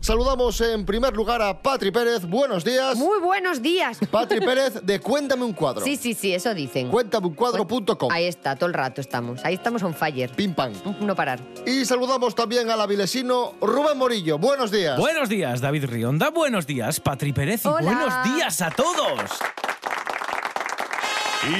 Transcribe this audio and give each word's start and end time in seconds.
Saludamos 0.02 0.60
en 0.60 0.84
primer 0.84 1.16
lugar 1.16 1.40
a 1.40 1.62
Patri 1.62 1.90
Pérez. 1.90 2.26
Buenos 2.26 2.64
días. 2.66 2.96
Muy 2.96 3.18
buenos 3.18 3.62
días. 3.62 3.96
Patri 4.10 4.38
Pérez 4.44 4.74
de 4.82 5.00
Cuéntame 5.00 5.46
un 5.46 5.54
cuadro. 5.54 5.82
Sí, 5.82 5.96
sí, 5.96 6.12
sí, 6.12 6.34
eso 6.34 6.52
dicen. 6.52 6.90
Cuéntameuncuadro.com. 6.90 8.12
Ahí 8.12 8.26
está, 8.26 8.56
todo 8.56 8.66
el 8.66 8.74
rato 8.74 9.00
estamos. 9.00 9.42
Ahí 9.42 9.54
estamos 9.54 9.82
on 9.82 9.94
fire. 9.94 10.30
Pim 10.36 10.52
pam. 10.52 10.74
No 11.00 11.16
parar. 11.16 11.40
Y 11.64 11.86
saludamos 11.86 12.34
también 12.34 12.68
al 12.68 12.82
avilesino 12.82 13.54
Rubén 13.62 13.96
Morillo. 13.96 14.36
Buenos 14.36 14.70
días. 14.70 14.98
Buenos 14.98 15.30
días, 15.30 15.62
David 15.62 15.86
Rionda. 15.86 16.28
Buenos 16.28 16.66
días, 16.66 17.00
Patri 17.00 17.32
Pérez. 17.32 17.64
Y 17.64 17.68
Hola. 17.68 17.90
buenos 17.90 18.34
días 18.34 18.60
a 18.60 18.68
todos. 18.70 19.22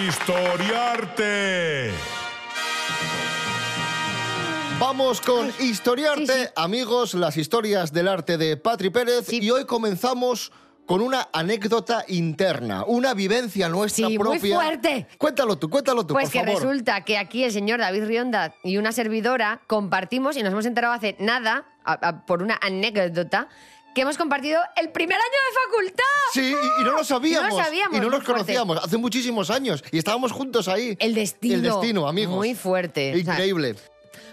Historiarte. 0.06 1.90
Vamos 4.80 5.20
con 5.20 5.50
Historiarte, 5.58 6.32
sí, 6.32 6.42
sí. 6.44 6.48
amigos, 6.54 7.14
las 7.14 7.36
historias 7.36 7.92
del 7.92 8.06
arte 8.06 8.38
de 8.38 8.56
Patri 8.56 8.90
Pérez. 8.90 9.26
Sí. 9.26 9.40
Y 9.42 9.50
hoy 9.50 9.64
comenzamos 9.64 10.52
con 10.86 11.00
una 11.02 11.28
anécdota 11.32 12.04
interna, 12.08 12.84
una 12.86 13.12
vivencia 13.12 13.68
nuestra 13.68 14.06
Sí, 14.08 14.16
muy 14.18 14.38
propia. 14.38 14.54
fuerte. 14.54 15.06
Cuéntalo 15.18 15.58
tú, 15.58 15.68
cuéntalo 15.68 16.06
tú, 16.06 16.14
Pues 16.14 16.26
por 16.26 16.32
que 16.32 16.38
favor. 16.46 16.62
resulta 16.62 17.04
que 17.04 17.18
aquí 17.18 17.42
el 17.44 17.52
señor 17.52 17.80
David 17.80 18.04
Rionda 18.04 18.54
y 18.62 18.76
una 18.76 18.92
servidora 18.92 19.60
compartimos, 19.66 20.36
y 20.36 20.42
nos 20.42 20.52
hemos 20.52 20.64
enterado 20.64 20.94
hace 20.94 21.16
nada, 21.18 21.66
a- 21.84 22.08
a- 22.08 22.24
por 22.26 22.42
una 22.42 22.58
anécdota, 22.62 23.48
que 23.94 24.02
hemos 24.02 24.16
compartido 24.16 24.60
el 24.76 24.90
primer 24.92 25.16
año 25.16 25.24
de 25.24 25.70
facultad. 25.72 26.04
Sí, 26.32 26.54
y, 26.78 26.80
y 26.82 26.84
no 26.84 26.92
lo 26.92 27.04
sabíamos. 27.04 27.50
No 27.50 27.56
lo 27.58 27.64
sabíamos, 27.64 27.96
Y 27.96 28.00
no 28.00 28.06
nos 28.10 28.24
fuerte. 28.24 28.32
conocíamos 28.32 28.78
hace 28.84 28.96
muchísimos 28.96 29.50
años. 29.50 29.82
Y 29.90 29.98
estábamos 29.98 30.30
juntos 30.30 30.68
ahí. 30.68 30.96
El 31.00 31.14
destino. 31.14 31.54
El 31.56 31.62
destino, 31.62 32.06
amigos. 32.08 32.36
Muy 32.36 32.54
fuerte. 32.54 33.10
O 33.10 33.14
sea, 33.24 33.34
Increíble. 33.34 33.74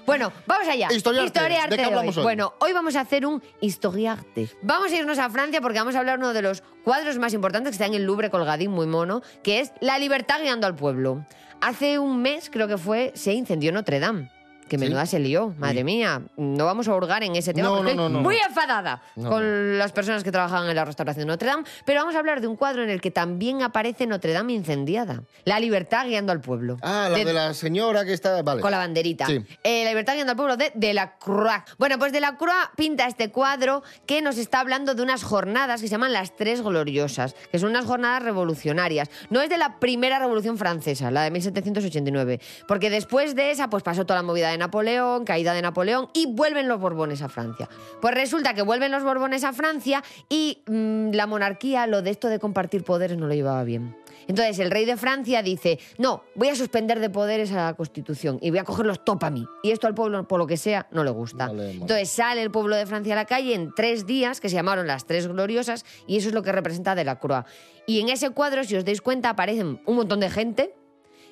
Bueno, 0.05 0.31
vamos 0.45 0.67
allá. 0.67 0.87
Historiarte. 0.91 1.39
¿De 1.69 1.77
qué 1.77 1.81
hoy. 1.83 1.87
hablamos 1.87 2.17
hoy? 2.17 2.23
Bueno, 2.23 2.53
hoy 2.59 2.73
vamos 2.73 2.95
a 2.95 3.01
hacer 3.01 3.25
un 3.25 3.41
historiarte. 3.61 4.49
Vamos 4.61 4.91
a 4.91 4.95
irnos 4.95 5.19
a 5.19 5.29
Francia 5.29 5.61
porque 5.61 5.79
vamos 5.79 5.95
a 5.95 5.99
hablar 5.99 6.19
de 6.19 6.25
uno 6.25 6.33
de 6.33 6.41
los 6.41 6.61
cuadros 6.83 7.17
más 7.17 7.33
importantes 7.33 7.71
que 7.71 7.75
está 7.75 7.85
en 7.85 7.95
el 7.95 8.05
Louvre 8.05 8.29
colgadín, 8.29 8.71
muy 8.71 8.87
mono, 8.87 9.21
que 9.43 9.59
es 9.59 9.71
La 9.81 9.97
libertad 9.97 10.41
guiando 10.41 10.67
al 10.67 10.75
pueblo. 10.75 11.25
Hace 11.61 11.97
un 11.99 12.21
mes, 12.21 12.49
creo 12.49 12.67
que 12.67 12.77
fue, 12.77 13.11
se 13.15 13.33
incendió 13.33 13.71
Notre 13.71 13.99
Dame. 13.99 14.34
Que 14.67 14.77
menuda 14.77 15.05
se 15.05 15.19
lió, 15.19 15.53
madre 15.59 15.83
mía. 15.83 16.23
No 16.37 16.65
vamos 16.65 16.87
a 16.87 16.95
hurgar 16.95 17.23
en 17.23 17.35
ese 17.35 17.53
tema 17.53 17.69
No, 17.69 17.77
porque 17.77 17.93
no, 17.93 18.09
no, 18.09 18.19
estoy 18.19 18.23
muy 18.23 18.37
enfadada 18.37 19.01
con 19.15 19.77
las 19.77 19.91
personas 19.91 20.23
que 20.23 20.31
trabajaban 20.31 20.67
en 20.69 20.75
la 20.75 20.85
restauración 20.85 21.21
de 21.21 21.27
Notre 21.27 21.47
Dame. 21.47 21.63
Pero 21.85 21.99
vamos 22.01 22.15
a 22.15 22.19
hablar 22.19 22.41
de 22.41 22.47
un 22.47 22.55
cuadro 22.55 22.83
en 22.83 22.89
el 22.89 22.99
que 22.99 23.11
también 23.11 23.61
aparece 23.61 24.07
Notre 24.07 24.33
Dame 24.33 24.53
incendiada. 24.53 25.23
La 25.43 25.59
libertad 25.59 26.07
guiando 26.07 26.31
al 26.31 26.41
pueblo. 26.41 26.77
Ah, 26.81 27.09
la 27.11 27.17
de, 27.17 27.33
la 27.33 27.53
señora 27.53 28.05
que 28.05 28.13
está. 28.13 28.41
Vale. 28.41 28.61
Con 28.61 28.71
la 28.71 28.79
banderita. 28.79 29.27
Sí. 29.27 29.43
Eh, 29.63 29.83
la 29.83 29.91
libertad 29.91 30.13
guiando 30.13 30.31
al 30.31 30.37
pueblo 30.37 30.57
de 30.57 30.71
Delacroix. 30.73 31.63
Bueno, 31.77 31.99
pues 31.99 32.11
Delacroix 32.11 32.69
pinta 32.75 33.05
este 33.05 33.29
cuadro 33.29 33.83
que 34.07 34.21
nos 34.21 34.37
está 34.37 34.61
hablando 34.61 34.95
de 34.95 35.03
unas 35.03 35.23
jornadas 35.23 35.81
que 35.81 35.87
se 35.87 35.91
llaman 35.91 36.13
las 36.13 36.35
Tres 36.35 36.61
Gloriosas, 36.61 37.35
que 37.51 37.59
son 37.59 37.69
unas 37.69 37.85
jornadas 37.85 38.23
revolucionarias. 38.23 39.09
No 39.29 39.41
es 39.41 39.49
de 39.49 39.57
la 39.57 39.79
primera 39.79 40.17
revolución 40.17 40.57
francesa, 40.57 41.11
la 41.11 41.23
de 41.23 41.31
1789, 41.31 42.39
porque 42.67 42.89
después 42.89 43.35
de 43.35 43.51
esa 43.51 43.69
pues 43.69 43.83
pasó 43.83 44.05
toda 44.05 44.19
la 44.19 44.23
movida 44.23 44.49
de 44.49 44.54
Napoleón, 44.57 45.25
caída 45.25 45.53
de 45.53 45.61
Napoleón 45.61 46.09
y 46.13 46.27
vuelven 46.27 46.67
los 46.67 46.79
Borbones 46.79 47.21
a 47.21 47.29
Francia. 47.29 47.69
Pues 48.01 48.13
resulta 48.13 48.53
que 48.53 48.61
vuelven 48.61 48.91
los 48.91 49.03
Borbones 49.03 49.43
a 49.43 49.53
Francia 49.53 50.03
y 50.29 50.63
mm, 50.67 51.11
la 51.11 51.27
monarquía, 51.27 51.87
lo 51.87 52.01
de 52.01 52.11
esto 52.11 52.27
de 52.27 52.39
compartir 52.39 52.83
poderes 52.83 53.17
no 53.17 53.27
lo 53.27 53.33
llevaba 53.33 53.63
bien. 53.63 53.95
Entonces 54.27 54.59
el 54.59 54.71
rey 54.71 54.85
de 54.85 54.97
Francia 54.97 55.41
dice, 55.43 55.79
no, 55.97 56.23
voy 56.35 56.49
a 56.49 56.55
suspender 56.55 56.99
de 56.99 57.09
poderes 57.09 57.51
a 57.51 57.67
la 57.67 57.73
Constitución 57.75 58.39
y 58.41 58.49
voy 58.49 58.59
a 58.59 58.63
cogerlos 58.63 59.03
top 59.03 59.23
a 59.23 59.29
mí. 59.29 59.45
Y 59.63 59.71
esto 59.71 59.87
al 59.87 59.93
pueblo, 59.93 60.27
por 60.27 60.39
lo 60.39 60.47
que 60.47 60.57
sea, 60.57 60.87
no 60.91 61.03
le 61.03 61.11
gusta. 61.11 61.47
Vale. 61.47 61.71
Entonces 61.71 62.09
sale 62.09 62.41
el 62.41 62.51
pueblo 62.51 62.75
de 62.75 62.85
Francia 62.85 63.13
a 63.13 63.17
la 63.17 63.25
calle 63.25 63.53
en 63.53 63.73
tres 63.75 64.05
días, 64.05 64.41
que 64.41 64.49
se 64.49 64.55
llamaron 64.55 64.87
las 64.87 65.05
Tres 65.05 65.27
Gloriosas, 65.27 65.85
y 66.07 66.17
eso 66.17 66.29
es 66.29 66.33
lo 66.33 66.41
que 66.41 66.51
representa 66.51 66.95
Delacroix. 66.95 67.45
Y 67.87 67.99
en 67.99 68.09
ese 68.09 68.31
cuadro, 68.31 68.63
si 68.63 68.75
os 68.75 68.85
dais 68.85 69.01
cuenta, 69.01 69.29
aparecen 69.29 69.81
un 69.85 69.95
montón 69.95 70.19
de 70.19 70.29
gente, 70.29 70.73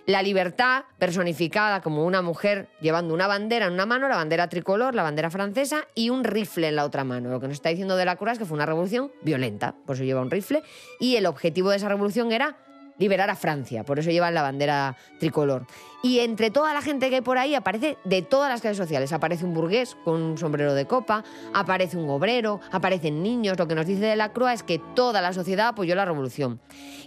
la 0.05 0.21
libertad 0.21 0.83
personificada 0.97 1.81
como 1.81 2.05
una 2.05 2.21
mujer 2.21 2.67
llevando 2.81 3.13
una 3.13 3.27
bandera 3.27 3.67
en 3.67 3.73
una 3.73 3.85
mano, 3.85 4.09
la 4.09 4.17
bandera 4.17 4.49
tricolor, 4.49 4.95
la 4.95 5.03
bandera 5.03 5.29
francesa, 5.29 5.87
y 5.95 6.09
un 6.09 6.23
rifle 6.23 6.67
en 6.67 6.75
la 6.75 6.85
otra 6.85 7.03
mano. 7.03 7.29
Lo 7.29 7.39
que 7.39 7.47
nos 7.47 7.55
está 7.55 7.69
diciendo 7.69 7.95
de 7.95 8.05
la 8.05 8.15
Croix 8.15 8.33
es 8.33 8.39
que 8.39 8.45
fue 8.45 8.55
una 8.55 8.65
revolución 8.65 9.11
violenta, 9.21 9.75
por 9.85 9.95
eso 9.95 10.03
lleva 10.03 10.21
un 10.21 10.31
rifle, 10.31 10.63
y 10.99 11.15
el 11.15 11.25
objetivo 11.25 11.69
de 11.69 11.77
esa 11.77 11.87
revolución 11.87 12.31
era 12.31 12.57
liberar 12.97 13.29
a 13.29 13.35
Francia, 13.35 13.83
por 13.83 13.99
eso 13.99 14.11
llevan 14.11 14.33
la 14.33 14.41
bandera 14.41 14.97
tricolor. 15.19 15.65
Y 16.03 16.19
entre 16.19 16.51
toda 16.51 16.73
la 16.73 16.81
gente 16.81 17.09
que 17.09 17.15
hay 17.15 17.21
por 17.21 17.37
ahí 17.37 17.55
aparece 17.55 17.97
de 18.03 18.21
todas 18.21 18.49
las 18.49 18.59
clases 18.59 18.77
sociales. 18.77 19.13
Aparece 19.13 19.45
un 19.45 19.53
burgués 19.53 19.95
con 20.03 20.21
un 20.21 20.37
sombrero 20.37 20.73
de 20.73 20.85
copa, 20.85 21.23
aparece 21.53 21.95
un 21.95 22.09
obrero, 22.09 22.59
aparecen 22.71 23.23
niños. 23.23 23.57
Lo 23.57 23.69
que 23.69 23.75
nos 23.75 23.85
dice 23.85 24.05
de 24.05 24.17
la 24.17 24.33
Croix 24.33 24.53
es 24.53 24.63
que 24.63 24.81
toda 24.95 25.21
la 25.21 25.31
sociedad 25.31 25.69
apoyó 25.69 25.95
la 25.95 26.03
revolución. 26.03 26.59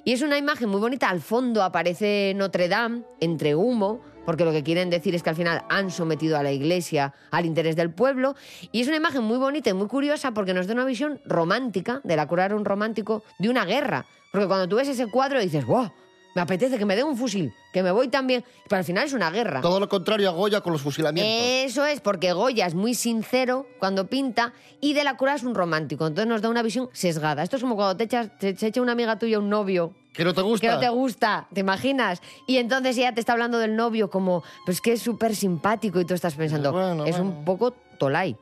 Y 0.05 0.13
es 0.13 0.23
una 0.23 0.39
imagen 0.39 0.71
muy 0.71 0.81
bonita. 0.81 1.11
Al 1.11 1.21
fondo 1.21 1.63
aparece 1.63 2.33
Notre 2.37 2.69
Dame 2.69 3.03
entre 3.21 3.55
humo, 3.55 4.01
porque 4.25 4.47
lo 4.47 4.53
que 4.53 4.63
quieren 4.63 4.89
decir 4.89 5.15
es 5.15 5.23
que 5.23 5.31
al 5.31 5.37
final 5.37 5.65
han 5.69 5.91
sometido 5.91 6.39
a 6.39 6.43
la 6.43 6.53
iglesia 6.53 7.13
al 7.31 7.45
interés 7.45 7.77
del 7.77 7.91
pueblo. 7.91 8.35
Y 8.73 8.81
es 8.81 8.89
una 8.89 8.97
imagen 8.97 9.25
muy 9.25 9.37
bonita 9.37 9.69
y 9.69 9.75
muy 9.75 9.89
curiosa 9.89 10.33
porque 10.33 10.55
nos 10.55 10.67
da 10.67 10.73
una 10.73 10.87
visión 10.87 11.21
romántica, 11.27 12.01
de 12.03 12.17
la 12.17 12.27
era 12.31 12.57
un 12.57 12.65
romántico, 12.65 13.23
de 13.39 13.51
una 13.51 13.67
guerra. 13.67 14.07
Porque 14.37 14.49
cuando 14.49 14.69
tú 14.69 14.77
ves 14.77 14.87
ese 14.87 15.07
cuadro 15.07 15.41
dices, 15.41 15.65
¡wow! 15.65 15.91
Me 16.35 16.43
apetece 16.43 16.77
que 16.77 16.85
me 16.85 16.95
den 16.95 17.07
un 17.07 17.17
fusil, 17.17 17.55
que 17.73 17.83
me 17.83 17.91
voy 17.91 18.09
también. 18.09 18.45
Pero 18.69 18.77
al 18.81 18.85
final 18.85 19.07
es 19.07 19.15
una 19.15 19.31
guerra. 19.31 19.63
Todo 19.63 19.81
lo 19.81 19.89
contrario 19.89 20.29
a 20.29 20.33
Goya 20.33 20.61
con 20.61 20.75
los 20.75 20.83
fusilamientos. 20.83 21.33
Eso 21.35 21.87
es, 21.87 22.03
porque 22.03 22.35
Goya 22.35 22.67
es 22.67 22.75
muy 22.75 22.93
sincero 22.93 23.67
cuando 23.79 24.09
pinta 24.09 24.53
y 24.79 24.93
de 24.93 25.05
la 25.05 25.17
cura 25.17 25.37
es 25.37 25.43
un 25.43 25.55
romántico. 25.55 26.07
Entonces 26.07 26.29
nos 26.29 26.43
da 26.43 26.51
una 26.51 26.63
visión 26.63 26.91
sesgada. 26.93 27.43
Esto 27.43 27.57
es 27.57 27.63
como 27.63 27.77
cuando 27.77 27.97
te, 27.97 28.05
echas, 28.05 28.29
te, 28.39 28.55
se 28.55 28.67
echa 28.67 28.83
una 28.83 28.93
amiga 28.93 29.19
tuya 29.19 29.39
un 29.39 29.49
novio 29.49 29.95
¿Que 30.13 30.27
no 30.27 30.35
te 30.35 30.43
gusta? 30.43 30.67
que 30.67 30.75
no 30.75 30.79
te 30.79 30.91
gusta, 30.91 31.49
¿te 31.55 31.61
imaginas? 31.61 32.21
Y 32.47 32.59
entonces 32.59 32.99
ella 32.99 33.15
te 33.15 33.21
está 33.21 33.33
hablando 33.33 33.59
del 33.59 33.75
novio 33.75 34.11
como, 34.11 34.45
pues 34.67 34.83
que 34.83 34.93
es 34.93 35.01
súper 35.01 35.35
simpático 35.35 35.99
y 36.01 36.05
tú 36.05 36.13
estás 36.13 36.35
pensando, 36.35 36.71
Bueno, 36.71 37.07
es 37.07 37.17
bueno. 37.17 37.31
un 37.39 37.45
poco 37.47 37.71
tolai. 37.99 38.37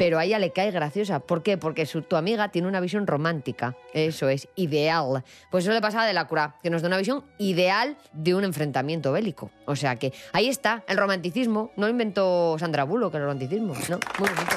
Pero 0.00 0.18
a 0.18 0.24
ella 0.24 0.38
le 0.38 0.50
cae 0.50 0.70
graciosa. 0.70 1.20
¿Por 1.20 1.42
qué? 1.42 1.58
Porque 1.58 1.84
su, 1.84 2.00
tu 2.00 2.16
amiga 2.16 2.48
tiene 2.48 2.66
una 2.66 2.80
visión 2.80 3.06
romántica. 3.06 3.76
Eso 3.92 4.30
es, 4.30 4.48
ideal. 4.56 5.22
Pues 5.50 5.64
eso 5.64 5.74
le 5.74 5.82
pasaba 5.82 6.06
de 6.06 6.14
la 6.14 6.26
cura, 6.26 6.54
que 6.62 6.70
nos 6.70 6.80
da 6.80 6.88
una 6.88 6.96
visión 6.96 7.22
ideal 7.36 7.98
de 8.14 8.34
un 8.34 8.44
enfrentamiento 8.44 9.12
bélico. 9.12 9.50
O 9.66 9.76
sea 9.76 9.96
que 9.96 10.14
ahí 10.32 10.48
está, 10.48 10.84
el 10.88 10.96
romanticismo. 10.96 11.70
No 11.76 11.86
inventó 11.86 12.56
Sandra 12.58 12.84
Bullock 12.84 13.14
el 13.16 13.20
romanticismo, 13.20 13.74
¿no? 13.90 14.00
Muy 14.18 14.30
bonito. 14.30 14.56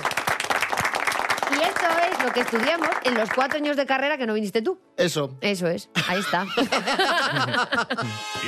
Y 1.51 1.55
esto 1.61 1.87
es 2.09 2.23
lo 2.23 2.31
que 2.31 2.39
estudiamos 2.39 2.87
en 3.03 3.15
los 3.15 3.29
cuatro 3.31 3.57
años 3.57 3.75
de 3.75 3.85
carrera 3.85 4.17
que 4.17 4.25
no 4.25 4.35
viniste 4.35 4.61
tú. 4.61 4.79
Eso. 4.95 5.37
Eso 5.41 5.67
es, 5.67 5.89
ahí 6.07 6.21
está. 6.21 6.45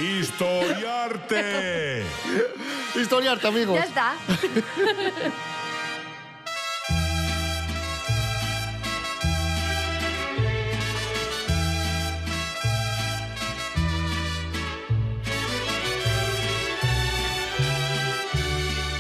Historiarte. 0.02 2.04
Historiarte, 2.96 3.48
amigos. 3.50 3.80
ya 3.80 3.84
está. 3.84 4.14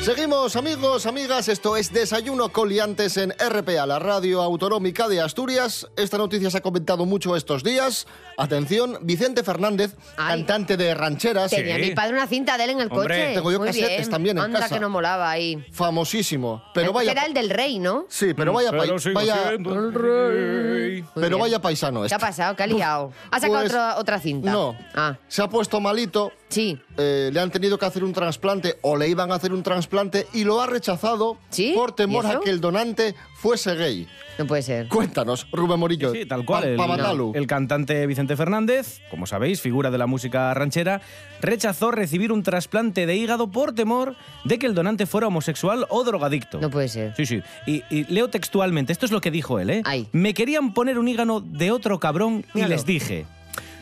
Seguimos, 0.05 0.55
amigos, 0.55 1.07
amigas. 1.07 1.47
Esto 1.49 1.75
es 1.75 1.91
Desayuno 1.91 2.49
Coliantes 2.49 3.17
en 3.17 3.31
RPA, 3.39 3.87
la 3.87 3.97
radio 3.97 4.43
autonómica 4.43 5.07
de 5.07 5.19
Asturias. 5.19 5.87
Esta 5.97 6.19
noticia 6.19 6.51
se 6.51 6.59
ha 6.59 6.61
comentado 6.61 7.07
mucho 7.07 7.35
estos 7.35 7.63
días. 7.63 8.05
Atención, 8.37 8.99
Vicente 9.01 9.43
Fernández, 9.43 9.95
Ay. 10.15 10.37
cantante 10.43 10.77
de 10.77 10.93
rancheras, 10.93 11.49
Tenía 11.49 11.79
mi 11.79 11.95
padre 11.95 12.13
una 12.13 12.27
cinta 12.27 12.55
de 12.55 12.65
él 12.65 12.69
en 12.71 12.81
el 12.81 12.91
Hombre, 12.91 13.01
coche. 13.07 13.33
tengo 13.33 13.51
yo 13.51 13.57
Muy 13.57 13.69
casetes 13.69 13.97
bien. 13.97 14.09
también 14.11 14.37
en 14.37 14.43
Anda 14.43 14.59
casa. 14.59 14.75
que 14.75 14.79
no 14.81 14.89
molaba 14.89 15.31
ahí. 15.31 15.65
famosísimo. 15.71 16.61
Pero 16.75 16.93
vaya, 16.93 17.11
Era 17.13 17.25
el 17.25 17.33
del 17.33 17.49
rey, 17.49 17.79
¿no? 17.79 18.05
sí, 18.07 18.35
pero 18.35 18.53
vaya, 18.53 18.69
Pero 18.69 18.83
pai- 18.83 18.99
sigo 18.99 19.15
vaya, 19.15 19.47
siendo 19.49 19.73
el 19.73 19.91
rey. 19.93 21.01
Muy 21.01 21.09
pero 21.15 21.29
bien. 21.29 21.39
vaya 21.39 21.59
paisano. 21.61 22.01
¿Qué 22.01 22.05
este. 22.07 22.15
ha 22.15 22.19
pasado? 22.19 22.55
¿Qué 22.55 22.61
ha 22.63 22.67
liado? 22.67 23.11
¿Ha 23.31 23.39
sacado 23.39 23.59
Pues, 23.61 23.71
otra, 23.71 23.97
otra 23.97 24.19
cinta? 24.19 24.51
No, 24.51 24.77
Ah, 24.93 25.17
se 25.27 25.41
ha 25.41 25.49
puesto 25.49 25.79
malito. 25.81 26.31
sí. 26.49 26.79
eh, 26.97 27.29
le 27.33 27.39
han 27.39 27.49
tenido 27.51 27.77
que 27.79 27.85
hacer 27.85 28.03
un 28.03 28.13
trasplante 28.13 28.77
o 28.81 28.95
le 28.95 29.07
iban 29.09 29.31
a 29.31 29.35
hacer 29.35 29.51
un 29.51 29.63
trasplante 29.95 30.27
y 30.37 30.43
lo 30.43 30.61
ha 30.61 30.67
rechazado 30.67 31.37
¿Sí? 31.49 31.73
por 31.75 31.93
temor 31.93 32.25
¿Y 32.25 32.27
a 32.27 32.39
que 32.39 32.49
el 32.49 32.59
donante 32.59 33.15
fuese 33.35 33.75
gay. 33.75 34.07
No 34.37 34.45
puede 34.45 34.61
ser. 34.63 34.89
Cuéntanos, 34.89 35.47
Rubén 35.51 35.79
Morillo. 35.79 36.11
Sí, 36.11 36.25
tal 36.25 36.43
cual. 36.43 36.75
Pa- 36.75 37.13
el, 37.33 37.47
cantante 37.47 38.05
Vicente 38.05 38.35
Fernández, 38.35 38.99
como 39.09 39.25
sabéis, 39.25 39.61
figura 39.61 39.91
de 39.91 39.97
la 39.97 40.07
música 40.07 40.53
ranchera, 40.53 41.01
rechazó 41.41 41.91
recibir 41.91 42.33
un 42.33 42.43
trasplante 42.43 43.05
de 43.05 43.15
hígado 43.15 43.47
por 43.47 43.73
temor 43.73 44.15
de 44.43 44.59
que 44.59 44.65
el 44.65 44.75
donante 44.75 45.05
fuera 45.05 45.27
homosexual 45.27 45.85
o 45.89 46.03
drogadicto. 46.03 46.59
No 46.59 46.69
puede 46.69 46.89
ser. 46.89 47.15
Sí, 47.15 47.25
sí. 47.25 47.41
Y, 47.65 47.83
y 47.89 48.03
leo 48.05 48.29
textualmente, 48.29 48.91
esto 48.91 49.05
es 49.05 49.13
lo 49.13 49.21
que 49.21 49.31
dijo 49.31 49.59
él, 49.59 49.69
¿eh? 49.69 49.81
Ay. 49.85 50.07
Me 50.11 50.33
querían 50.33 50.73
poner 50.73 50.99
un 50.99 51.07
hígado 51.07 51.39
de 51.39 51.71
otro 51.71 52.01
cabrón 52.01 52.43
y 52.53 52.65
les 52.65 52.85
dije, 52.85 53.25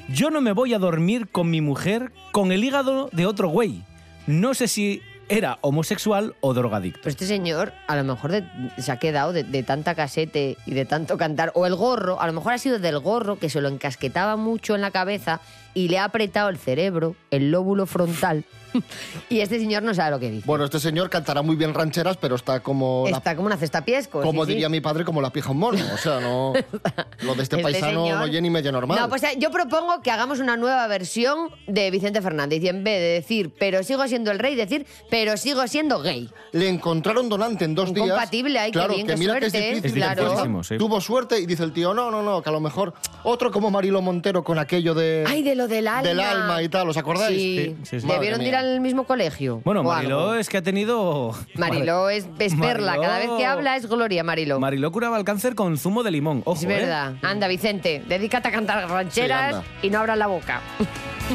yo 0.09 0.29
no 0.29 0.39
me 0.41 0.51
voy 0.51 0.75
a 0.75 0.79
dormir 0.79 1.29
con 1.31 1.49
mi 1.49 1.61
mujer 1.61 2.11
con 2.31 2.51
el 2.51 2.63
hígado 2.63 3.09
de 3.11 3.25
otro 3.25 3.47
güey. 3.47 3.81
No 4.27 4.53
sé 4.53 4.67
si 4.67 5.01
era 5.29 5.57
homosexual 5.61 6.35
o 6.41 6.53
drogadicto. 6.53 6.99
Pero 7.03 7.11
este 7.11 7.25
señor, 7.25 7.73
a 7.87 7.95
lo 7.95 8.03
mejor 8.03 8.31
de- 8.31 8.43
se 8.77 8.91
ha 8.91 8.97
quedado 8.97 9.33
de, 9.33 9.43
de 9.43 9.63
tanta 9.63 9.95
casete 9.95 10.57
y 10.65 10.73
de 10.73 10.85
tanto 10.85 11.17
cantar. 11.17 11.51
O 11.55 11.65
el 11.65 11.75
gorro, 11.75 12.19
a 12.21 12.27
lo 12.27 12.33
mejor 12.33 12.53
ha 12.53 12.57
sido 12.57 12.79
del 12.79 12.99
gorro 12.99 13.39
que 13.39 13.49
se 13.49 13.61
lo 13.61 13.69
encasquetaba 13.69 14.35
mucho 14.35 14.75
en 14.75 14.81
la 14.81 14.91
cabeza 14.91 15.39
y 15.73 15.87
le 15.87 15.97
ha 15.99 16.03
apretado 16.05 16.49
el 16.49 16.57
cerebro, 16.57 17.15
el 17.31 17.51
lóbulo 17.51 17.85
frontal. 17.85 18.43
y 19.29 19.39
este 19.39 19.59
señor 19.59 19.83
no 19.83 19.93
sabe 19.93 20.11
lo 20.11 20.19
que 20.19 20.29
dice. 20.31 20.43
Bueno, 20.45 20.65
este 20.65 20.79
señor 20.79 21.09
cantará 21.09 21.41
muy 21.41 21.55
bien 21.55 21.73
rancheras, 21.73 22.17
pero 22.17 22.35
está 22.35 22.61
como, 22.61 23.05
la- 23.09 23.17
Está 23.17 23.35
como 23.35 23.47
una 23.47 23.57
cesta 23.57 23.83
piesco. 23.85 24.21
como 24.21 24.43
sí, 24.43 24.47
sí. 24.49 24.53
diría 24.53 24.69
mi 24.69 24.81
padre, 24.81 25.03
como 25.05 25.21
la 25.21 25.31
pija 25.31 25.51
un 25.51 25.57
mono. 25.59 25.79
O 25.93 25.97
sea, 25.97 26.19
no. 26.19 26.53
Lo 27.21 27.35
de 27.35 27.43
este, 27.43 27.55
Este 27.57 27.61
paisano 27.63 28.05
señor- 28.05 28.17
no 28.19 28.23
oye 28.25 28.41
ni 28.41 28.49
medio 28.49 28.71
normal. 28.71 28.99
No, 28.99 29.09
pues 29.09 29.23
eh, 29.23 29.35
yo 29.37 29.51
propongo 29.51 30.01
que 30.01 30.11
hagamos 30.11 30.39
una 30.39 30.57
nueva 30.57 30.85
versión 30.87 31.49
de 31.67 31.89
Vicente 31.91 32.21
Fernández 32.21 32.61
y 32.63 32.67
en 32.67 32.83
vez 32.83 32.99
de 32.99 33.07
decir, 33.07 33.51
pero 33.57 33.83
sigo 33.83 34.07
siendo 34.07 34.31
el 34.31 34.39
rey, 34.39 34.55
decir, 34.55 34.85
pero 35.09 35.37
sigo 35.37 35.65
siendo 35.67 35.99
gay. 36.01 36.29
Le 36.51 36.67
encontraron 36.69 37.29
donante 37.29 37.65
en 37.65 37.75
dos 37.75 37.93
días. 37.93 38.05
Incompatible, 38.07 38.59
ay, 38.59 38.71
qué 38.71 38.79
claro, 38.79 38.93
bien, 38.95 39.07
que 39.07 39.17
mira 39.17 39.39
que 39.39 39.45
es 39.47 39.51
suerte, 39.51 39.69
difícil. 39.75 39.85
Es 40.03 40.13
claro. 40.15 40.63
sí. 40.63 40.77
Tuvo 40.77 40.99
suerte 41.01 41.39
y 41.39 41.45
dice 41.45 41.63
el 41.63 41.73
tío, 41.73 41.93
no, 41.93 42.11
no, 42.11 42.21
no, 42.23 42.41
que 42.41 42.49
a 42.49 42.51
lo 42.51 42.59
mejor 42.59 42.93
otro 43.23 43.51
como 43.51 43.71
Marilo 43.71 44.01
Montero 44.01 44.43
con 44.43 44.59
aquello 44.59 44.93
de... 44.93 45.23
Ay, 45.27 45.43
de 45.43 45.55
lo 45.55 45.67
del 45.67 45.87
alma. 45.87 46.01
Del 46.07 46.19
alma 46.19 46.61
y 46.61 46.69
tal, 46.69 46.89
¿os 46.89 46.97
acordáis? 46.97 47.37
Sí, 47.39 47.53
Sí, 47.53 47.75
sí, 47.83 47.99
sí. 48.01 48.07
debieron 48.07 48.39
de 48.39 48.45
ir 48.45 48.51
mía. 48.51 48.59
Al 48.63 48.79
mismo 48.81 49.03
colegio. 49.05 49.61
Bueno, 49.65 49.83
Mariló 49.83 50.19
algo. 50.19 50.33
es 50.35 50.49
que 50.49 50.57
ha 50.57 50.61
tenido... 50.61 51.35
Mariló 51.55 52.09
es, 52.09 52.25
es 52.39 52.55
perla, 52.55 52.93
Mariló- 52.93 53.01
cada 53.03 53.19
vez 53.19 53.29
que 53.37 53.45
habla 53.45 53.75
es 53.75 53.87
gloria, 53.87 54.23
Mariló. 54.23 54.59
Mariló 54.59 54.91
curaba 54.91 55.17
el 55.17 55.23
cáncer 55.23 55.55
con 55.55 55.77
zumo 55.77 56.03
de 56.03 56.11
limón. 56.11 56.41
Ojo, 56.45 56.57
es 56.57 56.63
¿eh? 56.63 56.67
verdad. 56.67 57.13
Anda, 57.21 57.47
Vicente, 57.47 58.03
dedícate 58.07 58.47
a 58.47 58.51
cantar 58.51 58.89
rancheras 58.89 59.57
Sí, 59.81 59.87
y 59.87 59.89
no 59.89 59.99
abras 59.99 60.17
la 60.17 60.27
boca. 60.27 60.61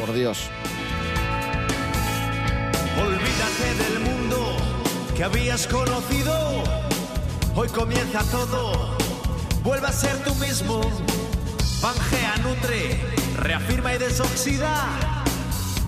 Por 0.00 0.12
Dios. 0.12 0.48
Olvídate 3.00 3.84
del 3.92 4.00
mundo 4.00 4.56
que 5.16 5.24
habías 5.24 5.66
conocido. 5.66 6.62
Hoy 7.54 7.68
comienza 7.68 8.22
todo. 8.30 8.96
Vuelve 9.62 9.86
a 9.86 9.92
ser 9.92 10.16
tú 10.24 10.34
mismo. 10.36 10.80
Pangea, 11.82 12.34
nutre, 12.42 12.96
reafirma 13.36 13.94
y 13.94 13.98
desoxida. 13.98 15.24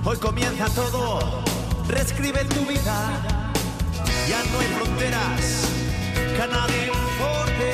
Hoy 0.03 0.17
comienza 0.17 0.67
todo. 0.71 1.43
Reescribe 1.87 2.43
tu 2.47 2.65
vida. 2.65 3.21
Ya 4.29 4.43
no 4.51 4.59
hay 4.59 4.67
fronteras 4.79 5.69
que 6.15 6.43
a 6.43 6.47
nadie 6.47 6.87
importe. 6.87 7.71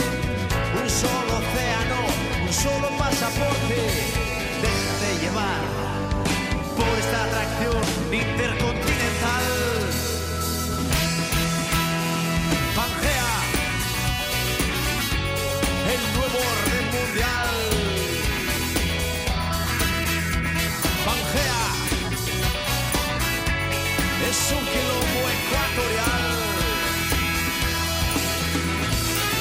Un 0.82 0.90
solo 0.90 1.32
océano, 1.38 2.00
un 2.44 2.52
solo 2.52 2.88
pasaporte. 2.98 3.76
Déjate 4.60 5.08
llevar 5.22 5.60
por 6.76 6.98
esta 6.98 7.24
atracción 7.26 7.84
intercontinental. 8.12 9.44
Pangea, 12.74 13.34
el 15.94 16.02
nuevo 16.18 16.38
orden 16.38 16.84
mundial. 16.90 17.75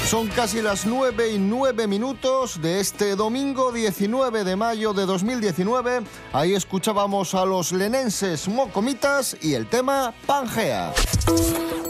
Son 0.05 0.27
casi 0.27 0.61
las 0.61 0.85
9 0.85 1.31
y 1.31 1.39
9 1.39 1.87
minutos 1.87 2.61
de 2.61 2.79
este 2.79 3.15
domingo 3.15 3.71
19 3.71 4.43
de 4.43 4.55
mayo 4.55 4.93
de 4.93 5.07
2019. 5.07 6.01
Ahí 6.31 6.53
escuchábamos 6.53 7.33
a 7.33 7.43
los 7.43 7.71
lenenses 7.71 8.47
Mocomitas 8.47 9.35
y 9.41 9.55
el 9.55 9.67
tema 9.67 10.13
Pangea. 10.27 10.93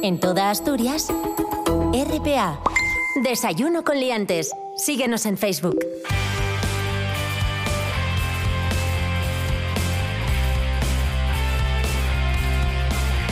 En 0.01 0.17
toda 0.22 0.50
Asturias, 0.50 1.07
RPA. 1.91 2.57
Desayuno 3.22 3.84
con 3.84 4.00
liantes. 4.00 4.51
Síguenos 4.77 5.25
en 5.25 5.38
Facebook. 5.38 5.77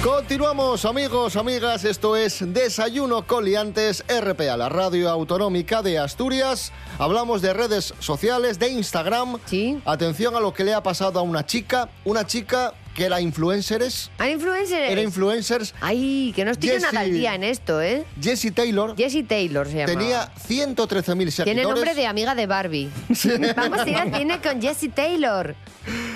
Continuamos 0.04 0.84
amigos, 0.84 1.38
amigas, 1.38 1.86
esto 1.86 2.18
es 2.18 2.44
Desayuno 2.54 3.26
Coliantes 3.26 4.04
RPA, 4.10 4.58
la 4.58 4.68
radio 4.68 5.10
autonómica 5.10 5.82
de 5.82 5.98
Asturias. 5.98 6.74
Hablamos 7.00 7.42
de 7.42 7.54
redes 7.54 7.94
sociales, 8.00 8.60
de 8.60 8.68
Instagram. 8.68 9.38
Sí. 9.46 9.82
Atención 9.86 10.36
a 10.36 10.42
lo 10.42 10.54
que 10.54 10.66
le 10.66 10.74
ha 10.74 10.84
pasado 10.84 11.20
a 11.20 11.22
una 11.22 11.46
chica, 11.46 11.88
una 12.04 12.28
chica 12.28 12.74
que 12.96 13.06
era 13.06 13.20
influenceres, 13.22 14.12
¿Hay 14.18 14.34
influencers? 14.34 14.92
era 14.92 15.02
influencers. 15.02 15.74
Ay, 15.82 16.32
que 16.36 16.46
no 16.46 16.52
estoy 16.52 16.70
yo 16.70 16.80
nada 16.80 17.00
al 17.00 17.08
Jessie- 17.08 17.14
día 17.14 17.36
en 17.36 17.44
esto, 17.44 17.82
¿eh? 17.82 18.06
Jessie 18.22 18.52
Taylor 18.52 18.96
Jessie 18.96 19.24
Taylor 19.24 19.68
se 19.68 19.78
llama. 19.78 19.92
tenía 19.94 20.32
113.000 20.48 21.32
seguidores. 21.32 21.44
Tiene 21.46 21.64
nombre 21.64 21.94
de 21.96 22.06
amiga 22.08 22.36
de 22.36 22.46
Barbie. 22.48 22.90
Vamos 23.56 23.80
a 23.80 23.90
ir 23.90 23.96
al 23.98 24.16
cine 24.16 24.40
con 24.42 24.62
Jessie 24.62 24.90
Taylor. 24.90 25.56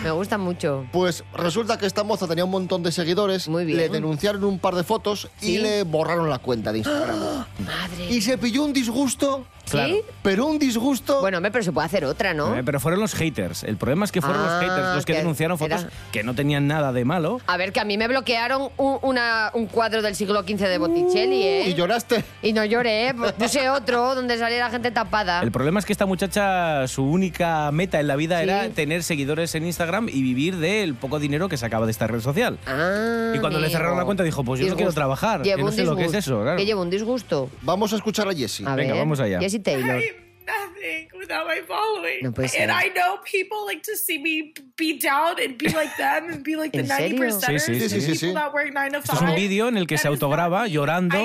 Me 0.03 0.11
gusta 0.11 0.37
mucho. 0.37 0.87
Pues 0.93 1.23
resulta 1.33 1.77
que 1.77 1.85
esta 1.87 2.03
moza 2.03 2.27
tenía 2.27 2.45
un 2.45 2.51
montón 2.51 2.83
de 2.83 2.91
seguidores, 2.91 3.47
Muy 3.47 3.65
bien. 3.65 3.77
le 3.79 3.89
denunciaron 3.89 4.43
un 4.45 4.59
par 4.59 4.75
de 4.75 4.83
fotos 4.83 5.29
y 5.41 5.45
Sí. 5.45 5.57
le 5.57 5.83
borraron 5.83 6.29
la 6.29 6.39
cuenta 6.39 6.71
de 6.71 6.77
Instagram. 6.79 7.17
Madre. 7.65 8.07
Y 8.09 8.21
se 8.21 8.37
pilló 8.37 8.63
un 8.63 8.71
disgusto 8.73 9.45
Claro. 9.69 9.93
¿Sí? 9.95 10.01
Pero 10.23 10.45
un 10.45 10.59
disgusto... 10.59 11.21
Bueno, 11.21 11.37
hombre, 11.37 11.51
pero 11.51 11.63
se 11.63 11.71
puede 11.71 11.85
hacer 11.85 12.05
otra, 12.05 12.33
¿no? 12.33 12.55
Eh, 12.55 12.63
Pero 12.63 12.79
fueron 12.79 12.99
los 12.99 13.13
haters. 13.13 13.63
El 13.63 13.77
problema 13.77 14.05
es 14.05 14.11
que 14.11 14.21
fueron 14.21 14.41
Ah, 14.41 14.45
los 14.61 14.61
haters 14.69 14.95
los 14.95 15.05
que, 15.05 15.13
que 15.13 15.19
denunciaron 15.19 15.57
fotos 15.57 15.81
era- 15.81 15.91
que 16.11 16.23
no 16.23 16.35
tenían 16.35 16.67
nada 16.67 16.91
de 16.91 17.05
malo. 17.05 17.39
A 17.47 17.57
ver, 17.57 17.71
que 17.71 17.79
a 17.79 17.85
mí 17.85 17.97
me 17.97 18.07
bloquearon 18.07 18.69
un, 18.77 18.99
una- 19.01 19.51
un 19.53 19.67
cuadro 19.67 20.01
del 20.01 20.15
siglo 20.15 20.41
XV 20.43 20.67
de 20.67 20.77
Botticelli, 20.77 21.43
¿eh? 21.43 21.69
Y 21.69 21.73
lloraste. 21.73 22.23
Y 22.41 22.53
no 22.53 22.63
lloré, 22.65 23.13
pues 23.17 23.31
puse 23.33 23.69
otro 23.69 24.15
donde 24.15 24.37
salía 24.37 24.59
la 24.59 24.69
gente 24.69 24.91
tapada. 24.91 25.41
El 25.41 25.51
problema 25.51 25.79
es 25.79 25.85
que 25.85 25.93
esta 25.93 26.05
muchacha, 26.05 26.87
su 26.87 27.03
única 27.03 27.71
meta 27.71 27.99
en 27.99 28.07
la 28.07 28.15
vida 28.15 28.37
Sí. 28.37 28.43
era 28.43 28.69
tener 28.69 29.03
seguidores 29.03 29.53
en 29.55 29.65
Instagram 29.65 30.09
y 30.09 30.21
vivir 30.21 30.57
del 30.57 30.95
poco 30.95 31.19
dinero 31.19 31.49
que 31.49 31.57
sacaba 31.57 31.85
de 31.85 31.91
esta 31.91 32.07
red 32.07 32.19
social. 32.21 32.57
Ah, 32.67 33.31
Y 33.35 33.39
cuando 33.39 33.59
le 33.59 33.69
cerraron 33.69 33.97
la 33.97 34.05
cuenta 34.05 34.23
dijo, 34.23 34.43
pues 34.43 34.59
yo 34.59 34.65
no 34.67 34.75
quiero 34.75 34.89
Disgusto. 34.89 34.99
trabajar, 34.99 35.41
que 35.41 35.49
Llevo 35.49 35.61
no 35.61 35.65
un 35.67 35.71
sé 35.73 35.83
lo 35.83 35.95
que 35.95 36.05
es 36.05 36.11
disgusto. 36.11 36.33
eso, 36.35 36.41
claro. 36.43 36.57
Que 36.57 36.65
llevo 36.65 36.81
un 36.81 36.89
disgusto. 36.89 37.49
Vamos 37.61 37.93
a 37.93 37.95
escuchar 37.97 38.27
a 38.27 38.33
Jessie. 38.33 38.65
Venga, 38.65 38.93
ver, 38.93 39.01
vamos 39.01 39.19
allá. 39.19 39.39
Jessie 39.39 39.56
Taylor. 39.59 40.01
Nothing 40.47 41.09
without 41.19 41.45
my 41.45 41.61
following. 41.67 42.23
No 42.23 42.31
puede 42.31 42.47
ser. 42.49 42.61
and 42.63 42.71
I 42.71 42.89
know 42.95 43.19
people 43.29 43.57
like 43.67 43.81
to 43.83 43.95
see 43.97 44.17
me 44.17 44.53
be 44.77 44.97
down 44.99 45.35
and 45.43 45.57
be 45.57 45.69
like 45.69 45.91
them 45.97 46.29
and 46.33 46.43
be 46.43 46.55
like 46.55 46.71
the 46.71 46.79
¿En 46.79 46.87
serio? 46.87 47.17
90%ers. 47.23 47.63
Sí, 47.65 47.79
sí, 47.79 47.89
sí, 47.89 48.01
sí, 48.01 48.15
sí. 48.15 48.25
People 48.27 48.41
that 48.41 48.53
work 48.53 48.69
9 48.73 48.91
to 48.91 49.01
5. 49.01 49.13
Esto 49.13 49.15
es 49.15 49.21
un 49.29 49.35
vídeo 49.35 49.67
en 49.67 49.77
el 49.77 49.85
que 49.87 49.97
se 49.97 50.07
autograba 50.07 50.67
llorando, 50.67 51.17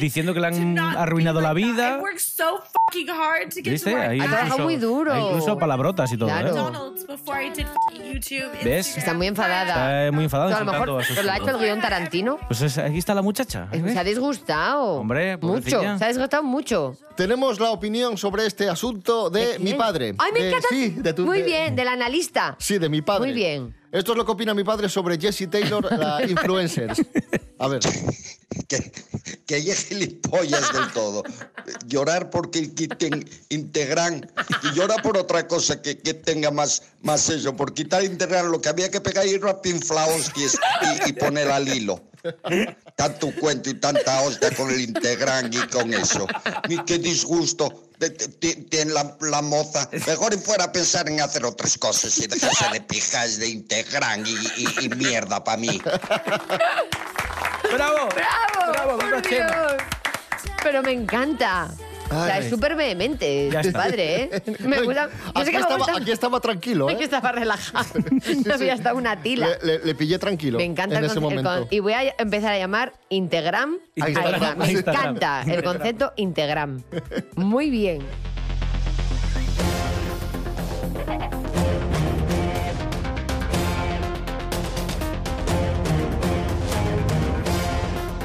diciendo 0.00 0.34
que 0.34 0.40
le 0.40 0.46
han 0.48 0.78
arruinado 0.78 1.40
la 1.40 1.52
vida. 1.52 2.00
So 2.16 2.62
fucking 2.72 3.08
hard 3.10 3.50
to 3.50 3.56
get 3.56 3.72
¿Viste? 3.72 3.90
to 3.90 3.96
where 3.96 4.08
Ahí 4.10 4.18
I 4.18 4.20
Ha 4.22 4.26
trabajado 4.28 4.54
am. 4.56 4.62
muy 4.62 4.76
duro. 4.76 5.16
incluso 5.30 5.58
palabrotas 5.58 6.12
y 6.12 6.16
todo, 6.16 6.28
Claro. 6.28 6.48
¿eh? 6.48 6.52
McDonald's 6.52 7.06
before 7.06 7.44
I 7.44 7.50
did 7.50 7.66
YouTube. 8.12 8.50
¿Ves? 8.62 8.96
Está 8.96 9.14
muy 9.14 9.26
enfadada. 9.26 10.04
Está 10.04 10.12
muy 10.12 10.24
enfadada 10.24 10.56
a 10.56 10.60
lo 10.60 10.72
mejor 10.72 10.88
a 10.88 10.92
lo 11.22 11.30
ha 11.32 11.36
hecho 11.36 11.50
el 11.50 11.58
guion 11.58 11.80
Tarantino. 11.80 12.38
Pues 12.46 12.60
es- 12.62 12.78
aquí 12.78 12.98
está 12.98 13.14
la 13.14 13.22
muchacha. 13.22 13.68
¿eh? 13.72 13.82
Se 13.92 13.98
ha 13.98 14.04
disgustado. 14.04 15.00
Hombre, 15.00 15.36
mucho. 15.36 15.46
pobrecilla. 15.48 15.98
Se 15.98 16.04
ha 16.04 16.08
disgustado 16.08 16.42
mucho. 16.42 16.96
Tenemos 17.16 17.60
la 17.60 17.70
opinión 17.70 18.13
sobre 18.16 18.46
este 18.46 18.68
asunto 18.68 19.30
de, 19.30 19.54
¿De 19.54 19.58
mi 19.58 19.74
padre. 19.74 20.14
Ay, 20.18 20.32
me 20.32 20.40
De- 20.40 20.48
encanta. 20.48 20.68
Sí, 20.70 20.90
de 20.90 21.12
tu- 21.12 21.24
Muy 21.26 21.38
de- 21.38 21.44
bien, 21.44 21.76
del 21.76 21.88
analista. 21.88 22.56
Sí, 22.58 22.78
de 22.78 22.88
mi 22.88 23.02
padre. 23.02 23.26
Muy 23.26 23.32
bien. 23.34 23.74
Esto 23.92 24.12
es 24.12 24.18
lo 24.18 24.24
que 24.26 24.32
opina 24.32 24.54
mi 24.54 24.64
padre 24.64 24.88
sobre 24.88 25.18
Jessie 25.20 25.46
Taylor, 25.46 25.84
la 25.96 26.20
influencer. 26.28 26.92
A 27.58 27.68
ver. 27.68 27.80
que, 28.68 28.92
que 29.46 29.56
ella 29.56 29.72
es 29.72 29.86
gilipollas 29.86 30.72
del 30.72 30.90
todo. 30.92 31.22
Llorar 31.86 32.28
porque 32.30 32.74
quiten 32.74 33.24
Integran 33.50 34.28
y 34.64 34.74
llora 34.74 34.96
por 34.96 35.16
otra 35.16 35.46
cosa 35.46 35.80
que, 35.80 35.98
que 35.98 36.12
tenga 36.14 36.50
más, 36.50 36.82
más 37.02 37.28
eso. 37.30 37.54
Por 37.54 37.72
quitar 37.72 38.02
Integran 38.02 38.50
lo 38.50 38.60
que 38.60 38.68
había 38.68 38.90
que 38.90 39.00
pegar 39.00 39.26
y 39.26 39.38
Rapin 39.38 39.80
Flowskis 39.80 40.58
y, 41.06 41.10
y 41.10 41.12
poner 41.12 41.48
al 41.50 41.68
hilo. 41.68 42.00
Tanto 42.96 43.32
cuento 43.40 43.70
y 43.70 43.74
tanta 43.74 44.20
hostia 44.22 44.50
con 44.52 44.70
el 44.70 44.80
Integran 44.80 45.52
y 45.52 45.58
con 45.68 45.92
eso. 45.92 46.26
Y 46.68 46.78
qué 46.84 46.98
disgusto. 46.98 47.88
Tiene 48.70 48.92
la, 48.92 49.16
la 49.20 49.42
moza. 49.42 49.88
Mejor 50.06 50.38
fuera 50.38 50.64
a 50.64 50.72
pensar 50.72 51.08
en 51.08 51.20
hacer 51.20 51.44
otras 51.44 51.76
cosas 51.78 52.16
y 52.18 52.26
dejarse 52.26 52.68
de 52.72 52.80
pijas 52.82 53.38
de 53.38 53.48
Integran 53.48 54.24
y, 54.26 54.30
y- 54.30 54.84
y 54.84 54.88
mierda 54.90 55.42
para 55.42 55.56
mí. 55.56 55.80
¡Bravo! 57.72 58.08
¡Bravo! 58.14 58.72
¡Bravo, 58.72 58.98
por! 58.98 59.22
Dios! 59.28 59.72
Pero 60.62 60.82
me 60.82 60.92
encanta. 60.92 61.68
O 62.06 62.24
sea, 62.24 62.34
Ay. 62.36 62.44
es 62.44 62.50
súper 62.50 62.76
vehemente 62.76 63.50
tu 63.62 63.72
padre, 63.72 64.22
¿eh? 64.24 64.42
Me 64.60 64.82
gusta. 64.82 65.08
Yo 65.08 65.10
sé 65.10 65.40
Aquí 65.40 65.44
que 65.46 65.52
me 65.52 65.58
estaba, 65.60 65.76
gusta. 65.78 65.96
aquí 65.96 66.10
estaba 66.12 66.40
tranquilo, 66.40 66.88
Aquí 66.90 67.02
¿eh? 67.02 67.04
estaba 67.04 67.32
relajado. 67.32 67.86
No 68.46 68.54
había 68.54 68.74
estado 68.74 68.96
una 68.96 69.20
tila. 69.22 69.48
Le, 69.62 69.78
le- 69.78 69.84
le 69.84 69.94
pillé 69.94 70.18
tranquilo 70.18 70.58
Me 70.58 70.64
encanta 70.64 70.96
en 70.98 71.04
el 71.04 71.10
ese 71.10 71.18
el 71.18 71.22
momento. 71.22 71.50
con- 71.50 71.66
y 71.70 71.80
voy 71.80 71.94
a 71.94 72.14
empezar 72.18 72.52
a 72.52 72.58
llamar 72.58 72.92
Integram. 73.08 73.76
a 74.00 74.08
Instagram. 74.08 74.58
Me 74.58 74.72
Instagram. 74.72 75.16
encanta 75.16 75.42
el 75.46 75.62
concepto 75.64 76.12
Integram. 76.16 76.82
Muy 77.36 77.70
bien. 77.70 78.02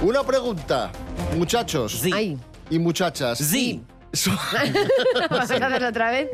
Una 0.01 0.23
pregunta, 0.23 0.91
muchachos 1.37 1.91
Sí. 2.01 2.11
Ay, 2.13 2.37
y 2.69 2.79
muchachas. 2.79 3.37
Sí. 3.39 3.83
So- 4.13 4.31
vamos 5.29 5.39
a 5.51 5.55
hacerlo 5.55 5.87
otra 5.87 6.11
vez. 6.11 6.29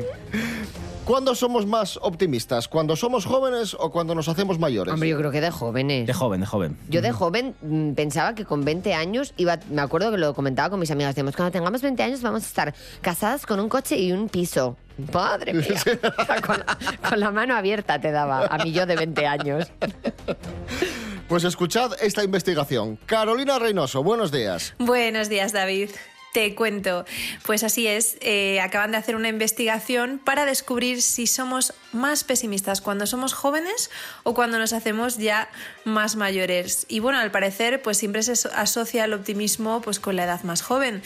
¿Cuándo 1.04 1.36
somos 1.36 1.66
más 1.66 1.98
optimistas? 2.02 2.66
¿Cuando 2.66 2.96
somos 2.96 3.26
jóvenes 3.26 3.76
o 3.78 3.92
cuando 3.92 4.12
nos 4.16 4.26
hacemos 4.28 4.58
mayores? 4.58 4.92
Hombre, 4.92 5.08
yo 5.10 5.16
creo 5.18 5.30
que 5.30 5.40
de 5.40 5.52
jóvenes. 5.52 6.04
De 6.06 6.12
joven, 6.12 6.40
de 6.40 6.46
joven. 6.46 6.76
Yo 6.88 7.00
de 7.00 7.12
joven 7.12 7.54
mm, 7.62 7.92
pensaba 7.92 8.34
que 8.34 8.44
con 8.44 8.64
20 8.64 8.92
años 8.94 9.32
iba, 9.36 9.58
me 9.70 9.82
acuerdo 9.82 10.10
que 10.10 10.16
lo 10.18 10.34
comentaba 10.34 10.70
con 10.70 10.80
mis 10.80 10.90
amigas, 10.90 11.14
decíamos, 11.14 11.36
cuando 11.36 11.52
tengamos 11.52 11.80
20 11.80 12.02
años 12.02 12.22
vamos 12.22 12.42
a 12.42 12.46
estar 12.46 12.74
casadas 13.02 13.46
con 13.46 13.60
un 13.60 13.68
coche 13.68 13.96
y 13.98 14.10
un 14.10 14.28
piso. 14.28 14.76
Madre 15.12 15.52
mía. 15.54 15.66
O 16.18 16.24
sea, 16.24 16.40
con, 16.40 16.58
la, 16.58 16.78
con 17.08 17.20
la 17.20 17.30
mano 17.30 17.54
abierta 17.54 18.00
te 18.00 18.10
daba 18.10 18.46
a 18.46 18.58
mí 18.64 18.72
yo 18.72 18.84
de 18.84 18.96
20 18.96 19.26
años. 19.26 19.70
Pues 21.28 21.44
escuchad 21.44 21.92
esta 22.02 22.24
investigación. 22.24 22.98
Carolina 23.06 23.60
Reynoso, 23.60 24.02
buenos 24.02 24.32
días. 24.32 24.74
Buenos 24.80 25.28
días, 25.28 25.52
David. 25.52 25.90
Te 26.36 26.54
cuento. 26.54 27.06
Pues 27.46 27.62
así 27.62 27.86
es, 27.86 28.18
eh, 28.20 28.60
acaban 28.60 28.90
de 28.90 28.98
hacer 28.98 29.16
una 29.16 29.30
investigación 29.30 30.20
para 30.22 30.44
descubrir 30.44 31.00
si 31.00 31.26
somos 31.26 31.72
más 31.92 32.24
pesimistas 32.24 32.82
cuando 32.82 33.06
somos 33.06 33.32
jóvenes 33.32 33.90
o 34.22 34.34
cuando 34.34 34.58
nos 34.58 34.74
hacemos 34.74 35.16
ya 35.16 35.48
más 35.86 36.16
mayores. 36.16 36.84
Y 36.88 36.98
bueno, 36.98 37.18
al 37.20 37.30
parecer, 37.30 37.80
pues 37.80 37.96
siempre 37.96 38.22
se 38.24 38.32
aso- 38.32 38.50
asocia 38.52 39.04
el 39.04 39.14
optimismo 39.14 39.80
pues, 39.80 40.00
con 40.00 40.16
la 40.16 40.24
edad 40.24 40.42
más 40.42 40.60
joven. 40.60 41.00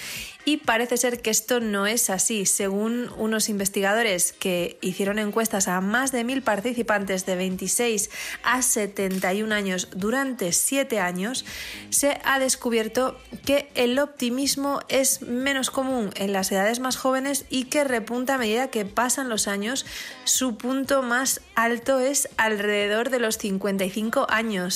Y 0.46 0.56
parece 0.56 0.96
ser 0.96 1.20
que 1.20 1.28
esto 1.28 1.60
no 1.60 1.86
es 1.86 2.08
así. 2.08 2.46
Según 2.46 3.10
unos 3.18 3.50
investigadores 3.50 4.32
que 4.32 4.78
hicieron 4.80 5.18
encuestas 5.18 5.68
a 5.68 5.82
más 5.82 6.12
de 6.12 6.24
mil 6.24 6.40
participantes 6.42 7.26
de 7.26 7.36
26 7.36 8.08
a 8.42 8.62
71 8.62 9.54
años 9.54 9.88
durante 9.94 10.52
7 10.52 10.98
años, 10.98 11.44
se 11.90 12.18
ha 12.24 12.38
descubierto 12.38 13.18
que 13.44 13.68
el 13.74 13.98
optimismo 13.98 14.80
es 14.88 15.20
menos 15.20 15.70
común 15.70 16.08
en 16.16 16.32
las 16.32 16.50
edades 16.50 16.80
más 16.80 16.96
jóvenes 16.96 17.44
y 17.50 17.64
que 17.64 17.84
repunta 17.84 18.36
a 18.36 18.38
medida 18.38 18.68
que 18.70 18.86
pasan 18.86 19.28
los 19.28 19.46
años. 19.46 19.84
Su 20.24 20.56
punto 20.56 21.02
más 21.02 21.42
alto 21.54 22.00
es 22.00 22.30
alrededor 22.38 23.10
de 23.10 23.18
los 23.18 23.36
55 23.36 24.26
años 24.30 24.69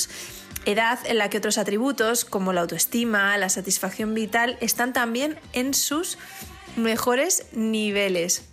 edad 0.65 0.99
en 1.05 1.17
la 1.17 1.29
que 1.29 1.37
otros 1.37 1.57
atributos 1.57 2.25
como 2.25 2.53
la 2.53 2.61
autoestima, 2.61 3.37
la 3.37 3.49
satisfacción 3.49 4.13
vital 4.13 4.57
están 4.61 4.93
también 4.93 5.37
en 5.53 5.73
sus 5.73 6.17
mejores 6.75 7.45
niveles. 7.53 8.43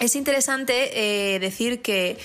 Es 0.00 0.16
interesante 0.16 1.34
eh, 1.34 1.38
decir 1.38 1.82
que 1.82 2.18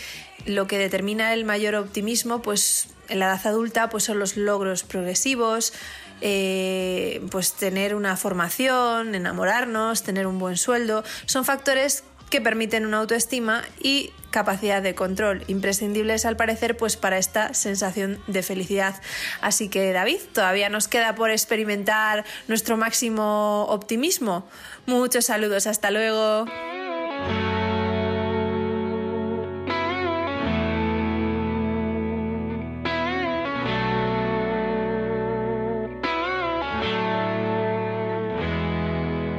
lo 0.46 0.68
que 0.68 0.78
determina 0.78 1.34
el 1.34 1.46
mayor 1.46 1.76
optimismo, 1.76 2.42
pues 2.42 2.88
en 3.10 3.20
la 3.20 3.28
edad 3.28 3.48
adulta, 3.48 3.90
pues 3.90 4.06
son 4.06 4.20
los 4.20 4.38
logros 4.38 4.84
progresivos, 4.84 5.74
eh, 6.22 7.22
pues 7.32 7.54
tener 7.54 7.96
una 7.96 8.18
formación, 8.18 9.16
enamorarnos, 9.16 10.04
tener 10.04 10.28
un 10.28 10.40
buen 10.40 10.58
sueldo, 10.58 11.04
son 11.26 11.46
factores 11.46 12.04
que 12.30 12.42
permiten 12.42 12.86
una 12.86 12.98
autoestima 13.00 13.64
y 13.80 14.12
capacidad 14.32 14.82
de 14.82 14.96
control, 14.96 15.44
imprescindibles 15.48 16.26
al 16.26 16.38
parecer 16.38 16.78
pues 16.78 16.98
para 16.98 17.18
esta 17.18 17.54
sensación 17.54 18.22
de 18.28 18.44
felicidad. 18.44 18.96
Así 19.42 19.70
que 19.70 19.92
David, 19.92 20.20
todavía 20.34 20.70
nos 20.70 20.88
queda 20.88 21.16
por 21.16 21.32
experimentar 21.32 22.26
nuestro 22.48 22.78
máximo 22.78 23.66
optimismo. 23.70 24.48
Muchos 24.86 25.26
saludos, 25.26 25.68
hasta 25.68 25.92
luego. 25.92 26.46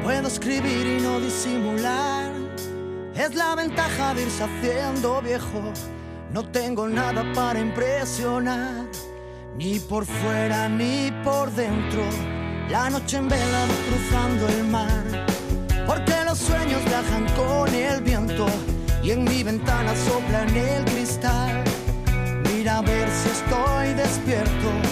Puedo 0.03 0.29
escribir 0.29 0.87
y 0.87 1.01
no 1.01 1.21
disimular. 1.21 2.10
Es 3.15 3.35
la 3.35 3.55
ventaja 3.55 4.15
de 4.15 4.23
irse 4.23 4.45
haciendo 4.45 5.21
viejo. 5.21 5.73
No 6.33 6.45
tengo 6.51 6.89
nada 6.89 7.25
para 7.35 7.59
impresionar, 7.59 8.87
ni 9.57 9.81
por 9.81 10.07
fuera 10.07 10.69
ni 10.69 11.13
por 11.25 11.51
dentro. 11.51 12.03
La 12.69 12.89
noche 12.89 13.17
en 13.17 13.29
vela 13.29 13.67
cruzando 13.89 14.49
el 14.49 14.65
mar, 14.65 15.27
porque 15.87 16.15
los 16.25 16.39
sueños 16.39 16.85
viajan 16.85 17.27
con 17.35 17.75
el 17.75 18.01
viento 18.01 18.47
y 19.03 19.11
en 19.11 19.25
mi 19.25 19.43
ventana 19.43 19.93
soplan 19.97 20.57
el 20.57 20.85
cristal. 20.85 21.65
Mira 22.45 22.79
a 22.79 22.83
ver 22.83 23.09
si 23.11 23.29
estoy 23.29 23.95
despierto. 23.95 24.90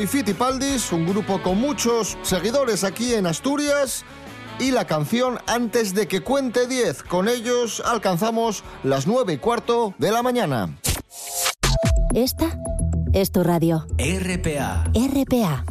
Y 0.00 0.06
Fitipaldis, 0.06 0.92
un 0.92 1.06
grupo 1.06 1.42
con 1.42 1.60
muchos 1.60 2.16
seguidores 2.22 2.84
aquí 2.84 3.14
en 3.14 3.26
Asturias. 3.26 4.04
Y 4.58 4.70
la 4.70 4.86
canción 4.86 5.38
Antes 5.46 5.94
de 5.94 6.08
que 6.08 6.22
cuente 6.22 6.66
10. 6.66 7.02
Con 7.02 7.28
ellos 7.28 7.82
alcanzamos 7.84 8.62
las 8.82 9.06
9 9.06 9.34
y 9.34 9.38
cuarto 9.38 9.94
de 9.98 10.10
la 10.10 10.22
mañana. 10.22 10.76
Esta 12.14 12.58
es 13.12 13.32
tu 13.32 13.42
radio. 13.42 13.86
RPA. 13.98 14.84
RPA. 14.94 15.64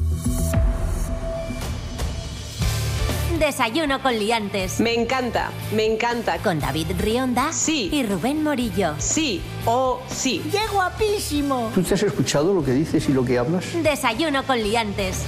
Desayuno 3.39 4.01
con 4.01 4.19
liantes. 4.19 4.81
Me 4.81 4.93
encanta, 4.93 5.49
me 5.73 5.85
encanta. 5.85 6.39
Con 6.39 6.59
David 6.59 6.87
Rionda. 6.99 7.53
Sí. 7.53 7.89
Y 7.89 8.03
Rubén 8.03 8.43
Morillo. 8.43 8.95
Sí 8.97 9.41
o 9.65 10.01
sí. 10.09 10.41
¡Qué 10.51 10.59
guapísimo! 10.73 11.71
¿Tú 11.73 11.81
te 11.81 11.93
has 11.93 12.03
escuchado 12.03 12.53
lo 12.53 12.65
que 12.65 12.73
dices 12.73 13.07
y 13.07 13.13
lo 13.13 13.23
que 13.23 13.39
hablas? 13.39 13.63
Desayuno 13.81 14.45
con 14.45 14.61
liantes. 14.61 15.23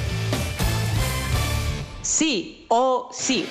Sí 2.01 2.65
o 2.67 3.09
sí. 3.13 3.47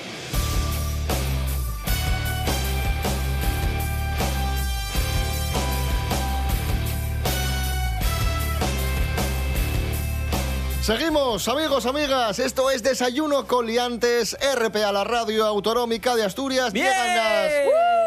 Seguimos, 10.81 11.47
amigos, 11.47 11.85
amigas. 11.85 12.39
Esto 12.39 12.71
es 12.71 12.81
Desayuno 12.81 13.45
con 13.45 13.67
Liantes, 13.67 14.35
RPA, 14.55 14.91
la 14.91 15.03
radio 15.03 15.45
autonómica 15.45 16.15
de 16.15 16.23
Asturias. 16.23 16.73
¡Bien! 16.73 16.87
Llegan 16.87 17.15
las 17.15 17.51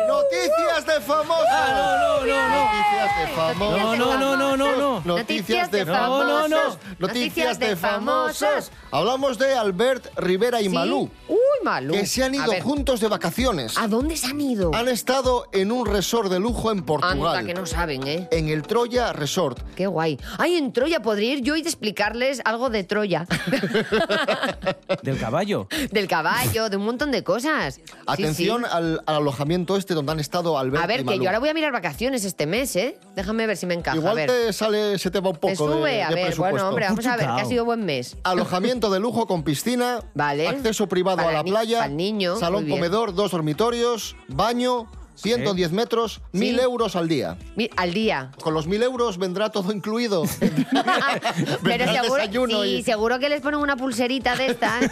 noticias 0.09 0.87
de 0.87 1.01
famosos. 1.01 1.47
Ah, 1.51 2.19
no, 2.21 2.27
no, 2.27 2.27
no, 2.27 2.49
no. 2.49 2.65
Noticias 2.65 3.17
de 3.21 3.27
famosos. 3.37 3.81
No, 3.81 3.97
no, 3.97 4.19
no, 4.19 4.37
no, 4.37 4.57
no, 4.57 5.01
no. 5.01 5.17
Noticias 5.17 5.71
de 5.71 5.85
No, 5.85 5.93
famosos. 5.95 6.29
no, 6.29 6.49
no. 6.49 6.77
Noticias 6.99 7.59
de 7.61 7.77
famosos. 7.77 8.73
Hablamos 8.91 9.39
de 9.39 9.55
Albert 9.55 10.07
Rivera 10.17 10.61
y 10.61 10.65
¿Sí? 10.65 10.69
Malú, 10.71 11.11
Uy, 11.29 11.37
Malú. 11.65 11.95
que 11.95 12.07
se 12.07 12.23
han 12.25 12.35
ido 12.35 12.53
juntos 12.63 13.01
de 13.01 13.09
vacaciones. 13.09 13.77
¿A 13.79 13.87
dónde 13.89 14.17
se 14.17 14.27
han 14.29 14.41
ido? 14.41 14.73
Han 14.75 14.89
estado 14.89 15.47
en 15.53 15.71
un 15.73 15.87
resort 15.87 16.31
de 16.31 16.39
lujo 16.41 16.71
en 16.73 16.83
Portugal. 16.85 17.39
Anda, 17.39 17.45
que 17.45 17.55
no 17.55 17.67
saben, 17.67 18.07
¿eh? 18.07 18.29
En 18.33 18.49
el 18.49 18.63
Troya 18.63 19.13
Resort. 19.13 19.59
Qué 19.77 19.87
guay. 19.87 20.19
Ay, 20.39 20.57
en 20.57 20.73
Troya 20.73 21.01
podría 21.03 21.33
ir 21.35 21.43
yo 21.43 21.57
y 21.57 21.63
de 21.63 21.69
explicarles 21.69 22.41
algo 22.45 22.64
de 22.71 22.85
Troya. 22.85 23.27
Del 25.03 25.19
caballo. 25.19 25.69
Del 25.91 26.09
caballo, 26.09 26.69
de 26.71 26.77
un 26.77 26.85
montón 26.85 27.11
de 27.11 27.23
cosas. 27.25 27.81
Atención 28.07 28.63
sí. 28.63 28.69
Al, 28.73 29.03
al 29.07 29.17
alojamiento 29.17 29.77
este 29.77 29.95
donde 29.95 30.13
han 30.13 30.21
estado 30.21 30.59
Albert 30.59 30.83
A 30.83 30.87
ver, 30.87 31.01
y 31.01 31.05
que 31.05 31.11
Malú. 31.11 31.23
yo 31.25 31.29
ahora 31.29 31.39
voy 31.39 31.49
a 31.49 31.55
mirar 31.55 31.73
vacaciones 31.73 32.25
este 32.25 32.47
mes, 32.47 32.75
¿eh? 32.77 32.99
Déjame 33.17 33.47
ver 33.47 33.57
si 33.57 33.67
me 33.67 33.75
encaja. 33.75 33.97
a 33.97 34.01
Igual 34.01 34.17
ver. 34.17 34.31
te 34.31 34.53
sale, 34.53 34.99
se 34.99 35.11
te 35.11 35.21
va 35.21 35.31
un 35.31 35.37
poco 35.37 35.49
Te 35.49 35.57
sube, 35.57 35.91
de, 35.93 36.03
a 36.03 36.09
de 36.09 36.15
ver, 36.15 36.37
bueno, 36.37 36.69
hombre, 36.69 36.87
vamos 36.89 37.07
a 37.07 37.17
ver, 37.17 37.27
que 37.27 37.41
ha 37.43 37.45
sido 37.45 37.65
buen 37.65 37.85
mes. 37.85 38.17
Alojamiento 38.25 38.91
de 38.91 39.01
lujo 39.01 39.27
con 39.27 39.43
piscina, 39.43 40.01
Vale. 40.15 40.49
acceso 40.49 40.89
privado 40.89 41.19
Para 41.19 41.31
a 41.31 41.33
la 41.35 41.43
ni- 41.43 41.51
playa, 41.51 41.79
para 41.79 41.91
el 41.91 41.97
niño, 41.97 42.37
salón 42.39 42.69
comedor, 42.69 43.15
dos 43.15 43.31
dormitorios, 43.31 44.17
baño, 44.29 44.87
110 45.17 45.73
metros, 45.73 46.21
1000 46.33 46.57
Sí. 46.57 46.61
euros 46.63 46.97
al 46.97 47.09
día. 47.09 47.37
Mi- 47.57 47.71
Al 47.77 47.95
día. 47.95 48.31
Con 48.43 48.53
los 48.55 48.67
1000 48.67 48.83
euros 48.83 49.19
vendrá 49.19 49.51
todo 49.51 49.73
incluido. 49.73 50.25
Pero 50.41 51.59
Vendrá 51.63 51.91
el 51.93 52.01
seguro, 52.03 52.15
desayuno 52.23 52.63
sí, 52.63 52.69
y- 52.69 52.83
seguro 52.83 53.19
que 53.19 53.29
les 53.29 53.41
ponen 53.41 53.61
una 53.61 53.77
pulserita 53.77 54.37
de 54.37 54.47
estas 54.47 54.91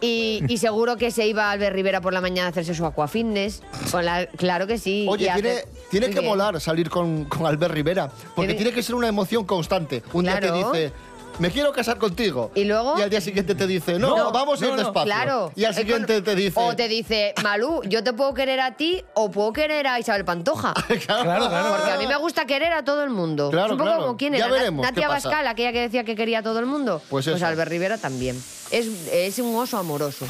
y, 0.00 0.42
y 0.48 0.58
seguro 0.58 0.96
que 0.96 1.10
se 1.10 1.26
iba 1.26 1.50
Albert 1.50 1.74
Rivera 1.74 2.00
por 2.00 2.12
la 2.12 2.20
mañana 2.20 2.48
a 2.48 2.50
hacerse 2.50 2.74
su 2.74 2.84
aquafitness. 2.86 3.62
Con 3.90 4.04
la, 4.04 4.26
claro 4.26 4.66
que 4.66 4.78
sí. 4.78 5.06
Oye, 5.08 5.28
y 5.30 5.32
tiene, 5.34 5.50
hace- 5.50 5.68
tiene 5.90 6.06
Muy 6.06 6.14
que 6.14 6.20
bien. 6.20 6.30
molar 6.30 6.60
salir 6.60 6.88
con, 6.90 7.24
con 7.26 7.46
Albert 7.46 7.74
Rivera, 7.74 8.08
porque 8.34 8.48
Tiene- 8.48 8.54
tiene 8.54 8.72
que 8.72 8.82
ser 8.82 8.94
una 8.94 9.08
emoción 9.08 9.44
constante. 9.44 10.02
Un 10.12 10.24
día 10.24 10.38
Claro. 10.38 10.70
te 10.72 10.78
dice, 10.78 10.92
me 11.38 11.50
quiero 11.50 11.72
casar 11.72 11.98
contigo. 11.98 12.50
¿Y 12.54 12.64
luego? 12.64 12.98
Y 12.98 13.02
al 13.02 13.10
día 13.10 13.20
siguiente 13.20 13.54
te 13.54 13.66
dice, 13.66 13.98
no, 13.98 14.16
No, 14.16 14.32
vamos 14.32 14.60
a 14.60 14.64
ir 14.64 14.70
no, 14.70 14.76
no. 14.76 14.82
despacio. 14.82 15.04
Claro. 15.04 15.52
Y 15.56 15.64
al 15.64 15.74
siguiente 15.74 16.14
con- 16.14 16.24
te 16.24 16.34
dice... 16.34 16.60
O 16.60 16.76
te 16.76 16.88
dice, 16.88 17.34
Malú, 17.42 17.82
yo 17.84 18.02
te 18.04 18.12
puedo 18.12 18.34
querer 18.34 18.60
a 18.60 18.76
ti 18.76 19.02
o 19.14 19.30
puedo 19.30 19.52
querer 19.52 19.86
a 19.86 19.98
Isabel 19.98 20.24
Pantoja. 20.24 20.74
Claro, 21.06 21.48
claro. 21.48 21.74
Porque 21.76 21.90
a 21.92 21.96
mí 21.98 22.06
me 22.06 22.16
gusta 22.16 22.44
querer 22.46 22.72
a 22.72 22.84
todo 22.84 23.02
el 23.02 23.10
mundo. 23.10 23.50
Claro, 23.50 23.66
es 23.66 23.72
un 23.72 23.78
poco 23.78 23.88
claro. 23.90 24.02
como 24.04 24.16
quién 24.16 24.32
Ya 24.32 24.38
era. 24.38 24.48
Na- 24.48 24.52
veremos 24.54 24.86
Natia. 24.86 25.08
Bascal, 25.08 25.46
aquella 25.46 25.72
que 25.72 25.80
decía 25.80 26.04
que 26.04 26.14
quería 26.16 26.38
a 26.38 26.42
todo 26.42 26.58
el 26.60 26.66
mundo. 26.66 27.02
Pues 27.10 27.26
eso. 27.26 27.44
Albert 27.44 27.70
Rivera 27.70 27.98
también. 27.98 28.36
Es, 28.70 28.86
es 29.12 29.38
un 29.38 29.54
oso 29.56 29.76
amoroso. 29.78 30.26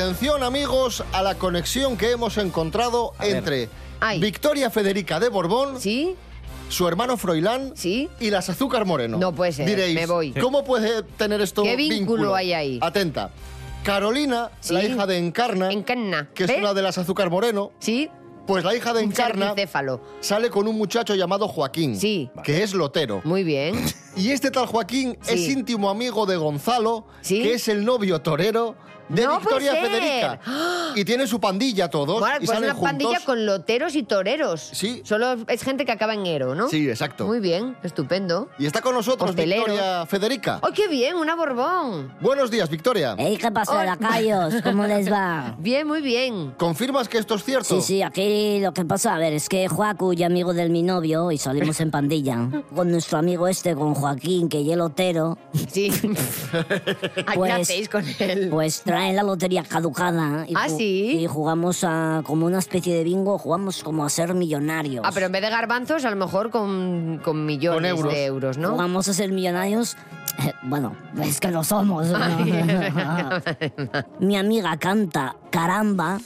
Atención 0.00 0.42
amigos 0.42 1.02
a 1.14 1.22
la 1.22 1.36
conexión 1.36 1.96
que 1.96 2.10
hemos 2.10 2.36
encontrado 2.36 3.14
A 3.16 3.26
entre 3.28 3.70
Ay. 3.98 4.20
Victoria 4.20 4.68
Federica 4.68 5.18
de 5.18 5.30
Borbón, 5.30 5.80
¿Sí? 5.80 6.14
su 6.68 6.86
hermano 6.86 7.16
Froilán 7.16 7.72
¿Sí? 7.74 8.10
y 8.20 8.28
las 8.28 8.50
Azúcar 8.50 8.84
Moreno. 8.84 9.16
No 9.16 9.34
puede 9.34 9.52
ser, 9.52 9.66
Diréis, 9.66 9.94
me 9.94 10.04
voy. 10.04 10.32
¿cómo 10.32 10.64
puede 10.64 11.02
tener 11.02 11.40
esto 11.40 11.62
¿Qué 11.62 11.76
vínculo 11.76 12.34
hay 12.34 12.52
ahí? 12.52 12.78
Atenta. 12.82 13.30
Carolina, 13.84 14.50
Sí. 14.60 14.74
la 14.74 14.84
hija 14.84 15.06
de 15.06 15.16
Encarna, 15.16 15.72
Encarna. 15.72 16.28
que 16.34 16.44
es 16.44 16.50
una 16.58 16.74
de 16.74 16.82
las 16.82 16.98
Azúcar 16.98 17.30
Moreno, 17.30 17.72
¿Sí? 17.78 18.10
pues 18.46 18.64
la 18.64 18.76
hija 18.76 18.92
de 18.92 19.00
Encarna 19.00 19.54
sale 20.20 20.50
con 20.50 20.68
un 20.68 20.76
muchacho 20.76 21.14
llamado 21.14 21.48
Joaquín, 21.48 21.98
Sí. 21.98 22.30
que 22.44 22.62
es 22.62 22.74
lotero. 22.74 23.22
Muy 23.24 23.44
bien. 23.44 23.82
Y 24.14 24.28
este 24.32 24.50
tal 24.50 24.66
Joaquín 24.66 25.16
Sí. 25.22 25.32
es 25.32 25.48
íntimo 25.48 25.88
amigo 25.88 26.26
de 26.26 26.36
Gonzalo, 26.36 27.06
Sí. 27.22 27.42
que 27.42 27.54
es 27.54 27.66
el 27.68 27.82
novio 27.86 28.20
torero 28.20 28.74
de 29.08 29.24
No 29.24 29.38
Victoria 29.40 29.72
puede 29.72 29.82
ser. 29.82 30.00
Federica. 30.00 30.40
Y 30.96 31.04
tiene 31.04 31.26
su 31.26 31.40
pandilla 31.40 31.88
todos 31.88 32.20
Bueno, 32.20 32.36
y 32.40 32.46
pues 32.46 32.50
salen 32.58 32.70
una 32.70 32.80
pandilla 32.80 33.20
con 33.24 33.46
loteros 33.46 33.94
y 33.94 34.02
toreros. 34.02 34.60
Sí. 34.72 35.02
Solo 35.04 35.36
es 35.48 35.62
gente 35.62 35.84
que 35.84 35.92
acaba 35.92 36.14
en 36.14 36.26
ero, 36.26 36.54
¿no? 36.54 36.68
Sí, 36.68 36.88
exacto. 36.88 37.26
Muy 37.26 37.40
bien, 37.40 37.76
estupendo. 37.82 38.48
Y 38.58 38.66
está 38.66 38.80
con 38.80 38.94
nosotros. 38.94 39.34
Victoria 39.34 40.06
Federica. 40.06 40.60
¡Ay, 40.62 40.72
qué 40.74 40.88
bien! 40.88 41.16
Una 41.16 41.34
Borbón. 41.34 42.12
Buenos 42.20 42.50
días, 42.50 42.68
Victoria. 42.68 43.14
Ey, 43.18 43.36
¿qué 43.36 43.50
pasa, 43.50 43.72
Hola. 43.72 43.96
lacayos? 44.00 44.54
¿Cómo 44.62 44.84
les 44.86 45.10
va? 45.10 45.54
Bien, 45.58 45.86
muy 45.86 46.00
bien. 46.00 46.52
¿Confirmas 46.56 47.08
que 47.08 47.18
esto 47.18 47.34
es 47.34 47.44
cierto? 47.44 47.80
Sí, 47.80 47.82
sí, 47.82 48.02
aquí 48.02 48.60
lo 48.60 48.72
que 48.72 48.84
pasa, 48.84 49.14
a 49.14 49.18
ver, 49.18 49.32
es 49.32 49.48
que 49.48 49.68
Joacu 49.68 50.12
y 50.12 50.22
amigo 50.22 50.52
de 50.54 50.68
mi 50.68 50.82
novio 50.82 51.30
y 51.32 51.38
salimos 51.38 51.80
en 51.80 51.90
pandilla. 51.90 52.48
Con 52.74 52.90
nuestro 52.90 53.18
amigo 53.18 53.46
este, 53.48 53.74
con 53.74 53.94
Joaquín, 53.94 54.48
que 54.48 54.60
es 54.62 54.68
el 54.68 54.78
lotero, 54.78 55.38
Sí. 55.70 55.90
¿A 57.26 57.32
¿Qué 57.32 57.34
Pues- 57.34 57.52
hacéis 57.52 57.88
con 57.88 58.04
él? 58.18 58.48
pues 58.50 58.82
traen 58.96 59.14
la 59.14 59.22
lotería 59.22 59.62
caducada. 59.62 60.46
Y 60.48 60.54
¿Ah, 60.56 60.70
sí? 60.70 61.18
Y 61.20 61.26
jugamos 61.26 61.84
a 61.84 62.22
como 62.24 62.46
una 62.46 62.60
especie 62.60 62.96
de 62.96 63.04
bingo, 63.04 63.36
jugamos 63.36 63.82
como 63.82 64.06
a 64.06 64.08
ser 64.08 64.32
millonarios. 64.32 65.04
Ah, 65.06 65.10
pero 65.12 65.26
en 65.26 65.32
vez 65.32 65.42
de 65.42 65.50
garbanzos, 65.50 66.06
a 66.06 66.10
lo 66.10 66.16
mejor 66.16 66.48
con, 66.50 67.20
con 67.22 67.44
millones 67.44 67.92
Con 67.92 67.98
euros. 67.98 68.12
de 68.14 68.24
euros, 68.24 68.56
¿no? 68.56 68.70
Jugamos 68.70 69.06
a 69.08 69.12
ser 69.12 69.32
millonarios. 69.32 69.98
Bueno, 70.62 70.96
es 71.22 71.40
que 71.40 71.50
lo 71.50 71.62
somos. 71.62 72.06
Mi 74.20 74.38
amiga 74.38 74.78
canta 74.78 75.36
caramba, 75.50 76.18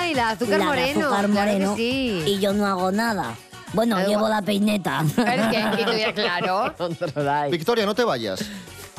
¡Ay, 0.00 0.14
la 0.14 0.30
azúcar 0.30 0.60
la 0.60 0.64
moreno! 0.64 1.00
azúcar 1.00 1.10
claro 1.10 1.28
moreno, 1.28 1.74
que 1.74 2.22
sí. 2.24 2.32
y 2.32 2.38
yo 2.40 2.54
no 2.54 2.64
hago 2.64 2.90
nada. 2.90 3.34
Bueno, 3.74 3.96
Algo- 3.96 4.08
llevo 4.08 4.28
la 4.28 4.40
peineta. 4.40 5.04
Es 5.04 6.04
que, 6.04 6.14
claro. 6.14 6.72
Victoria, 7.50 7.84
no 7.84 7.94
te 7.94 8.04
vayas. 8.04 8.40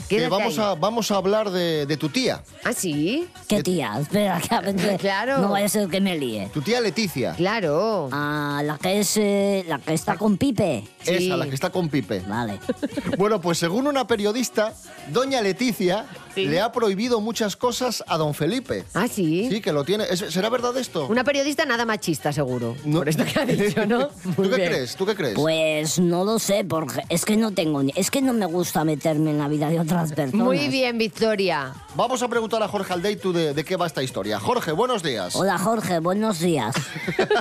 Que 0.08 0.18
Quédate 0.18 0.30
vamos, 0.30 0.60
ahí. 0.60 0.66
a, 0.66 0.76
vamos 0.76 1.12
a 1.12 1.16
hablar 1.16 1.50
de, 1.50 1.86
de 1.86 1.98
tu 1.98 2.10
tía. 2.10 2.42
¿Ah, 2.64 2.74
sí? 2.74 3.28
¿Qué 3.48 3.64
tía? 3.64 3.98
Espera, 4.00 4.40
que 4.40 4.98
Claro. 5.00 5.40
no 5.40 5.50
vaya 5.50 5.66
a 5.66 5.70
ser 5.70 5.88
que 5.90 6.00
me 6.02 6.18
líe. 6.18 6.50
Tu 6.54 6.62
tía 6.62 6.80
Leticia. 6.82 7.34
Claro. 7.34 8.10
Ah, 8.12 8.62
la 8.64 8.78
que 8.78 9.00
es 9.00 9.18
eh, 9.18 9.66
la 9.68 9.80
que 9.80 9.94
está 9.94 10.16
con 10.18 10.38
Pipe. 10.38 10.84
Sí. 11.02 11.12
Esa, 11.28 11.38
la 11.38 11.48
que 11.48 11.56
está 11.56 11.70
con 11.72 11.90
Pipe. 11.90 12.22
Vale. 12.28 12.60
Bueno, 13.18 13.40
pues 13.40 13.58
según 13.58 13.88
una 13.88 14.06
periodista, 14.08 14.74
doña 15.12 15.42
Leticia 15.42 16.06
Sí. 16.36 16.46
le 16.48 16.60
ha 16.62 16.72
prohibido 16.72 17.22
muchas 17.22 17.56
cosas 17.56 18.04
a 18.08 18.18
don 18.18 18.34
Felipe. 18.34 18.84
¿Ah, 18.94 19.08
sí? 19.08 19.48
Sí, 19.50 19.62
que 19.62 19.72
lo 19.74 19.84
tiene. 19.84 20.04
¿Es- 20.10 20.20
¿Será 20.20 20.50
verdad 20.50 20.76
esto? 20.78 21.08
Una 21.08 21.24
periodista 21.24 21.66
nada 21.66 21.86
machista, 21.86 22.32
seguro. 22.34 22.76
No. 22.86 23.00
Por 23.00 23.10
esto 23.10 23.24
que 23.26 23.40
ha 23.40 23.46
dicho, 23.46 23.86
¿no? 23.86 24.08
¿Tú 24.24 24.34
Muy 24.38 24.50
qué 24.50 24.56
bien. 24.58 24.70
crees? 24.70 24.96
¿Tú 24.96 25.06
qué 25.06 25.16
crees? 25.16 25.34
Pues 25.36 25.98
no 26.00 26.24
lo 26.24 26.38
sé, 26.40 26.64
porque 26.66 27.02
es 27.10 27.26
que 27.26 27.38
no 27.38 27.52
tengo 27.52 27.82
ni... 27.82 27.92
Es 27.96 28.12
que 28.12 28.22
no 28.22 28.34
me 28.34 28.46
gusta 28.46 28.84
meterme 28.84 29.32
en 29.32 29.38
la 29.40 29.48
vida 29.48 29.70
de 29.70 29.80
otras 29.80 30.12
personas. 30.14 30.46
Muy 30.46 30.68
bien, 30.68 30.98
Victoria. 30.98 31.74
Vamos 31.96 32.22
a 32.22 32.28
preguntar 32.28 32.62
a 32.62 32.68
Jorge 32.68 32.94
Aldeitu 32.94 33.32
de, 33.32 33.54
de 33.54 33.64
qué 33.64 33.78
va 33.78 33.88
esta 33.88 34.04
historia. 34.04 34.40
Jorge, 34.40 34.74
buenos 34.74 35.02
días. 35.04 35.36
Hola 35.36 35.58
Jorge, 35.58 36.00
buenos 36.00 36.40
días. 36.40 36.76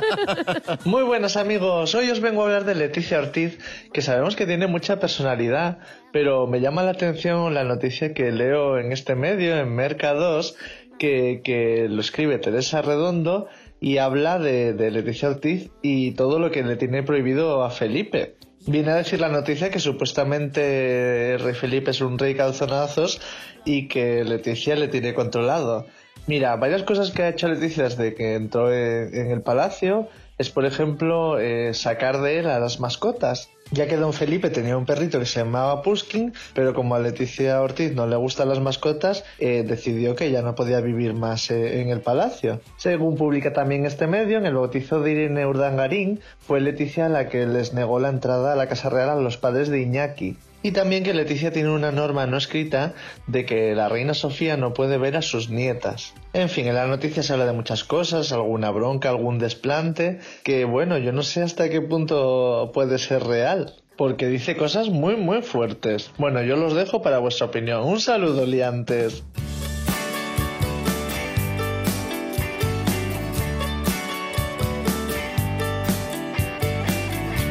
Muy 0.84 1.02
buenas 1.02 1.36
amigos, 1.36 1.94
hoy 1.94 2.10
os 2.10 2.20
vengo 2.20 2.42
a 2.42 2.44
hablar 2.44 2.64
de 2.64 2.74
Leticia 2.74 3.18
Ortiz, 3.18 3.58
que 3.92 4.02
sabemos 4.02 4.36
que 4.36 4.46
tiene 4.46 4.66
mucha 4.66 5.00
personalidad, 5.00 5.78
pero 6.14 6.46
me 6.46 6.60
llama 6.60 6.84
la 6.84 6.92
atención 6.92 7.54
la 7.54 7.64
noticia 7.64 8.14
que 8.14 8.30
leo 8.30 8.78
en 8.78 8.92
este 8.92 9.16
medio, 9.16 9.58
en 9.58 9.76
Merca2, 9.76 10.54
que, 10.96 11.40
que 11.42 11.88
lo 11.90 12.00
escribe 12.00 12.38
Teresa 12.38 12.82
Redondo 12.82 13.48
y 13.80 13.98
habla 13.98 14.38
de, 14.38 14.74
de 14.74 14.92
Leticia 14.92 15.28
Ortiz 15.30 15.72
y 15.82 16.12
todo 16.12 16.38
lo 16.38 16.52
que 16.52 16.62
le 16.62 16.76
tiene 16.76 17.02
prohibido 17.02 17.64
a 17.64 17.70
Felipe. 17.70 18.36
Viene 18.64 18.92
a 18.92 18.94
decir 18.94 19.18
la 19.18 19.28
noticia 19.28 19.70
que 19.70 19.80
supuestamente 19.80 21.36
rey 21.40 21.54
Felipe 21.54 21.90
es 21.90 22.00
un 22.00 22.16
rey 22.16 22.36
calzonazos 22.36 23.20
y 23.64 23.88
que 23.88 24.22
Leticia 24.22 24.76
le 24.76 24.86
tiene 24.86 25.14
controlado. 25.14 25.84
Mira, 26.28 26.54
varias 26.54 26.84
cosas 26.84 27.10
que 27.10 27.24
ha 27.24 27.30
hecho 27.30 27.48
Leticia 27.48 27.82
desde 27.82 28.14
que 28.14 28.36
entró 28.36 28.72
en, 28.72 29.12
en 29.12 29.32
el 29.32 29.42
palacio 29.42 30.08
es, 30.38 30.48
por 30.48 30.64
ejemplo, 30.64 31.40
eh, 31.40 31.74
sacar 31.74 32.20
de 32.20 32.38
él 32.38 32.46
a 32.46 32.60
las 32.60 32.78
mascotas. 32.78 33.50
Ya 33.70 33.86
que 33.88 33.96
don 33.96 34.12
Felipe 34.12 34.50
tenía 34.50 34.76
un 34.76 34.86
perrito 34.86 35.18
que 35.18 35.26
se 35.26 35.40
llamaba 35.40 35.82
Puskin, 35.82 36.32
pero 36.54 36.74
como 36.74 36.94
a 36.94 37.00
Leticia 37.00 37.60
Ortiz 37.60 37.94
no 37.94 38.06
le 38.06 38.16
gustan 38.16 38.48
las 38.48 38.60
mascotas, 38.60 39.24
eh, 39.38 39.64
decidió 39.66 40.14
que 40.14 40.30
ya 40.30 40.42
no 40.42 40.54
podía 40.54 40.80
vivir 40.80 41.14
más 41.14 41.50
eh, 41.50 41.80
en 41.80 41.88
el 41.88 42.00
palacio. 42.00 42.60
Según 42.76 43.16
publica 43.16 43.52
también 43.52 43.86
este 43.86 44.06
medio, 44.06 44.38
en 44.38 44.46
el 44.46 44.54
bautizo 44.54 45.00
de 45.00 45.12
Irene 45.12 45.46
Urdangarín, 45.46 46.20
fue 46.40 46.60
Leticia 46.60 47.08
la 47.08 47.28
que 47.28 47.46
les 47.46 47.72
negó 47.72 47.98
la 47.98 48.10
entrada 48.10 48.52
a 48.52 48.56
la 48.56 48.68
Casa 48.68 48.90
Real 48.90 49.10
a 49.10 49.16
los 49.16 49.38
padres 49.38 49.68
de 49.68 49.80
Iñaki. 49.80 50.36
Y 50.64 50.72
también 50.72 51.04
que 51.04 51.12
Leticia 51.12 51.52
tiene 51.52 51.68
una 51.68 51.92
norma 51.92 52.26
no 52.26 52.38
escrita 52.38 52.94
de 53.26 53.44
que 53.44 53.74
la 53.74 53.90
reina 53.90 54.14
Sofía 54.14 54.56
no 54.56 54.72
puede 54.72 54.96
ver 54.96 55.14
a 55.14 55.20
sus 55.20 55.50
nietas. 55.50 56.14
En 56.32 56.48
fin, 56.48 56.66
en 56.66 56.74
la 56.74 56.86
noticia 56.86 57.22
se 57.22 57.34
habla 57.34 57.44
de 57.44 57.52
muchas 57.52 57.84
cosas, 57.84 58.32
alguna 58.32 58.70
bronca, 58.70 59.10
algún 59.10 59.38
desplante, 59.38 60.20
que 60.42 60.64
bueno, 60.64 60.96
yo 60.96 61.12
no 61.12 61.22
sé 61.22 61.42
hasta 61.42 61.68
qué 61.68 61.82
punto 61.82 62.70
puede 62.72 62.96
ser 62.96 63.24
real. 63.24 63.74
Porque 63.98 64.26
dice 64.26 64.56
cosas 64.56 64.88
muy 64.88 65.16
muy 65.16 65.42
fuertes. 65.42 66.10
Bueno, 66.16 66.42
yo 66.42 66.56
los 66.56 66.72
dejo 66.74 67.02
para 67.02 67.18
vuestra 67.18 67.48
opinión. 67.48 67.84
Un 67.84 68.00
saludo, 68.00 68.46
liantes. 68.46 69.22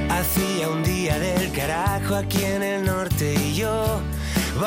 Hacía 0.10 0.68
un 0.68 0.82
día 0.84 1.20
del 1.20 1.52
carajo 1.52 2.16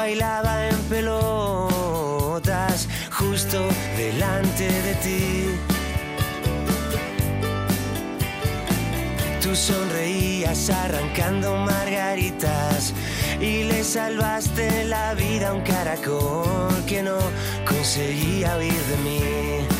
bailaba 0.07 0.69
en 0.69 0.81
pelotas 0.89 2.87
justo 3.11 3.59
delante 3.97 4.69
de 4.87 4.95
ti. 5.05 5.27
Tú 9.43 9.57
sonreías 9.57 10.71
arrancando 10.71 11.57
margaritas 11.57 12.95
y 13.41 13.65
le 13.65 13.83
salvaste 13.83 14.85
la 14.85 15.15
vida 15.15 15.49
a 15.49 15.55
un 15.55 15.63
caracol 15.63 16.85
que 16.87 17.03
no 17.03 17.19
conseguía 17.67 18.59
huir 18.59 18.83
de 18.91 18.97
mí. 19.07 19.76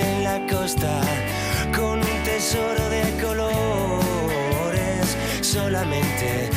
En 0.00 0.22
la 0.22 0.46
costa 0.46 1.00
con 1.74 1.98
un 1.98 2.22
tesoro 2.24 2.88
de 2.90 3.02
colores 3.20 5.16
solamente 5.40 6.50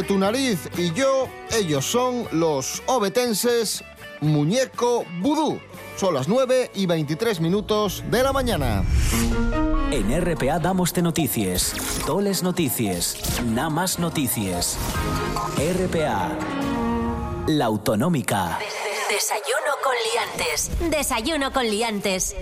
Entre 0.00 0.14
tu 0.14 0.18
nariz 0.18 0.58
y 0.78 0.94
yo, 0.94 1.28
ellos 1.52 1.84
son 1.84 2.26
los 2.32 2.82
obetenses 2.86 3.84
Muñeco 4.22 5.04
Vudú. 5.20 5.60
Son 5.98 6.14
las 6.14 6.26
9 6.26 6.70
y 6.74 6.86
23 6.86 7.38
minutos 7.40 8.02
de 8.10 8.22
la 8.22 8.32
mañana. 8.32 8.82
En 9.90 10.18
RPA 10.18 10.58
damos 10.58 10.94
de 10.94 11.02
noticias, 11.02 11.74
toles 12.06 12.42
noticias, 12.42 13.42
nada 13.44 13.68
más 13.68 13.98
noticias. 13.98 14.78
RPA, 15.58 16.30
la 17.48 17.66
autonómica. 17.66 18.58
Desayuno 19.10 19.72
con 19.84 19.92
liantes. 20.14 20.70
Desayuno 20.88 21.52
con 21.52 21.68
liantes. 21.68 22.36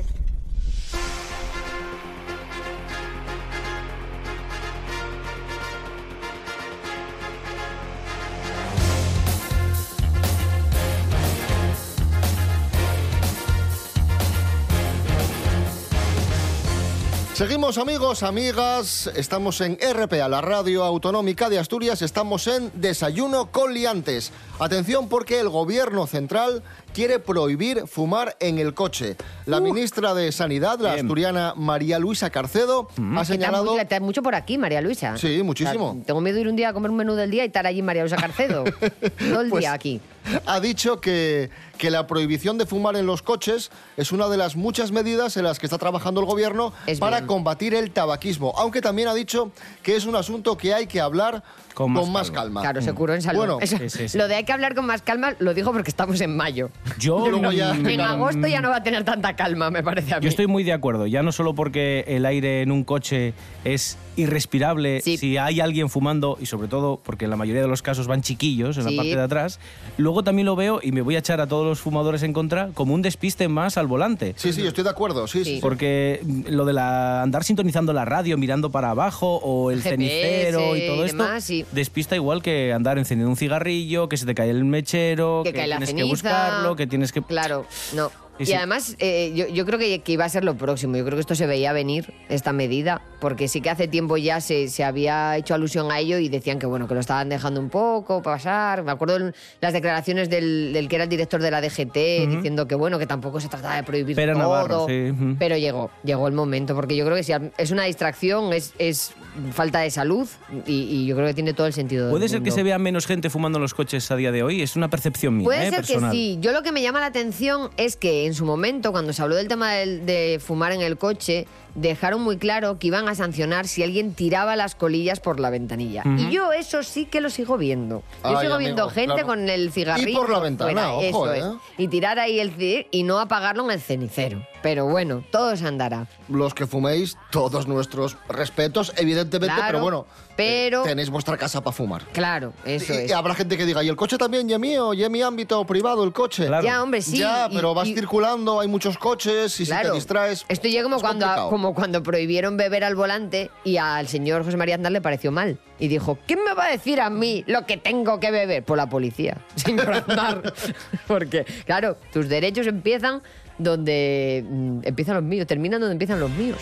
Seguimos 17.38 17.78
amigos, 17.78 18.24
amigas, 18.24 19.08
estamos 19.14 19.60
en 19.60 19.78
RPA, 19.80 20.28
la 20.28 20.40
radio 20.40 20.82
autonómica 20.82 21.48
de 21.48 21.60
Asturias, 21.60 22.02
estamos 22.02 22.48
en 22.48 22.72
Desayuno 22.74 23.52
con 23.52 23.74
liantes. 23.74 24.32
Atención 24.58 25.08
porque 25.08 25.38
el 25.38 25.48
gobierno 25.48 26.08
central 26.08 26.64
quiere 26.98 27.20
prohibir 27.20 27.86
fumar 27.86 28.36
en 28.40 28.58
el 28.58 28.74
coche. 28.74 29.16
La 29.46 29.60
ministra 29.60 30.14
de 30.14 30.32
Sanidad, 30.32 30.80
la 30.80 30.94
Bien. 30.94 31.06
asturiana 31.06 31.52
María 31.54 32.00
Luisa 32.00 32.28
Carcedo, 32.30 32.88
ha 33.14 33.20
Que 33.20 33.24
señalado... 33.24 33.66
está, 33.66 33.72
mu- 33.76 33.78
está 33.82 34.00
mucho 34.00 34.20
por 34.24 34.34
aquí, 34.34 34.58
María 34.58 34.80
Luisa. 34.80 35.16
Sí, 35.16 35.40
muchísimo. 35.44 35.90
O 35.90 35.94
sea, 35.94 36.02
tengo 36.06 36.20
miedo 36.20 36.34
de 36.34 36.40
ir 36.40 36.48
un 36.48 36.56
día 36.56 36.70
a 36.70 36.72
comer 36.72 36.90
un 36.90 36.96
menú 36.96 37.14
del 37.14 37.30
día 37.30 37.44
y 37.44 37.46
estar 37.46 37.68
allí 37.68 37.82
María 37.82 38.02
Luisa 38.02 38.16
Carcedo. 38.16 38.64
Todo 39.30 39.40
el 39.42 39.48
Pues, 39.48 39.60
día 39.60 39.74
aquí. 39.74 40.00
ha 40.44 40.58
dicho 40.58 41.00
que, 41.00 41.50
que 41.78 41.88
la 41.92 42.08
prohibición 42.08 42.58
de 42.58 42.66
fumar 42.66 42.96
en 42.96 43.06
los 43.06 43.22
coches 43.22 43.70
es 43.96 44.10
una 44.10 44.26
de 44.28 44.36
las 44.36 44.56
muchas 44.56 44.90
medidas 44.90 45.36
en 45.36 45.44
las 45.44 45.60
que 45.60 45.66
está 45.66 45.78
trabajando 45.78 46.18
el 46.20 46.26
gobierno 46.26 46.72
para 46.98 47.26
combatir 47.28 47.74
el 47.74 47.92
tabaquismo, 47.92 48.54
aunque 48.58 48.80
también 48.80 49.06
ha 49.06 49.14
dicho 49.14 49.52
que 49.84 49.94
es 49.94 50.04
un 50.04 50.16
asunto 50.16 50.56
que 50.58 50.74
hay 50.74 50.88
que 50.88 51.00
hablar 51.00 51.44
con 51.74 51.92
más, 52.10 52.32
calma. 52.32 52.60
Claro, 52.62 52.82
se 52.82 52.92
curó 52.92 53.14
en 53.14 53.22
salud. 53.22 53.38
Bueno, 53.38 53.58
Eso- 53.60 54.18
Lo 54.18 54.26
de 54.26 54.34
hay 54.34 54.42
que 54.44 54.52
hablar 54.52 54.74
con 54.74 54.84
más 54.84 55.00
calma 55.02 55.34
lo 55.38 55.54
dijo 55.54 55.72
porque 55.72 55.90
estamos 55.90 56.20
en 56.20 56.36
mayo. 56.36 56.70
Yo, 56.98 57.28
Luego 57.30 57.52
ya- 57.52 57.74
mm, 57.74 57.86
En 57.88 58.00
agosto 58.00 58.46
ya 58.46 58.60
no 58.60 58.70
va 58.70 58.76
a 58.76 58.82
tener 58.82 59.04
tanta 59.04 59.34
calma, 59.36 59.70
me 59.70 59.82
parece 59.82 60.14
a 60.14 60.18
mí. 60.18 60.24
Yo 60.24 60.28
estoy 60.28 60.46
muy 60.46 60.64
de 60.64 60.72
acuerdo, 60.72 61.06
ya 61.06 61.22
no 61.22 61.32
solo 61.32 61.54
porque 61.54 62.04
el 62.08 62.24
aire 62.26 62.62
en 62.62 62.72
un 62.72 62.84
coche 62.84 63.34
es 63.64 63.98
irrespirable 64.18 65.00
si 65.00 65.36
hay 65.36 65.60
alguien 65.60 65.88
fumando 65.88 66.36
y 66.40 66.46
sobre 66.46 66.68
todo 66.68 67.00
porque 67.02 67.24
en 67.24 67.30
la 67.30 67.36
mayoría 67.36 67.62
de 67.62 67.68
los 67.68 67.82
casos 67.82 68.06
van 68.06 68.22
chiquillos 68.22 68.76
en 68.78 68.84
Sí. 68.84 68.90
la 68.94 68.96
parte 68.96 69.16
de 69.16 69.22
atrás, 69.22 69.60
luego 69.96 70.22
también 70.24 70.46
lo 70.46 70.56
veo 70.56 70.80
y 70.82 70.92
me 70.92 71.00
voy 71.02 71.16
a 71.16 71.18
echar 71.18 71.40
a 71.40 71.46
todos 71.46 71.66
los 71.66 71.80
fumadores 71.80 72.22
en 72.22 72.32
contra 72.32 72.70
como 72.74 72.94
un 72.94 73.02
despiste 73.02 73.48
más 73.48 73.76
al 73.78 73.86
volante. 73.86 74.34
Sí, 74.36 74.52
sí, 74.52 74.66
estoy 74.66 74.84
de 74.84 74.90
acuerdo, 74.90 75.26
sí, 75.26 75.44
sí. 75.44 75.58
Porque 75.60 76.20
lo 76.48 76.64
de 76.64 76.72
la, 76.72 77.22
andar 77.22 77.44
sintonizando 77.44 77.92
la 77.92 78.04
radio, 78.04 78.38
mirando 78.38 78.70
para 78.70 78.90
abajo 78.90 79.36
o 79.36 79.70
el 79.70 79.82
GPS 79.82 79.96
cenicero 79.96 80.76
y 80.76 80.86
todo 80.86 81.02
y 81.02 81.06
esto, 81.06 81.22
demás, 81.22 81.44
sí. 81.44 81.64
despista 81.72 82.14
igual 82.16 82.42
que 82.42 82.72
andar 82.72 82.98
encendiendo 82.98 83.30
un 83.30 83.36
cigarrillo, 83.36 84.08
que 84.08 84.16
se 84.16 84.26
te 84.26 84.34
cae 84.34 84.50
el 84.50 84.64
mechero, 84.64 85.42
que 85.44 85.52
cae 85.52 85.66
la 85.66 85.76
tienes 85.76 85.90
ceniza. 85.90 86.04
que 86.04 86.10
buscarlo, 86.10 86.76
que 86.76 86.86
tienes 86.86 87.12
que... 87.12 87.22
Claro, 87.22 87.66
no. 87.94 88.10
Y 88.38 88.44
Y, 88.44 88.46
sí. 88.46 88.52
además, 88.54 88.94
eh, 89.00 89.32
yo, 89.34 89.48
yo 89.48 89.66
creo 89.66 89.80
que, 89.80 89.98
que 90.00 90.12
iba 90.12 90.24
a 90.24 90.28
ser 90.28 90.44
lo 90.44 90.56
próximo. 90.56 90.96
Yo 90.96 91.04
creo 91.04 91.16
que 91.16 91.20
esto 91.22 91.34
se 91.34 91.46
veía 91.48 91.72
venir, 91.72 92.12
esta 92.28 92.52
medida. 92.52 93.02
Porque 93.20 93.48
sí 93.48 93.60
que 93.60 93.70
hace 93.70 93.88
tiempo 93.88 94.16
ya 94.16 94.40
se, 94.40 94.68
se 94.68 94.84
había 94.84 95.36
hecho 95.36 95.54
alusión 95.54 95.90
a 95.90 95.98
ello 95.98 96.18
y 96.18 96.28
decían 96.28 96.58
que 96.58 96.66
bueno, 96.66 96.86
que 96.86 96.94
lo 96.94 97.00
estaban 97.00 97.28
dejando 97.28 97.60
un 97.60 97.68
poco 97.70 98.22
pasar. 98.22 98.82
Me 98.84 98.92
acuerdo 98.92 99.16
en 99.16 99.34
las 99.60 99.72
declaraciones 99.72 100.30
del, 100.30 100.72
del 100.72 100.88
que 100.88 100.96
era 100.96 101.04
el 101.04 101.10
director 101.10 101.40
de 101.42 101.50
la 101.50 101.60
DGT 101.60 101.94
diciendo 102.28 102.66
que 102.68 102.74
bueno, 102.74 102.98
que 102.98 103.06
tampoco 103.06 103.40
se 103.40 103.48
trataba 103.48 103.76
de 103.76 103.82
prohibir 103.82 104.14
Pera 104.16 104.32
todo. 104.34 104.42
Navarro, 104.42 104.86
sí, 104.88 105.10
ujú. 105.10 105.36
Pero 105.38 105.56
llegó, 105.56 105.90
llegó 106.04 106.28
el 106.28 106.34
momento, 106.34 106.74
porque 106.74 106.94
yo 106.96 107.04
creo 107.04 107.16
que 107.16 107.22
si 107.24 107.32
es 107.56 107.70
una 107.70 107.84
distracción, 107.84 108.52
es, 108.52 108.72
es 108.78 109.12
falta 109.52 109.80
de 109.80 109.90
salud 109.90 110.28
y, 110.66 110.72
y 110.82 111.06
yo 111.06 111.14
creo 111.16 111.26
que 111.28 111.34
tiene 111.34 111.54
todo 111.54 111.66
el 111.66 111.72
sentido 111.72 112.04
del 112.06 112.10
¿Puede 112.12 112.28
ser 112.28 112.42
que 112.42 112.50
se 112.50 112.62
vea 112.62 112.78
menos 112.78 113.06
gente 113.06 113.30
fumando 113.30 113.58
en 113.58 113.62
los 113.62 113.74
coches 113.74 114.10
a 114.10 114.16
día 114.16 114.32
de 114.32 114.42
hoy? 114.42 114.62
Es 114.62 114.76
una 114.76 114.88
percepción 114.90 115.36
mía, 115.36 115.44
Puede 115.44 115.66
¿eh? 115.66 115.70
ser 115.70 115.76
personal. 115.76 116.10
que 116.12 116.16
sí. 116.16 116.38
Yo 116.40 116.52
lo 116.52 116.62
que 116.62 116.72
me 116.72 116.82
llama 116.82 117.00
la 117.00 117.06
atención 117.06 117.70
es 117.76 117.96
que 117.96 118.26
en 118.26 118.34
su 118.34 118.44
momento, 118.44 118.92
cuando 118.92 119.12
se 119.12 119.22
habló 119.22 119.34
del 119.36 119.48
tema 119.48 119.72
del- 119.72 120.06
de 120.06 120.40
fumar 120.44 120.72
en 120.72 120.82
el 120.82 120.96
coche, 120.98 121.46
dejaron 121.74 122.22
muy 122.22 122.36
claro 122.38 122.78
que 122.78 122.88
iban 122.88 123.07
a 123.08 123.14
sancionar 123.14 123.66
si 123.66 123.82
alguien 123.82 124.14
tiraba 124.14 124.56
las 124.56 124.74
colillas 124.74 125.20
por 125.20 125.40
la 125.40 125.50
ventanilla. 125.50 126.02
Y 126.18 126.30
yo 126.30 126.52
eso 126.52 126.82
sí 126.82 127.06
que 127.06 127.20
lo 127.20 127.30
sigo 127.30 127.56
viendo. 127.58 128.02
Yo 128.24 128.38
Ay, 128.38 128.46
sigo 128.46 128.58
viendo 128.58 128.88
gente 128.90 129.14
claro. 129.14 129.26
con 129.26 129.48
el 129.48 129.72
cigarrillo. 129.72 130.08
Y 130.08 130.14
por 130.14 130.30
la 130.30 130.38
ventana, 130.40 130.70
fuera, 130.72 130.92
ojo, 130.92 131.30
eso 131.30 131.34
¿eh? 131.34 131.38
es. 131.38 131.78
Y 131.84 131.88
tirar 131.88 132.18
ahí 132.18 132.40
el 132.40 132.56
ci- 132.56 132.86
y 132.90 133.02
no 133.02 133.18
apagarlo 133.18 133.64
en 133.64 133.70
el 133.72 133.80
cenicero. 133.80 134.46
Pero 134.62 134.86
bueno, 134.86 135.24
todo 135.30 135.56
se 135.56 135.66
andará. 135.66 136.06
Los 136.28 136.52
que 136.54 136.66
fuméis, 136.66 137.16
todos 137.30 137.66
nuestros 137.68 138.16
respetos, 138.28 138.92
evidentemente, 138.96 139.54
Claro, 139.54 139.68
pero 139.68 139.80
bueno, 139.82 140.06
pero- 140.38 140.82
tenéis 140.84 141.10
vuestra 141.10 141.36
casa 141.36 141.60
para 141.60 141.72
fumar. 141.76 142.02
Claro, 142.12 142.52
eso 142.64 142.94
y, 142.94 142.96
es. 142.96 143.10
y 143.10 143.12
habrá 143.12 143.34
gente 143.34 143.56
que 143.56 143.66
diga, 143.66 143.82
¿y 143.82 143.88
el 143.88 143.96
coche 143.96 144.16
también? 144.16 144.48
¿Y 144.48 144.54
es 144.54 144.58
mío? 144.58 144.94
¿Y 144.94 145.02
es 145.04 145.10
mi 145.10 145.20
ámbito 145.20 145.64
privado 145.66 146.04
el 146.04 146.12
coche? 146.12 146.46
Claro. 146.46 146.64
Ya, 146.64 146.82
hombre, 146.82 147.02
sí, 147.02 147.18
Ya, 147.18 147.48
y- 147.50 147.54
pero 147.56 147.74
vas 147.74 147.88
y- 147.88 147.94
circulando, 147.94 148.60
hay 148.60 148.68
muchos 148.68 148.96
coches 148.96 149.52
y 149.60 149.64
si 149.66 149.70
Claro. 149.70 149.90
te 149.90 149.94
distraes... 149.96 150.44
Esto 150.48 150.68
llega 150.68 150.84
como 150.84 150.96
es 150.96 151.02
cuando, 151.02 151.26
complicado. 151.26 151.50
como 151.50 151.74
cuando 151.74 152.02
prohibieron 152.02 152.56
beber 152.56 152.84
al 152.84 152.94
volante 152.94 153.50
y 153.64 153.76
al 153.76 154.08
señor 154.08 154.44
José 154.44 154.56
María 154.56 154.76
Aznar 154.76 154.92
le 154.92 155.00
pareció 155.00 155.30
mal. 155.32 155.58
Y 155.80 155.88
dijo, 155.88 156.18
¿quién 156.26 156.40
me 156.44 156.54
va 156.54 156.66
a 156.66 156.70
decir 156.70 157.00
a 157.00 157.10
mí 157.10 157.44
lo 157.46 157.66
que 157.66 157.76
tengo 157.76 158.18
que 158.20 158.30
beber? 158.30 158.64
Por 158.64 158.76
la 158.78 158.88
policía, 158.88 159.38
señor 159.56 159.92
Aznar. 159.92 160.54
Porque, 161.06 161.44
claro, 161.66 161.96
tus 162.12 162.28
derechos 162.28 162.66
empiezan 162.66 163.22
donde 163.58 164.44
mm, 164.48 164.80
empiezan 164.84 165.16
los 165.16 165.24
míos, 165.24 165.46
terminan 165.46 165.80
donde 165.80 165.92
empiezan 165.92 166.20
los 166.20 166.30
míos. 166.30 166.58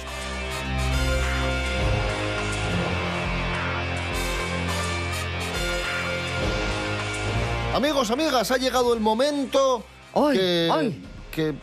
Amigos, 7.76 8.10
amigas, 8.10 8.50
ha 8.50 8.56
llegado 8.56 8.94
el 8.94 9.00
momento 9.00 9.84
que, 10.32 10.94
que 11.30 11.54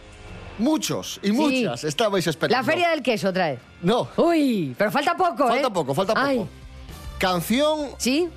muchos 0.60 1.20
y 1.24 1.32
muchas 1.32 1.84
estabais 1.86 2.28
esperando. 2.28 2.56
La 2.56 2.64
feria 2.64 2.92
del 2.92 3.02
queso 3.02 3.30
otra 3.30 3.48
vez. 3.50 3.60
No. 3.82 4.08
Uy, 4.18 4.76
pero 4.78 4.92
falta 4.92 5.18
poco, 5.18 5.48
Falta 5.48 5.68
¿eh? 5.70 5.72
poco, 5.72 5.96
falta 5.96 6.14
poco. 6.14 6.26
Ay. 6.28 6.48
Canción 7.18 7.90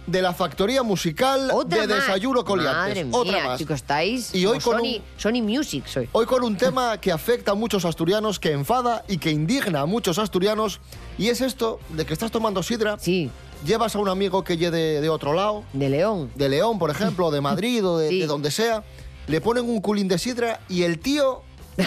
de 0.06 0.22
la 0.22 0.32
factoría 0.32 0.82
musical 0.82 1.50
Otra 1.52 1.82
de 1.82 1.86
más. 1.88 2.06
Desayuno 2.06 2.44
Coliantes. 2.46 2.76
Madre 2.76 3.04
mía, 3.04 3.18
Otra 3.18 3.44
más. 3.44 3.58
chicos, 3.58 3.74
estáis 3.76 4.34
Y 4.34 4.46
hoy 4.46 4.58
con 4.60 4.78
Sony, 4.78 5.02
Sony 5.18 5.42
Music 5.42 5.86
soy. 5.86 6.08
Hoy 6.12 6.24
con 6.24 6.44
un 6.44 6.56
tema 6.56 6.98
que 6.98 7.12
afecta 7.12 7.50
a 7.52 7.54
muchos 7.54 7.84
asturianos, 7.84 8.40
que 8.40 8.52
enfada 8.52 9.04
y 9.06 9.18
que 9.18 9.30
indigna 9.30 9.80
a 9.80 9.86
muchos 9.86 10.18
asturianos, 10.18 10.80
y 11.18 11.28
es 11.28 11.42
esto 11.42 11.78
de 11.90 12.06
que 12.06 12.14
estás 12.14 12.30
tomando 12.30 12.62
sidra. 12.62 12.96
Sí. 12.98 13.28
Llevas 13.64 13.96
a 13.96 13.98
un 13.98 14.08
amigo 14.08 14.44
que 14.44 14.56
llegue 14.56 14.70
de, 14.70 15.00
de 15.00 15.08
otro 15.08 15.32
lado. 15.32 15.64
De 15.72 15.88
León. 15.88 16.30
De 16.34 16.48
León, 16.48 16.78
por 16.78 16.90
ejemplo, 16.90 17.30
de 17.30 17.40
Madrid 17.40 17.84
o 17.84 17.98
de, 17.98 18.10
de 18.20 18.26
donde 18.26 18.50
sea. 18.50 18.84
Le 19.26 19.40
ponen 19.40 19.68
un 19.68 19.80
culín 19.80 20.08
de 20.08 20.18
sidra 20.18 20.60
y 20.68 20.82
el 20.84 21.00
tío 21.00 21.42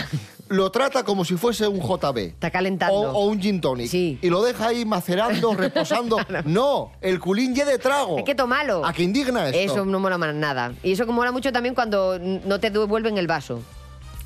lo 0.50 0.72
trata 0.72 1.04
como 1.04 1.24
si 1.24 1.38
fuese 1.38 1.68
un 1.68 1.80
JB. 1.80 2.18
Está 2.18 2.52
calentando. 2.52 2.96
O, 2.96 3.12
o 3.12 3.26
un 3.28 3.40
gin 3.40 3.62
tonic. 3.62 3.94
Y 3.94 4.30
lo 4.30 4.42
deja 4.42 4.68
ahí 4.68 4.84
macerando, 4.84 5.54
reposando. 5.56 6.18
No, 6.44 6.92
el 7.02 7.20
culín 7.20 7.56
ya 7.56 7.66
de 7.66 7.78
trago. 7.78 8.18
Hay 8.18 8.24
que 8.24 8.36
tomarlo. 8.36 8.86
¿A 8.86 8.92
qué 8.92 9.04
indigna 9.04 9.48
esto? 9.48 9.74
Eso 9.74 9.86
no 9.86 10.00
mola 10.00 10.18
más 10.18 10.34
nada. 10.36 10.74
Y 10.84 10.92
eso 10.94 11.06
que 11.06 11.12
mola 11.12 11.32
mucho 11.32 11.52
también 11.54 11.76
cuando 11.76 12.20
no 12.20 12.60
te 12.60 12.72
devuelven 12.72 13.18
el 13.18 13.28
vaso. 13.28 13.62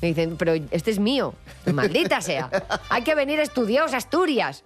Y 0.02 0.08
dicen, 0.08 0.36
pero 0.36 0.54
este 0.70 0.90
es 0.90 0.98
mío. 0.98 1.34
Maldita 1.72 2.20
sea. 2.20 2.50
Hay 2.90 3.02
que 3.02 3.14
venir 3.14 3.38
estudiados 3.38 3.94
a 3.94 3.98
Asturias. 3.98 4.64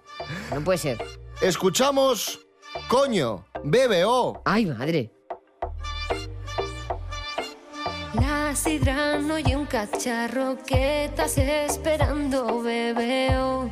No 0.53 0.61
puede 0.61 0.79
ser. 0.79 0.97
Escuchamos, 1.39 2.39
coño, 2.87 3.45
BBO. 3.63 4.41
Ay, 4.45 4.65
madre. 4.65 5.11
La 8.13 8.55
sidra 8.55 9.17
no 9.19 9.37
y 9.37 9.53
un 9.53 9.65
cacharro 9.65 10.57
que 10.65 11.05
estás 11.05 11.37
esperando, 11.37 12.61
bebeo. 12.61 13.69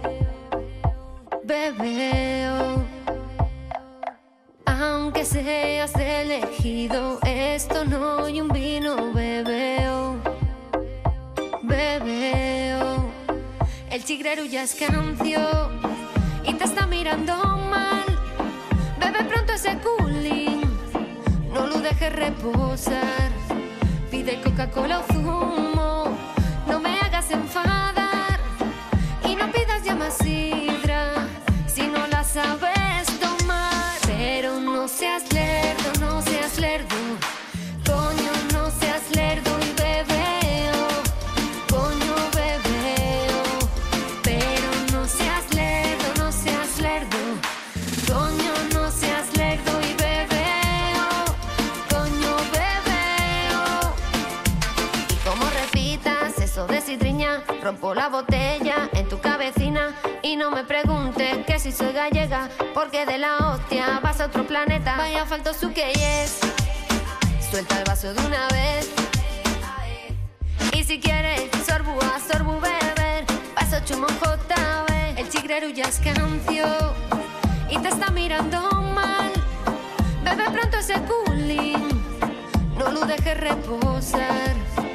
Bebeo. 1.43 2.83
Aunque 4.65 5.25
seas 5.25 5.95
elegido, 5.95 7.19
esto 7.25 7.85
no 7.85 8.25
hay 8.25 8.41
un 8.41 8.49
vino, 8.49 9.11
bebeo. 9.13 10.17
Bebeo. 11.63 13.11
El 13.89 14.03
chigrero 14.03 14.45
ya 14.45 14.63
es 14.63 14.75
cancio 14.75 15.39
y 16.43 16.53
te 16.53 16.63
está 16.63 16.85
mirando 16.85 17.46
ese 19.57 19.75
cooling, 19.79 20.61
no 21.51 21.65
lo 21.65 21.79
dejes 21.81 22.13
reposar. 22.13 23.31
Pide 24.11 24.39
Coca-Cola 24.41 24.99
o 24.99 25.13
zumo, 25.13 26.15
no 26.67 26.79
me 26.79 26.99
hagas 26.99 27.31
enfadar. 27.31 28.39
Y 29.23 29.35
no 29.35 29.51
pidas 29.51 29.83
ya 29.83 29.95
más 29.95 30.13
sidra, 30.13 31.27
si 31.65 31.87
no 31.87 32.05
la 32.05 32.23
sabes 32.23 33.07
tomar. 33.19 33.97
Pero 34.05 34.59
no 34.59 34.87
seas 34.87 35.23
lerdo, 35.33 35.89
no 36.01 36.21
seas 36.21 36.59
lerdo. 36.59 36.96
De 56.65 56.81
sidriña, 56.81 57.43
rompo 57.61 57.93
la 57.93 58.09
botella 58.09 58.89
en 58.93 59.07
tu 59.07 59.19
cabecina. 59.19 59.93
Y 60.23 60.35
no 60.35 60.49
me 60.49 60.63
preguntes 60.63 61.45
que 61.45 61.59
si 61.59 61.71
soy 61.71 61.93
gallega, 61.93 62.49
porque 62.73 63.05
de 63.05 63.19
la 63.19 63.37
hostia 63.37 63.99
vas 64.01 64.19
a 64.21 64.25
otro 64.25 64.47
planeta. 64.47 64.97
Vaya 64.97 65.25
falto 65.25 65.53
su 65.53 65.71
que 65.71 65.91
es. 65.91 66.39
Suelta 67.51 67.77
el 67.77 67.83
vaso 67.83 68.11
de 68.11 68.25
una 68.25 68.47
vez. 68.47 68.89
Y 70.73 70.83
si 70.83 70.99
quieres, 70.99 71.43
sorbu 71.63 71.99
a 72.01 72.19
sorbu 72.19 72.59
beber. 72.59 73.25
Paso 73.53 73.77
chumón 73.85 74.09
JB. 74.19 75.19
El 75.19 75.29
chigrero 75.29 75.69
ya 75.69 75.83
es 75.83 75.99
cancio. 75.99 76.65
Y 77.69 77.77
te 77.77 77.89
está 77.89 78.09
mirando 78.09 78.59
mal. 78.95 79.31
Bebe 80.23 80.49
pronto 80.49 80.77
ese 80.77 80.95
cooling. 81.03 81.87
No 82.79 82.91
lo 82.91 83.01
dejes 83.05 83.39
reposar. 83.39 84.87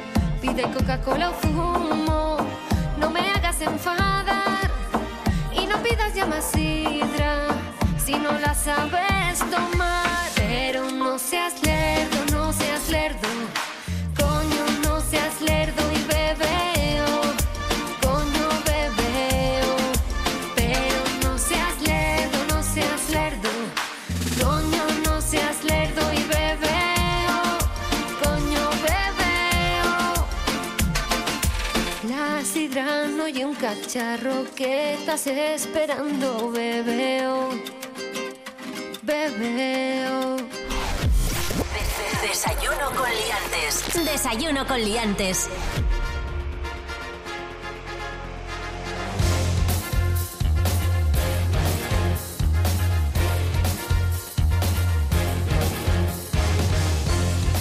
Pide 0.55 0.69
Coca-Cola 0.71 1.31
o 1.31 1.33
zumo. 1.41 2.37
No 2.99 3.09
me 3.09 3.21
hagas 3.21 3.59
enfadar. 3.61 4.69
Y 5.51 5.65
no 5.65 5.81
pidas 5.81 6.13
ya 6.13 6.27
más 6.27 6.45
sidra. 6.45 7.47
Si 7.97 8.13
no 8.13 8.31
la 8.33 8.53
sabes 8.53 9.39
tomar. 9.39 10.29
Pero 10.35 10.91
no 10.91 11.17
seas 11.17 11.55
lerdo, 11.63 12.17
no 12.31 12.53
seas 12.53 12.87
lerdo. 12.89 13.27
La 32.15 32.45
sidra 32.45 33.07
no 33.07 33.27
y 33.27 33.43
un 33.43 33.55
cacharro 33.55 34.45
que 34.55 34.93
estás 34.93 35.25
esperando, 35.25 36.51
bebeo. 36.51 37.49
Bebeo. 39.01 40.37
Desayuno 42.21 42.91
con 42.95 43.09
liantes. 43.09 44.05
Desayuno 44.05 44.67
con 44.67 44.79
liantes. 44.79 45.49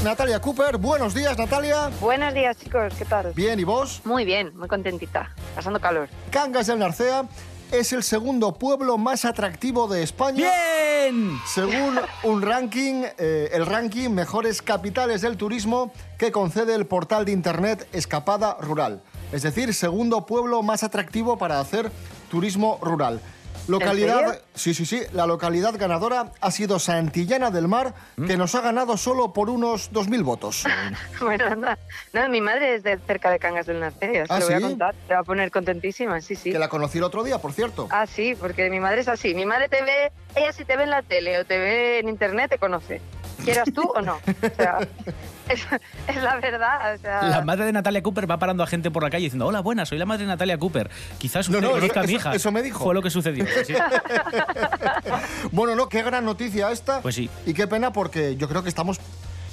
Natalia 0.02 0.40
Cooper, 0.40 0.78
buenos 0.78 1.14
días 1.14 1.38
Natalia. 1.38 1.88
Buenos 2.00 2.34
días, 2.34 2.56
chicos, 2.56 2.92
¿qué 2.98 3.04
tal? 3.04 3.32
Bien, 3.34 3.60
¿y 3.60 3.64
vos? 3.64 4.00
Muy 4.04 4.24
bien, 4.24 4.52
muy 4.56 4.66
contentita, 4.66 5.32
pasando 5.54 5.80
calor. 5.80 6.08
Cangas 6.30 6.66
del 6.66 6.80
Narcea. 6.80 7.24
es 7.70 7.92
el 7.92 8.02
segundo 8.02 8.52
pueblo 8.54 8.98
más 8.98 9.24
atractivo 9.24 9.86
de 9.86 10.02
España. 10.02 10.50
¡Bien! 10.50 11.38
Según 11.46 12.00
un 12.24 12.42
ranking, 12.42 13.04
eh, 13.16 13.50
el 13.52 13.64
ranking 13.64 14.10
Mejores 14.10 14.60
Capitales 14.60 15.20
del 15.20 15.36
Turismo 15.36 15.92
que 16.18 16.32
concede 16.32 16.74
el 16.74 16.86
portal 16.86 17.24
de 17.24 17.32
internet 17.32 17.88
Escapada 17.92 18.56
Rural. 18.60 19.02
Es 19.30 19.42
decir, 19.42 19.72
segundo 19.72 20.26
pueblo 20.26 20.64
más 20.64 20.82
atractivo 20.82 21.38
para 21.38 21.60
hacer 21.60 21.92
turismo 22.28 22.78
rural. 22.82 23.20
Localidad, 23.68 24.40
sí, 24.55 24.75
sí, 24.75 24.85
sí, 24.85 25.03
la 25.12 25.27
localidad 25.27 25.75
ganadora 25.79 26.33
ha 26.40 26.51
sido 26.51 26.79
Santillana 26.79 27.51
del 27.51 27.68
Mar, 27.68 27.94
que 28.27 28.37
nos 28.37 28.55
ha 28.55 28.61
ganado 28.61 28.96
solo 28.96 29.33
por 29.33 29.51
unos 29.51 29.92
2.000 29.92 30.22
votos. 30.25 30.64
Bueno, 31.20 31.46
anda. 31.46 31.79
No, 32.12 32.29
mi 32.29 32.40
madre 32.40 32.75
es 32.75 32.83
de 32.83 32.98
cerca 32.98 33.31
de 33.31 33.38
Cangas 33.38 33.66
del 33.66 33.79
Narcea, 33.79 34.25
¿Ah, 34.29 34.40
lo 34.40 34.46
voy 34.46 34.55
a 34.55 34.59
sí? 34.59 34.62
contar. 34.64 34.94
Te 35.07 35.14
va 35.14 35.20
a 35.20 35.25
poner 35.25 35.51
contentísima, 35.53 36.20
sí, 36.20 36.35
sí. 36.35 36.51
Que 36.51 36.59
la 36.59 36.68
conocí 36.68 36.98
el 36.98 37.05
otro 37.05 37.22
día, 37.22 37.38
por 37.38 37.53
cierto. 37.53 37.87
Ah, 37.90 38.07
sí, 38.07 38.35
porque 38.38 38.68
mi 38.70 38.81
madre 38.81 39.03
es 39.03 39.09
así. 39.09 39.35
Mi 39.35 39.46
madre 39.46 39.68
te 39.68 39.83
ve, 39.83 40.11
ella 40.35 40.53
si 40.53 40.64
te 40.64 40.77
ve 40.77 40.83
en 40.83 40.90
la 40.90 41.03
tele 41.03 41.38
o 41.38 41.44
te 41.44 41.59
ve 41.59 42.01
en 42.01 42.09
internet, 42.09 42.51
te 42.51 42.59
conoce. 42.59 43.01
Quieras 43.44 43.68
tú 43.74 43.83
o 43.83 44.00
no. 44.00 44.14
O 44.16 44.55
sea, 44.57 44.78
es, 45.48 45.61
es 46.09 46.22
la 46.22 46.37
verdad. 46.37 46.94
O 46.94 46.98
sea, 46.98 47.22
La 47.22 47.42
madre 47.42 47.64
de 47.66 47.72
Natalia 47.72 48.02
Cooper 48.02 48.31
va 48.31 48.38
parando 48.38 48.62
a 48.62 48.66
gente 48.66 48.90
por 48.90 49.02
la 49.02 49.11
calle 49.11 49.24
diciendo, 49.24 49.46
hola, 49.46 49.61
buena, 49.61 49.85
soy 49.87 49.98
la 49.98 50.07
madre 50.07 50.22
de 50.24 50.28
Natalia 50.28 50.59
Cooper. 50.59 50.90
Quizás 51.18 51.48
usted 51.48 51.61
No, 51.61 51.68
no, 51.68 51.74
conozca 51.74 52.00
a 52.00 52.02
mi 52.05 52.14
eso- 52.14 52.28
hija. 52.28 52.35
eso 52.35 52.52
me 52.52 52.62
dijo. 52.62 52.85
Fue 52.85 52.94
lo 52.94 53.02
que 53.02 53.11
sucedió. 53.11 53.44
sí. 53.66 53.74
Bueno, 55.52 55.74
no, 55.74 55.88
qué 55.88 56.02
gran 56.02 56.24
noticia 56.24 56.70
esta. 56.70 57.00
Pues 57.00 57.14
sí. 57.14 57.28
Y 57.46 57.55
qué 57.55 57.66
pena 57.66 57.92
porque 57.92 58.37
yo 58.37 58.48
creo 58.48 58.62
que 58.62 58.68
estamos 58.68 58.98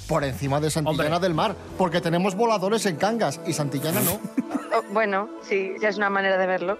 por 0.08 0.24
encima 0.24 0.60
de 0.60 0.70
Santillana 0.70 1.18
del 1.20 1.34
Mar, 1.34 1.54
porque 1.78 2.00
tenemos 2.00 2.34
voladores 2.34 2.84
en 2.86 2.96
Cangas 2.96 3.40
y 3.46 3.52
Santillana 3.52 4.00
no. 4.00 4.12
oh, 4.76 4.82
bueno, 4.92 5.28
sí, 5.48 5.72
ya 5.80 5.88
es 5.88 5.96
una 5.98 6.10
manera 6.10 6.36
de 6.36 6.46
verlo. 6.46 6.78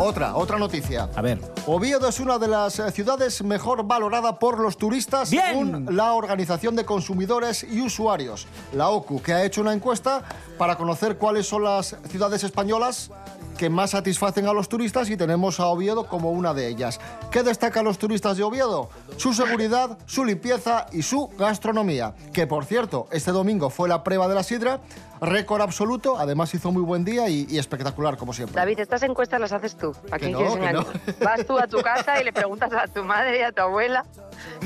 Otra, 0.00 0.36
otra 0.36 0.58
noticia. 0.58 1.08
A 1.14 1.22
ver. 1.22 1.40
Oviedo 1.66 2.08
es 2.08 2.20
una 2.20 2.38
de 2.38 2.48
las 2.48 2.78
eh, 2.78 2.90
ciudades 2.92 3.42
mejor 3.42 3.84
valorada 3.84 4.38
por 4.38 4.58
los 4.60 4.76
turistas 4.76 5.28
según 5.28 5.86
la 5.90 6.12
Organización 6.12 6.76
de 6.76 6.84
Consumidores 6.84 7.64
y 7.68 7.80
Usuarios, 7.80 8.46
la 8.72 8.88
OCU, 8.90 9.20
que 9.20 9.32
ha 9.32 9.44
hecho 9.44 9.60
una 9.60 9.72
encuesta 9.72 10.22
para 10.56 10.76
conocer 10.76 11.18
cuáles 11.18 11.46
son 11.46 11.64
las 11.64 11.96
ciudades 12.08 12.44
españolas 12.44 13.10
que 13.58 13.68
más 13.68 13.90
satisfacen 13.90 14.46
a 14.46 14.54
los 14.54 14.70
turistas 14.70 15.10
y 15.10 15.16
tenemos 15.18 15.60
a 15.60 15.66
Oviedo 15.66 16.06
como 16.06 16.30
una 16.30 16.54
de 16.54 16.68
ellas. 16.68 16.98
¿Qué 17.30 17.42
destacan 17.42 17.84
los 17.84 17.98
turistas 17.98 18.38
de 18.38 18.44
Oviedo? 18.44 18.88
Su 19.18 19.34
seguridad, 19.34 19.98
su 20.06 20.24
limpieza 20.24 20.86
y 20.92 21.02
su 21.02 21.28
gastronomía. 21.36 22.14
Que 22.32 22.46
por 22.46 22.64
cierto, 22.64 23.08
este 23.10 23.32
domingo 23.32 23.68
fue 23.68 23.88
la 23.88 24.02
prueba 24.04 24.28
de 24.28 24.36
la 24.36 24.44
sidra, 24.44 24.80
récord 25.20 25.60
absoluto, 25.60 26.16
además 26.16 26.54
hizo 26.54 26.70
muy 26.70 26.82
buen 26.82 27.04
día 27.04 27.28
y, 27.28 27.46
y 27.50 27.58
espectacular 27.58 28.16
como 28.16 28.32
siempre. 28.32 28.54
David, 28.54 28.78
estas 28.78 29.02
encuestas 29.02 29.40
las 29.40 29.52
haces 29.52 29.76
tú. 29.76 29.92
¿A 30.10 30.18
quién 30.18 30.32
no, 30.32 30.38
quieres 30.38 30.72
no. 30.72 30.86
Vas 31.22 31.44
tú 31.44 31.58
a 31.58 31.66
tu 31.66 31.82
casa 31.82 32.20
y 32.22 32.24
le 32.24 32.32
preguntas 32.32 32.72
a 32.72 32.86
tu 32.86 33.02
madre 33.02 33.40
y 33.40 33.42
a 33.42 33.52
tu 33.52 33.60
abuela 33.60 34.04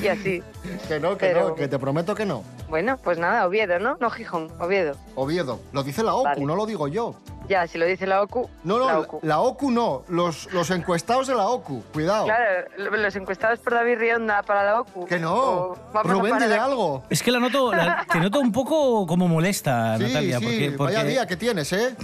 y 0.02 0.08
así. 0.08 0.42
Que 0.88 1.00
no, 1.00 1.10
que 1.16 1.26
Pero- 1.28 1.48
no, 1.50 1.54
que 1.54 1.68
te 1.68 1.78
prometo 1.78 2.14
que 2.14 2.26
no. 2.26 2.42
Bueno, 2.68 2.96
pues 2.96 3.18
nada, 3.18 3.46
Oviedo, 3.46 3.78
¿no? 3.78 3.96
No 4.00 4.10
Gijón, 4.10 4.50
Oviedo. 4.58 4.96
Oviedo, 5.14 5.60
lo 5.72 5.82
dice 5.82 6.02
la 6.02 6.14
OCU, 6.14 6.24
Vale. 6.24 6.44
no 6.44 6.56
lo 6.56 6.64
digo 6.66 6.88
yo. 6.88 7.14
Ya, 7.48 7.66
si 7.66 7.76
lo 7.76 7.84
dice 7.84 8.06
la 8.06 8.22
OCU. 8.22 8.48
No, 8.62 8.78
no, 8.78 8.86
la 8.86 8.98
OCU. 9.00 9.18
la 9.22 9.40
OCU 9.40 9.70
no, 9.72 10.04
los, 10.08 10.50
los 10.54 10.70
encuestados 10.70 11.26
de 11.26 11.34
la 11.34 11.48
OCU, 11.48 11.82
cuidado. 11.92 12.24
Claro, 12.24 12.66
los 12.78 13.16
encuestados 13.16 13.58
por 13.58 13.74
David 13.74 13.98
Rionda 13.98 14.42
para 14.42 14.62
la 14.64 14.80
OCU. 14.80 15.04
Que 15.06 15.18
no, 15.18 15.74
Rubén, 16.04 16.34
aquí. 16.34 16.52
algo. 16.52 17.02
Es 17.10 17.22
que 17.22 17.30
la 17.32 17.40
noto, 17.40 17.74
la- 17.74 18.06
te 18.10 18.20
noto 18.20 18.38
un 18.40 18.52
poco 18.52 19.06
como 19.06 19.26
molesta, 19.28 19.98
Sí, 19.98 20.04
Natalia. 20.04 20.38
sí, 20.38 20.44
porque, 20.44 20.72
porque- 20.78 20.94
vaya 20.94 21.04
día 21.04 21.26
que 21.26 21.36
tienes, 21.36 21.72
¿eh? 21.74 21.94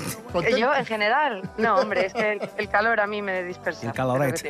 Que 0.44 0.60
yo, 0.60 0.74
en 0.74 0.84
general. 0.84 1.48
No, 1.56 1.76
hombre, 1.76 2.06
es 2.06 2.12
que 2.12 2.32
el, 2.32 2.50
el 2.58 2.68
calor 2.68 3.00
a 3.00 3.06
mí 3.06 3.22
me 3.22 3.42
dispersa. 3.44 3.86
El 3.86 3.92
caloret. 3.92 4.44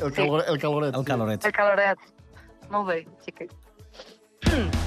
El, 0.00 0.12
calor- 0.12 0.44
el 0.48 0.58
caloret. 0.58 0.94
El 0.94 1.04
caloret. 1.04 1.44
El 1.46 1.52
caloret. 1.52 1.98
новий 2.70 3.08
тільки. 3.24 3.48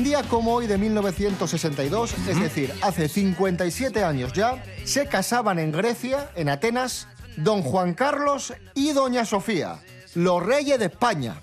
Un 0.00 0.04
día 0.04 0.22
como 0.22 0.54
hoy 0.54 0.66
de 0.66 0.78
1962, 0.78 2.14
es 2.26 2.40
decir, 2.40 2.72
hace 2.80 3.06
57 3.06 4.02
años 4.02 4.32
ya, 4.32 4.64
se 4.86 5.06
casaban 5.06 5.58
en 5.58 5.72
Grecia, 5.72 6.30
en 6.36 6.48
Atenas, 6.48 7.06
don 7.36 7.60
Juan 7.60 7.92
Carlos 7.92 8.54
y 8.74 8.92
doña 8.92 9.26
Sofía, 9.26 9.78
los 10.14 10.42
reyes 10.42 10.78
de 10.78 10.86
España. 10.86 11.42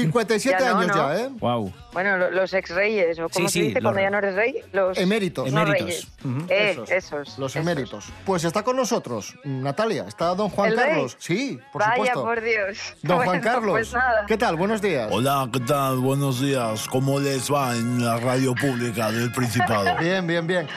57 0.00 0.56
Ya 0.60 0.72
no, 0.72 0.78
años 0.78 0.96
¿no? 0.96 1.08
ya, 1.14 1.20
¿eh? 1.20 1.28
Wow. 1.40 1.72
Bueno, 1.92 2.16
lo- 2.18 2.30
los 2.30 2.52
ex 2.54 2.70
reyes, 2.70 3.18
o 3.18 3.28
como 3.28 3.48
Sí, 3.48 3.52
se 3.52 3.60
sí, 3.60 3.66
dice 3.68 3.80
los 3.80 3.92
cuando 3.92 3.98
re- 3.98 4.02
ya 4.04 4.10
no 4.10 4.18
eres 4.18 4.34
rey, 4.34 4.54
los 4.72 4.98
Eméritos. 4.98 5.52
no 5.52 5.62
Eméritos. 5.62 5.86
reyes. 5.86 6.08
Eh, 6.48 6.70
Esos. 6.72 6.90
esos. 6.90 7.38
Los 7.38 7.56
esos. 7.56 7.56
eméritos. 7.66 8.04
Pues 8.24 8.44
está 8.44 8.62
con 8.62 8.76
nosotros, 8.76 9.34
Natalia. 9.44 10.04
Está 10.06 10.34
don 10.34 10.48
Juan. 10.50 10.74
Carlos. 10.74 11.16
Sí, 11.18 11.58
por 11.72 11.82
Vaya, 11.82 11.94
supuesto. 11.96 12.22
por 12.24 12.40
Dios. 12.42 12.78
Don 13.02 13.18
Juan 13.24 13.40
Carlos. 13.40 13.72
Pues 13.72 13.92
nada. 13.92 14.24
¿Qué 14.26 14.36
tal? 14.36 14.56
Buenos 14.56 14.80
días. 14.80 15.08
Hola, 15.10 15.48
¿qué 15.52 15.60
tal? 15.60 15.98
Buenos 15.98 16.40
días. 16.40 16.86
¿Cómo 16.88 17.18
les 17.20 17.52
va 17.52 17.74
en 17.74 18.04
la 18.04 18.18
radio 18.18 18.54
pública 18.54 19.10
del 19.10 19.32
Principado? 19.32 19.96
Bien, 20.00 20.26
bien, 20.26 20.46
bien. 20.46 20.68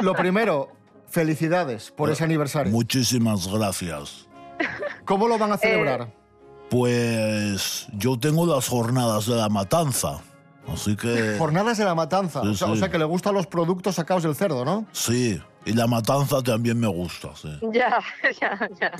Lo 0.00 0.14
primero, 0.14 0.70
felicidades 1.08 1.90
por 1.90 2.10
ese 2.10 2.24
aniversario. 2.24 2.72
Muchísimas 2.72 3.46
gracias. 3.48 4.26
¿Cómo 5.04 5.28
lo 5.28 5.36
van 5.38 5.52
a 5.52 5.56
celebrar? 5.58 6.08
Pues 6.70 7.86
yo 7.92 8.18
tengo 8.18 8.46
las 8.46 8.68
jornadas 8.68 9.26
de 9.26 9.36
la 9.36 9.48
matanza. 9.48 10.20
Así 10.68 10.96
que... 10.96 11.36
Jornadas 11.38 11.78
de 11.78 11.84
la 11.84 11.94
matanza. 11.94 12.42
Sí, 12.42 12.48
o, 12.48 12.54
sea, 12.54 12.66
sí. 12.68 12.72
o 12.72 12.76
sea 12.76 12.90
que 12.90 12.98
le 12.98 13.04
gustan 13.04 13.34
los 13.34 13.46
productos 13.46 13.94
sacados 13.94 14.24
del 14.24 14.34
cerdo, 14.34 14.64
¿no? 14.64 14.86
Sí, 14.92 15.40
y 15.64 15.72
la 15.72 15.86
matanza 15.86 16.42
también 16.42 16.78
me 16.78 16.86
gusta, 16.86 17.30
sí. 17.34 17.50
Ya, 17.72 17.98
ya, 18.40 18.68
ya. 18.80 18.92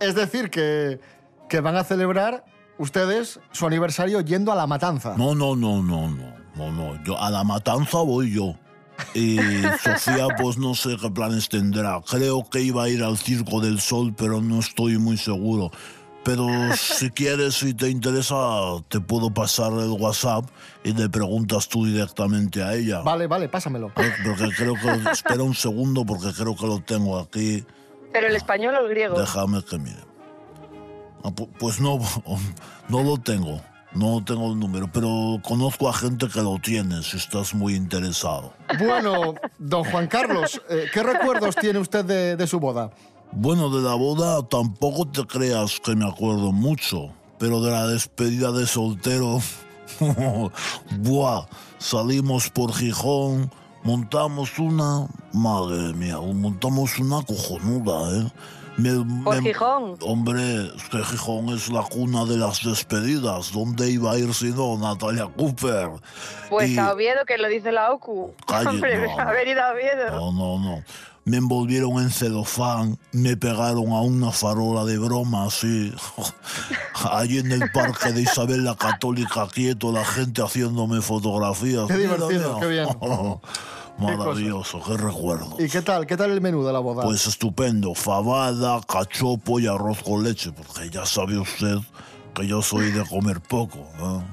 Es 0.00 0.14
decir, 0.14 0.50
que, 0.50 1.00
que 1.48 1.60
van 1.60 1.76
a 1.76 1.84
celebrar 1.84 2.44
ustedes 2.78 3.38
su 3.52 3.66
aniversario 3.66 4.20
yendo 4.20 4.50
a 4.50 4.56
la 4.56 4.66
matanza. 4.66 5.14
No, 5.16 5.34
no, 5.34 5.54
no, 5.54 5.82
no, 5.82 6.08
no, 6.08 6.34
no, 6.56 6.72
no. 6.72 7.04
Yo, 7.04 7.20
a 7.20 7.30
la 7.30 7.44
matanza 7.44 7.98
voy 7.98 8.32
yo. 8.32 8.54
Y 9.14 9.38
Sofía, 9.82 10.28
pues 10.36 10.58
no 10.58 10.74
sé 10.74 10.96
qué 11.00 11.10
planes 11.10 11.48
tendrá. 11.48 12.00
Creo 12.08 12.48
que 12.48 12.60
iba 12.60 12.84
a 12.84 12.88
ir 12.88 13.02
al 13.02 13.18
Circo 13.18 13.60
del 13.60 13.80
Sol, 13.80 14.14
pero 14.16 14.40
no 14.40 14.60
estoy 14.60 14.98
muy 14.98 15.16
seguro. 15.16 15.70
Pero 16.22 16.46
si 16.76 17.10
quieres, 17.10 17.54
si 17.54 17.72
te 17.72 17.88
interesa, 17.88 18.34
te 18.88 19.00
puedo 19.00 19.32
pasar 19.32 19.72
el 19.72 19.90
WhatsApp 19.98 20.44
y 20.84 20.92
le 20.92 21.08
preguntas 21.08 21.66
tú 21.68 21.86
directamente 21.86 22.62
a 22.62 22.74
ella. 22.74 23.00
Vale, 23.00 23.26
vale, 23.26 23.48
pásamelo. 23.48 23.90
Eh, 23.96 24.12
Porque 24.24 24.50
creo 24.54 24.74
que... 24.74 25.10
Espera 25.10 25.42
un 25.42 25.54
segundo 25.54 26.04
porque 26.04 26.32
creo 26.36 26.54
que 26.54 26.66
lo 26.66 26.80
tengo 26.80 27.18
aquí. 27.18 27.64
Pero 28.12 28.26
el 28.28 28.36
español 28.36 28.74
o 28.74 28.80
el 28.86 28.90
griego. 28.90 29.18
Déjame 29.18 29.62
que 29.64 29.78
mire. 29.78 30.00
Ah, 31.24 31.30
pu- 31.30 31.48
Pues 31.58 31.80
no, 31.80 31.98
no 32.88 33.02
lo 33.02 33.16
tengo. 33.18 33.60
No 33.92 34.22
tengo 34.24 34.52
el 34.52 34.58
número, 34.60 34.88
pero 34.92 35.40
conozco 35.42 35.88
a 35.88 35.92
gente 35.92 36.28
que 36.28 36.40
lo 36.42 36.58
tiene, 36.62 37.02
si 37.02 37.16
estás 37.16 37.54
muy 37.54 37.74
interesado. 37.74 38.52
Bueno, 38.78 39.34
don 39.58 39.82
Juan 39.82 40.06
Carlos, 40.06 40.62
eh, 40.68 40.84
¿qué 40.94 41.02
recuerdos 41.02 41.56
tiene 41.56 41.80
usted 41.80 42.04
de, 42.04 42.36
de 42.36 42.46
su 42.46 42.60
boda? 42.60 42.90
Bueno, 43.32 43.70
de 43.70 43.82
la 43.82 43.94
boda 43.94 44.42
tampoco 44.48 45.06
te 45.06 45.24
creas 45.26 45.78
que 45.80 45.94
me 45.94 46.06
acuerdo 46.08 46.52
mucho, 46.52 47.10
pero 47.38 47.60
de 47.60 47.70
la 47.70 47.86
despedida 47.86 48.50
de 48.52 48.66
soltero, 48.66 49.38
buah, 50.98 51.46
salimos 51.78 52.50
por 52.50 52.72
Gijón, 52.72 53.50
montamos 53.84 54.58
una, 54.58 55.06
madre 55.32 55.92
mía, 55.94 56.18
montamos 56.18 56.98
una 56.98 57.22
cojonuda, 57.22 58.18
¿eh? 58.18 58.30
Me- 58.76 59.22
Por 59.24 59.36
me- 59.42 59.48
Gijón. 59.48 59.96
Hombre, 60.00 60.66
es 60.74 60.84
que 60.90 61.04
Gijón 61.04 61.50
es 61.50 61.70
la 61.70 61.82
cuna 61.82 62.24
de 62.24 62.38
las 62.38 62.62
despedidas. 62.64 63.52
¿Dónde 63.52 63.90
iba 63.90 64.12
a 64.12 64.18
ir 64.18 64.32
si 64.32 64.46
no, 64.52 64.78
Natalia 64.78 65.26
Cooper? 65.36 65.90
Pues 66.48 66.70
Y- 66.70 66.78
a 66.78 66.92
Oviedo, 66.92 67.26
que 67.26 67.36
lo 67.36 67.48
dice 67.48 67.72
la 67.72 67.92
OCU. 67.92 68.32
Calle, 68.46 68.68
Hombre, 68.70 69.06
no. 69.06 69.18
haber 69.20 69.48
ido 69.48 69.60
a 69.62 69.72
Oviedo. 69.72 70.10
No, 70.12 70.32
no, 70.32 70.58
no. 70.58 70.82
Me 71.24 71.36
envolvieron 71.36 71.92
en 72.02 72.10
celofán, 72.10 72.98
me 73.12 73.36
pegaron 73.36 73.92
a 73.92 74.00
una 74.00 74.32
farola 74.32 74.84
de 74.84 74.98
broma 74.98 75.44
así. 75.44 75.92
Allí 77.10 77.38
en 77.38 77.52
el 77.52 77.70
parque 77.70 78.12
de 78.12 78.22
Isabel 78.22 78.64
la 78.64 78.74
Católica, 78.74 79.46
quieto, 79.48 79.92
la 79.92 80.04
gente 80.04 80.42
haciéndome 80.42 81.00
fotografías. 81.02 81.86
Qué 81.86 81.98
divertido, 81.98 82.58
qué 82.58 82.66
bien. 82.66 82.88
Maravilloso, 83.98 84.80
qué 84.82 84.96
recuerdo. 84.96 85.56
¿Y 85.58 85.68
qué 85.68 85.82
tal? 85.82 86.06
¿Qué 86.06 86.16
tal 86.16 86.30
el 86.30 86.40
menú 86.40 86.64
de 86.64 86.72
la 86.72 86.78
boda? 86.78 87.02
Pues 87.02 87.26
estupendo, 87.26 87.94
fabada, 87.94 88.80
cachopo 88.88 89.60
y 89.60 89.66
arroz 89.66 90.02
con 90.02 90.24
leche, 90.24 90.52
porque 90.52 90.88
ya 90.88 91.04
sabe 91.04 91.38
usted 91.38 91.76
que 92.34 92.46
yo 92.46 92.62
soy 92.62 92.90
de 92.90 93.04
comer 93.04 93.40
poco. 93.40 93.88
¿no? 93.98 94.24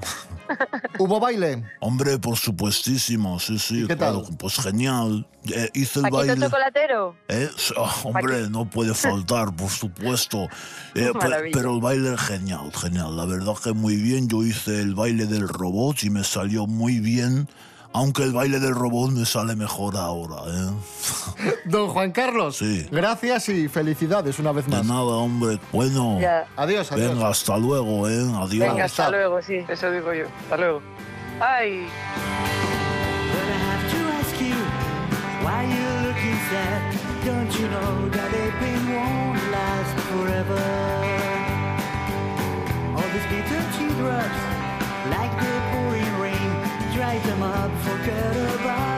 ¿Hubo 0.98 1.20
baile? 1.20 1.64
Hombre, 1.80 2.18
por 2.18 2.36
supuestísimo, 2.36 3.38
sí, 3.38 3.58
sí, 3.58 3.86
qué 3.86 3.96
claro, 3.96 4.22
tal? 4.22 4.36
pues 4.36 4.56
genial. 4.56 5.26
Eh, 5.46 5.70
hice 5.74 6.00
el 6.00 6.04
Paquito 6.04 6.16
baile. 6.18 6.46
chocolatero. 6.46 7.16
¿Eh? 7.28 7.50
Ah, 7.76 7.94
hombre, 8.04 8.48
no 8.50 8.68
puede 8.68 8.94
faltar, 8.94 9.54
por 9.54 9.70
supuesto. 9.70 10.48
Eh, 10.94 11.12
pero 11.52 11.74
el 11.74 11.80
baile 11.80 12.16
genial, 12.18 12.70
genial. 12.74 13.16
La 13.16 13.24
verdad 13.24 13.54
que 13.62 13.72
muy 13.72 13.96
bien. 13.96 14.28
Yo 14.28 14.42
hice 14.42 14.80
el 14.80 14.94
baile 14.94 15.26
del 15.26 15.48
robot 15.48 16.02
y 16.04 16.10
me 16.10 16.24
salió 16.24 16.66
muy 16.66 17.00
bien. 17.00 17.48
Aunque 17.94 18.22
el 18.22 18.32
baile 18.32 18.60
del 18.60 18.74
robot 18.74 19.10
me 19.12 19.24
sale 19.24 19.56
mejor 19.56 19.96
ahora, 19.96 20.36
¿eh? 20.46 20.70
Don 21.64 21.88
Juan 21.88 22.12
Carlos, 22.12 22.56
Sí. 22.56 22.86
gracias 22.90 23.48
y 23.48 23.68
felicidades 23.68 24.38
una 24.38 24.52
vez 24.52 24.66
De 24.66 24.76
más. 24.76 24.86
nada, 24.86 25.02
hombre. 25.02 25.58
Bueno, 25.72 26.18
Ya. 26.20 26.46
Adiós, 26.56 26.92
adiós. 26.92 27.12
venga, 27.14 27.28
hasta 27.28 27.56
luego, 27.56 28.08
¿eh? 28.08 28.22
Adiós. 28.36 28.68
Venga, 28.68 28.84
hasta 28.84 29.10
luego, 29.10 29.40
sí, 29.42 29.64
eso 29.68 29.90
digo 29.90 30.12
yo. 30.12 30.26
Hasta 30.44 30.56
luego. 30.58 30.82
Ay. 31.40 31.86
might 47.38 47.70
forget 47.84 48.36
about 48.60 48.97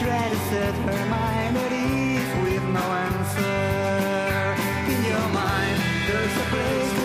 try 0.00 0.28
to 0.30 0.36
set 0.48 0.74
her 0.74 1.06
mind 1.10 1.56
at 1.58 1.72
ease 1.72 2.32
with 2.42 2.64
no 2.72 2.80
answer. 3.06 4.56
In 4.92 5.04
your 5.04 5.28
mind, 5.28 5.78
there's 6.08 6.36
a 6.44 6.46
place 6.52 6.99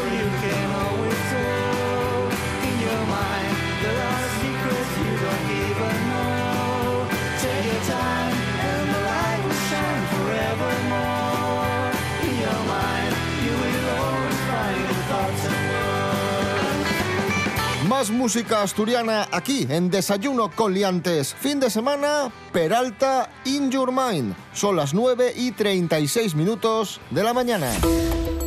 Música 18.12 18.62
asturiana 18.62 19.28
aquí 19.32 19.66
en 19.70 19.90
Desayuno 19.90 20.50
con 20.50 20.74
Liantes. 20.74 21.34
Fin 21.34 21.60
de 21.60 21.70
semana, 21.70 22.32
Peralta 22.52 23.30
in 23.46 23.72
Your 23.72 23.92
Mind. 23.92 24.36
Son 24.54 24.76
las 24.76 24.94
9 24.94 25.34
y 25.36 25.52
36 25.52 26.36
minutos 26.36 27.00
de 27.12 27.24
la 27.24 27.34
mañana. 27.34 27.72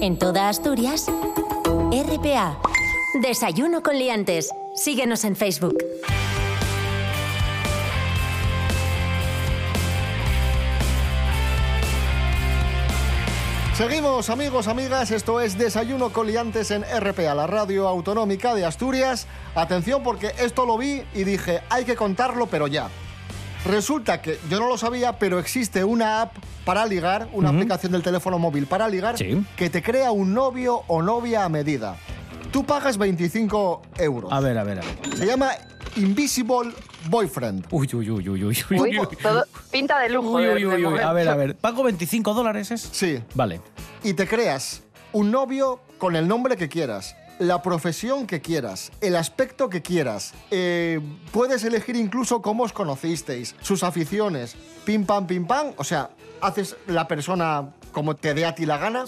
En 0.00 0.18
toda 0.18 0.48
Asturias, 0.48 1.06
RPA. 1.90 2.58
Desayuno 3.22 3.82
con 3.82 3.98
liantes. 3.98 4.50
Síguenos 4.74 5.24
en 5.24 5.34
Facebook. 5.34 5.76
Seguimos, 13.78 14.28
amigos, 14.28 14.66
amigas. 14.66 15.12
Esto 15.12 15.40
es 15.40 15.56
Desayuno 15.56 16.10
con 16.10 16.26
Liantes 16.26 16.72
en 16.72 16.82
RPA, 16.82 17.32
la 17.32 17.46
radio 17.46 17.86
autonómica 17.86 18.52
de 18.56 18.64
Asturias. 18.64 19.28
Atención, 19.54 20.02
porque 20.02 20.32
esto 20.40 20.66
lo 20.66 20.76
vi 20.76 21.04
y 21.14 21.22
dije, 21.22 21.60
hay 21.70 21.84
que 21.84 21.94
contarlo, 21.94 22.48
pero 22.48 22.66
ya. 22.66 22.88
Resulta 23.64 24.20
que 24.20 24.40
yo 24.50 24.58
no 24.58 24.66
lo 24.66 24.76
sabía, 24.78 25.20
pero 25.20 25.38
existe 25.38 25.84
una 25.84 26.22
app 26.22 26.34
para 26.64 26.86
ligar, 26.86 27.28
una 27.32 27.50
aplicación 27.50 27.92
del 27.92 28.02
teléfono 28.02 28.36
móvil 28.40 28.66
para 28.66 28.88
ligar, 28.88 29.14
que 29.14 29.70
te 29.70 29.80
crea 29.80 30.10
un 30.10 30.34
novio 30.34 30.82
o 30.88 31.00
novia 31.00 31.44
a 31.44 31.48
medida. 31.48 31.94
Tú 32.50 32.66
pagas 32.66 32.98
25 32.98 33.82
euros. 33.98 34.32
A 34.32 34.40
ver, 34.40 34.58
a 34.58 34.64
ver, 34.64 34.80
a 34.80 34.82
ver. 34.82 35.16
Se 35.16 35.24
llama 35.24 35.50
Invisible 35.94 36.72
Boyfriend. 37.06 37.66
Uy, 37.70 37.88
uy, 37.92 38.10
uy, 38.10 38.28
uy, 38.28 38.44
uy. 38.44 38.64
uy, 38.70 39.08
todo 39.22 39.44
pinta 39.70 39.98
de 40.00 40.10
lujo. 40.10 40.32
Uy, 40.32 40.48
uy, 40.48 40.66
uy, 40.66 40.84
uy. 40.84 40.98
A 40.98 41.12
ver, 41.12 41.28
a 41.28 41.36
ver. 41.36 41.56
¿Pago 41.56 41.82
25 41.84 42.34
dólares 42.34 42.70
es? 42.70 42.80
Sí. 42.92 43.22
Vale. 43.34 43.60
y 44.02 44.14
te 44.14 44.26
creas 44.26 44.82
un 45.12 45.30
novio 45.30 45.80
con 45.98 46.16
el 46.16 46.28
nombre 46.28 46.56
que 46.56 46.68
quieras, 46.68 47.16
la 47.38 47.62
profesión 47.62 48.26
que 48.26 48.40
quieras, 48.40 48.90
el 49.00 49.16
aspecto 49.16 49.68
que 49.68 49.82
quieras. 49.82 50.34
Eh, 50.50 51.00
puedes 51.32 51.64
elegir 51.64 51.96
incluso 51.96 52.42
cómo 52.42 52.64
os 52.64 52.72
conocisteis, 52.72 53.54
sus 53.60 53.82
aficiones, 53.82 54.56
pim 54.84 55.04
pam, 55.04 55.26
pim 55.26 55.46
pam. 55.46 55.72
O 55.76 55.84
sea, 55.84 56.10
haces 56.40 56.76
la 56.86 57.08
persona 57.08 57.70
como 57.92 58.16
te 58.16 58.34
dé 58.34 58.44
a 58.44 58.54
ti 58.54 58.66
la 58.66 58.78
gana. 58.78 59.04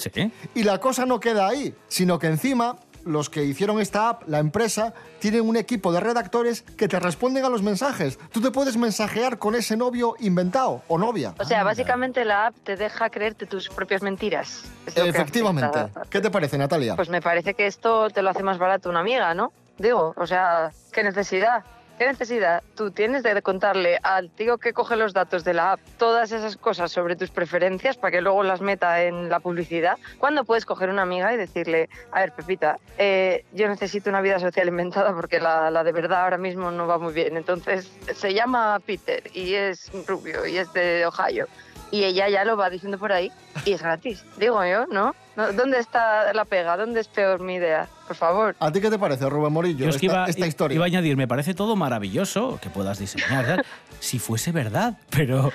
Y 0.55 0.62
la 0.62 0.78
cosa 0.78 1.07
no 1.07 1.20
queda 1.20 1.49
ahí, 1.49 1.74
sino 1.88 2.18
que 2.18 2.28
encima 2.28 2.76
los 3.05 3.30
que 3.30 3.44
hicieron 3.44 3.80
esta 3.80 4.09
app, 4.09 4.28
la 4.28 4.38
empresa, 4.38 4.94
tienen 5.18 5.48
un 5.48 5.57
equipo 5.57 5.92
de 5.92 6.01
redactores 6.01 6.62
que 6.62 6.88
te 6.88 6.98
responden 6.98 7.44
a 7.44 7.48
los 7.48 7.62
mensajes. 7.62 8.18
Tú 8.32 8.40
te 8.40 8.51
puedes 8.51 8.76
mensajear 8.76 9.38
con 9.38 9.55
ese 9.55 9.76
novio 9.76 10.16
inventado 10.20 10.82
o 10.88 10.98
novia. 10.98 11.34
O 11.38 11.44
sea, 11.44 11.64
básicamente 11.64 12.24
la 12.24 12.46
app 12.46 12.57
te 12.64 12.76
deja 12.76 13.11
creerte 13.11 13.46
tus 13.46 13.68
propias 13.68 14.03
mentiras. 14.03 14.64
Efectivamente. 14.86 15.78
¿Qué 16.09 16.20
te 16.20 16.30
parece, 16.30 16.59
Natalia? 16.59 16.96
Pues 16.96 17.09
me 17.09 17.20
parece 17.20 17.55
que 17.55 17.66
esto 17.66 18.11
te 18.11 18.22
lo 18.22 18.30
hace 18.30 18.42
más 18.42 18.59
barato 18.59 18.88
una 18.88 19.01
amiga, 19.01 19.34
¿no? 19.34 19.53
Digo, 19.78 20.14
o 20.16 20.26
sea, 20.26 20.70
¿qué 20.92 21.03
necesidad? 21.03 21.64
¿Qué 22.01 22.07
necesidad 22.07 22.62
tú 22.76 22.92
tienes 22.92 23.22
de 23.22 23.42
contarle 23.42 23.98
al 24.03 24.30
tío 24.30 24.57
que 24.57 24.72
coge 24.72 24.96
los 24.96 25.12
datos 25.12 25.44
de 25.44 25.53
la 25.53 25.72
app 25.72 25.80
todas 25.98 26.32
esas 26.32 26.57
cosas 26.57 26.90
sobre 26.90 27.14
tus 27.14 27.30
preferencias 27.30 27.98
para 27.98 28.11
que 28.11 28.22
luego 28.22 28.42
las 28.42 28.62
meta 28.62 29.03
en 29.03 29.28
la 29.28 29.38
publicidad? 29.38 29.98
¿Cuándo 30.16 30.44
puedes 30.44 30.64
coger 30.64 30.88
una 30.88 31.03
amiga 31.03 31.34
y 31.34 31.36
decirle, 31.36 31.90
a 32.11 32.20
ver, 32.20 32.32
Pepita, 32.32 32.78
eh, 32.96 33.44
yo 33.53 33.68
necesito 33.68 34.09
una 34.09 34.22
vida 34.22 34.38
social 34.38 34.68
inventada 34.68 35.14
porque 35.14 35.40
la, 35.40 35.70
la 35.70 35.84
de 35.84 35.92
verdad 35.92 36.22
ahora 36.22 36.38
mismo 36.38 36.70
no 36.70 36.86
va 36.86 36.96
muy 36.96 37.12
bien? 37.12 37.36
Entonces, 37.36 37.92
se 38.14 38.32
llama 38.32 38.80
Peter 38.86 39.22
y 39.34 39.53
es 39.53 39.90
rubio 40.07 40.46
y 40.46 40.57
es 40.57 40.72
de 40.72 41.05
Ohio. 41.05 41.48
Y 41.90 42.05
ella 42.05 42.30
ya 42.30 42.46
lo 42.46 42.57
va 42.57 42.70
diciendo 42.70 42.98
por 42.98 43.12
ahí 43.12 43.30
y 43.64 43.72
es 43.72 43.82
gratis. 43.82 44.24
Digo 44.38 44.64
yo, 44.64 44.86
¿no? 44.86 45.14
¿Dónde 45.57 45.78
está 45.78 46.32
la 46.34 46.44
pega? 46.44 46.76
¿Dónde 46.76 47.01
es 47.01 47.09
peor 47.09 47.40
mi 47.40 47.55
idea? 47.55 47.88
Por 48.07 48.16
favor. 48.16 48.57
¿A 48.59 48.72
ti 48.72 48.80
qué 48.80 48.90
te 48.90 48.98
parece, 48.98 49.28
Rubén 49.30 49.53
Morillo, 49.53 49.84
Yo 49.84 49.90
es 49.90 49.96
que 49.96 50.07
esta, 50.07 50.18
iba, 50.18 50.26
esta 50.26 50.46
historia? 50.46 50.74
iba 50.74 50.84
a 50.84 50.88
añadir, 50.88 51.16
me 51.16 51.28
parece 51.28 51.55
todo 51.55 51.76
maravilloso 51.76 52.59
que 52.61 52.68
puedas 52.68 52.98
diseñar, 52.98 53.46
¿verdad? 53.46 53.64
si 54.01 54.18
fuese 54.18 54.51
verdad, 54.51 54.98
pero 55.11 55.53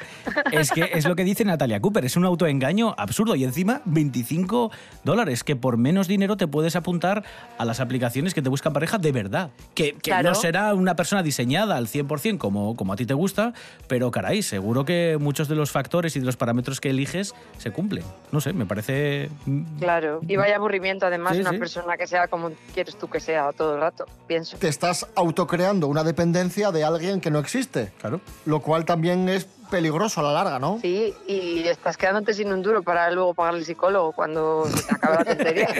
es 0.51 0.71
que 0.71 0.89
es 0.93 1.05
lo 1.05 1.15
que 1.15 1.23
dice 1.25 1.43
Natalia 1.43 1.81
Cooper, 1.81 2.05
es 2.05 2.15
un 2.15 2.23
autoengaño 2.25 2.95
absurdo 2.97 3.35
y 3.35 3.43
encima 3.43 3.81
25 3.85 4.71
dólares, 5.03 5.43
que 5.43 5.55
por 5.57 5.77
menos 5.77 6.07
dinero 6.07 6.37
te 6.37 6.47
puedes 6.47 6.75
apuntar 6.77 7.23
a 7.57 7.65
las 7.65 7.79
aplicaciones 7.81 8.33
que 8.33 8.41
te 8.41 8.49
buscan 8.49 8.71
pareja 8.71 8.97
de 8.97 9.11
verdad, 9.11 9.49
que, 9.73 9.91
que 9.93 9.99
Claro. 9.99 10.29
no 10.29 10.35
será 10.35 10.73
una 10.73 10.95
persona 10.95 11.21
diseñada 11.23 11.75
al 11.75 11.87
100% 11.87 12.37
como, 12.37 12.75
como 12.77 12.93
a 12.93 12.95
ti 12.95 13.05
te 13.05 13.13
gusta, 13.13 13.53
pero 13.87 14.09
caray, 14.11 14.41
seguro 14.41 14.85
que 14.85 15.17
muchos 15.19 15.47
de 15.49 15.55
los 15.55 15.71
factores 15.71 16.15
y 16.15 16.19
de 16.21 16.25
los 16.25 16.37
parámetros 16.37 16.79
que 16.79 16.89
eliges 16.91 17.35
se 17.57 17.71
cumplen. 17.71 17.84
No 18.31 18.41
sé, 18.41 18.53
me 18.53 18.65
parece... 18.65 19.29
mm, 19.45 19.77
Claro. 19.79 20.19
Y 20.27 20.35
vaya 20.35 20.55
aburrimiento, 20.57 21.05
además, 21.05 21.33
Sí, 21.35 21.41
una 21.41 21.51
sí. 21.51 21.57
persona 21.57 21.95
que 21.97 22.07
sea 22.07 22.27
como 22.27 22.51
quieres 22.73 22.97
tú 22.97 23.07
que 23.09 23.19
sea 23.19 23.51
todo 23.53 23.75
el 23.75 23.81
rato, 23.81 24.05
pienso. 24.27 24.57
Te 24.57 24.67
estás 24.67 25.07
autocreando 25.15 25.87
una 25.87 26.03
dependencia 26.03 26.71
de 26.71 26.83
alguien 26.83 27.21
que 27.21 27.31
no 27.31 27.39
existe. 27.39 27.91
Claro. 27.99 28.19
Lo 28.45 28.59
cual 28.59 28.83
también 28.85 29.29
es 29.29 29.47
peligroso 29.69 30.19
a 30.19 30.23
la 30.23 30.33
larga, 30.33 30.59
¿no? 30.59 30.79
Sí, 30.81 31.13
y 31.27 31.67
estás 31.67 31.97
quedándote 31.97 32.33
sin 32.33 32.51
un 32.51 32.61
duro 32.61 32.83
para 32.83 33.09
luego 33.11 33.33
pagar 33.33 33.55
el 33.55 33.65
psicólogo 33.65 34.11
cuando 34.13 34.65
se 34.67 34.83
te 34.83 34.95
acabe 34.95 35.15
la 35.17 35.25
tontería. 35.25 35.67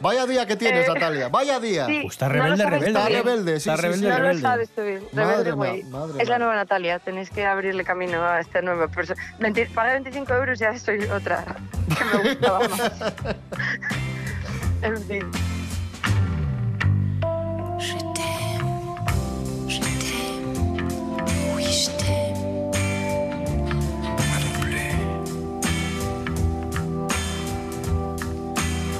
Vaya 0.00 0.26
día 0.26 0.46
que 0.46 0.56
tienes, 0.56 0.86
Eh, 0.86 0.92
Natalia. 0.94 1.28
Vaya 1.28 1.58
día. 1.60 1.86
sí, 1.86 2.00
Pues 2.02 2.14
está 2.14 2.28
rebelde, 2.28 2.64
rebelde. 2.64 2.86
Está 2.88 3.08
rebelde, 3.08 3.60
sí, 3.60 3.68
Está 3.70 3.76
sí, 3.76 3.82
rebelde, 3.82 4.06
sí. 4.06 4.08
no 4.08 4.16
rebelde. 4.16 4.42
lo 4.42 4.48
sabes 4.48 4.68
tú 4.70 4.82
bien. 4.82 5.02
Madre 5.12 5.56
mía, 5.56 5.82
Es 6.18 6.28
la 6.28 6.38
nueva 6.38 6.54
Natalia. 6.54 6.98
Tenéis 6.98 7.30
que 7.30 7.44
abrirle 7.46 7.84
camino 7.84 8.22
a 8.24 8.40
esta 8.40 8.62
nueva 8.62 8.88
persona. 8.88 9.20
Paga 9.74 9.92
25 9.94 10.32
euros 10.34 10.60
y 10.60 10.64
ya 10.64 10.78
soy 10.78 11.02
otra 11.04 11.44
que 11.98 12.04
me 12.16 12.22
gustaba 12.30 12.60
más. 12.68 12.92
en 14.82 15.02
fin. 15.04 15.30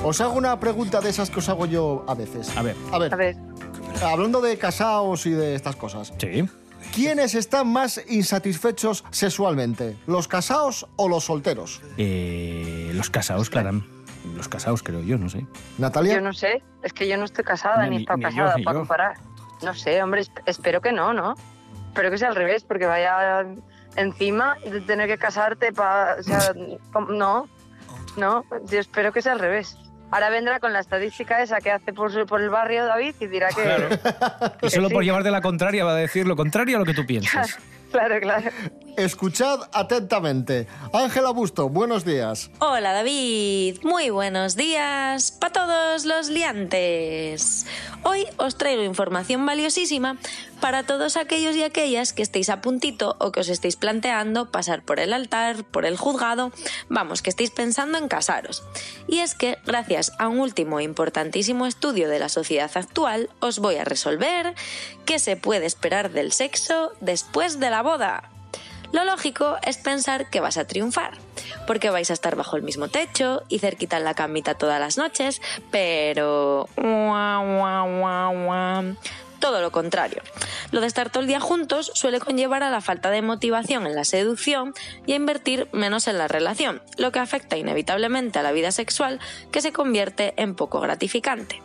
Os 0.04 0.20
hago 0.20 0.34
una 0.38 0.58
pregunta 0.58 1.00
de 1.00 1.10
esas 1.10 1.28
que 1.30 1.40
os 1.40 1.48
hago 1.48 1.66
yo 1.66 2.04
a 2.08 2.14
veces. 2.14 2.56
A 2.56 2.62
ver. 2.62 2.76
A 2.92 2.98
ver. 2.98 3.12
A 3.12 3.16
ver. 3.16 3.36
Hablando 4.02 4.40
de 4.40 4.56
casados 4.56 5.26
y 5.26 5.30
de 5.30 5.54
estas 5.54 5.76
cosas. 5.76 6.12
Sí. 6.18 6.48
¿Quiénes 6.94 7.34
están 7.34 7.68
más 7.70 8.00
insatisfechos 8.08 9.04
sexualmente? 9.10 9.96
¿Los 10.06 10.26
casados 10.28 10.86
o 10.96 11.08
los 11.08 11.24
solteros? 11.24 11.82
Eh, 11.98 12.90
los 12.94 13.10
casados, 13.10 13.50
Clara. 13.50 13.72
Los 14.36 14.48
casados, 14.48 14.82
creo 14.82 15.02
yo, 15.02 15.18
no 15.18 15.28
sé. 15.28 15.46
Natalia. 15.78 16.14
Yo 16.14 16.20
no 16.20 16.32
sé. 16.32 16.62
Es 16.82 16.92
que 16.92 17.08
yo 17.08 17.16
no 17.16 17.24
estoy 17.24 17.44
casada 17.44 17.82
Ni- 17.84 17.90
ni 17.90 17.96
he 17.96 18.00
estado 18.00 18.18
ni 18.18 18.24
yo, 18.24 18.30
casada 18.30 18.54
ni 18.56 18.64
para 18.64 18.74
yo. 18.74 18.80
comparar. 18.80 19.16
No 19.62 19.74
sé, 19.74 20.02
hombre. 20.02 20.22
esp- 20.22 20.42
Espero 20.46 20.80
que 20.80 20.92
no, 20.92 21.12
¿no? 21.12 21.34
Espero 21.88 22.10
que 22.10 22.18
sea 22.18 22.28
al 22.28 22.36
revés, 22.36 22.64
porque 22.64 22.86
vaya 22.86 23.44
encima 23.96 24.56
de 24.64 24.80
tener 24.80 25.08
que 25.08 25.18
casarte 25.18 25.72
para... 25.72 26.14
O 26.20 26.22
sea, 26.22 26.40
no. 27.08 27.48
No, 28.16 28.44
yo 28.70 28.78
espero 28.80 29.12
que 29.12 29.22
sea 29.22 29.32
al 29.32 29.38
revés. 29.40 29.76
Ahora 30.10 30.30
vendrá 30.30 30.58
con 30.58 30.72
la 30.72 30.80
estadística 30.80 31.42
esa 31.42 31.58
que 31.60 31.70
hace 31.70 31.92
por, 31.92 32.10
su- 32.12 32.24
por 32.26 32.40
el 32.40 32.48
barrio 32.50 32.86
David 32.86 33.14
y 33.20 33.26
dirá 33.26 33.48
que... 33.50 33.98
Y 34.66 34.70
solo 34.70 34.88
sí. 34.88 34.94
por 34.94 35.04
llevarte 35.04 35.30
la 35.30 35.40
contraria 35.42 35.84
va 35.84 35.92
a 35.92 35.96
decir 35.96 36.26
lo 36.26 36.34
contrario 36.34 36.76
a 36.76 36.80
lo 36.80 36.86
que 36.86 36.94
tú 36.94 37.04
piensas. 37.06 37.58
Claro, 37.90 38.20
claro. 38.20 38.50
Escuchad 38.98 39.60
atentamente. 39.72 40.66
Ángela 40.92 41.30
Busto, 41.30 41.68
buenos 41.68 42.04
días. 42.04 42.50
Hola 42.58 42.92
David, 42.92 43.78
muy 43.84 44.10
buenos 44.10 44.56
días 44.56 45.30
para 45.30 45.52
todos 45.52 46.04
los 46.04 46.30
liantes. 46.30 47.64
Hoy 48.02 48.26
os 48.38 48.58
traigo 48.58 48.82
información 48.82 49.46
valiosísima 49.46 50.18
para 50.60 50.82
todos 50.82 51.16
aquellos 51.16 51.54
y 51.54 51.62
aquellas 51.62 52.12
que 52.12 52.22
estéis 52.22 52.50
a 52.50 52.60
puntito 52.60 53.14
o 53.20 53.30
que 53.30 53.38
os 53.38 53.48
estéis 53.48 53.76
planteando 53.76 54.50
pasar 54.50 54.82
por 54.82 54.98
el 54.98 55.12
altar, 55.12 55.62
por 55.62 55.86
el 55.86 55.96
juzgado, 55.96 56.50
vamos, 56.88 57.22
que 57.22 57.30
estéis 57.30 57.52
pensando 57.52 57.98
en 57.98 58.08
casaros. 58.08 58.64
Y 59.06 59.20
es 59.20 59.36
que, 59.36 59.58
gracias 59.64 60.10
a 60.18 60.26
un 60.26 60.40
último 60.40 60.80
importantísimo 60.80 61.68
estudio 61.68 62.08
de 62.08 62.18
la 62.18 62.28
sociedad 62.28 62.72
actual, 62.74 63.30
os 63.38 63.60
voy 63.60 63.76
a 63.76 63.84
resolver 63.84 64.56
qué 65.04 65.20
se 65.20 65.36
puede 65.36 65.66
esperar 65.66 66.10
del 66.10 66.32
sexo 66.32 66.90
después 67.00 67.60
de 67.60 67.70
la 67.70 67.82
boda. 67.82 68.32
Lo 68.92 69.04
lógico 69.04 69.56
es 69.62 69.76
pensar 69.76 70.30
que 70.30 70.40
vas 70.40 70.56
a 70.56 70.66
triunfar, 70.66 71.12
porque 71.66 71.90
vais 71.90 72.10
a 72.10 72.14
estar 72.14 72.36
bajo 72.36 72.56
el 72.56 72.62
mismo 72.62 72.88
techo 72.88 73.42
y 73.48 73.58
cerquita 73.58 73.98
en 73.98 74.04
la 74.04 74.14
camita 74.14 74.54
todas 74.54 74.80
las 74.80 74.96
noches, 74.96 75.40
pero... 75.70 76.68
Todo 79.40 79.60
lo 79.60 79.70
contrario. 79.70 80.22
Lo 80.72 80.80
de 80.80 80.88
estar 80.88 81.10
todo 81.10 81.20
el 81.20 81.28
día 81.28 81.38
juntos 81.38 81.92
suele 81.94 82.18
conllevar 82.18 82.64
a 82.64 82.70
la 82.70 82.80
falta 82.80 83.10
de 83.10 83.22
motivación 83.22 83.86
en 83.86 83.94
la 83.94 84.04
seducción 84.04 84.74
y 85.06 85.12
a 85.12 85.16
invertir 85.16 85.68
menos 85.72 86.08
en 86.08 86.18
la 86.18 86.26
relación, 86.26 86.82
lo 86.96 87.12
que 87.12 87.20
afecta 87.20 87.56
inevitablemente 87.56 88.40
a 88.40 88.42
la 88.42 88.52
vida 88.52 88.72
sexual 88.72 89.20
que 89.52 89.62
se 89.62 89.72
convierte 89.72 90.34
en 90.36 90.56
poco 90.56 90.80
gratificante. 90.80 91.62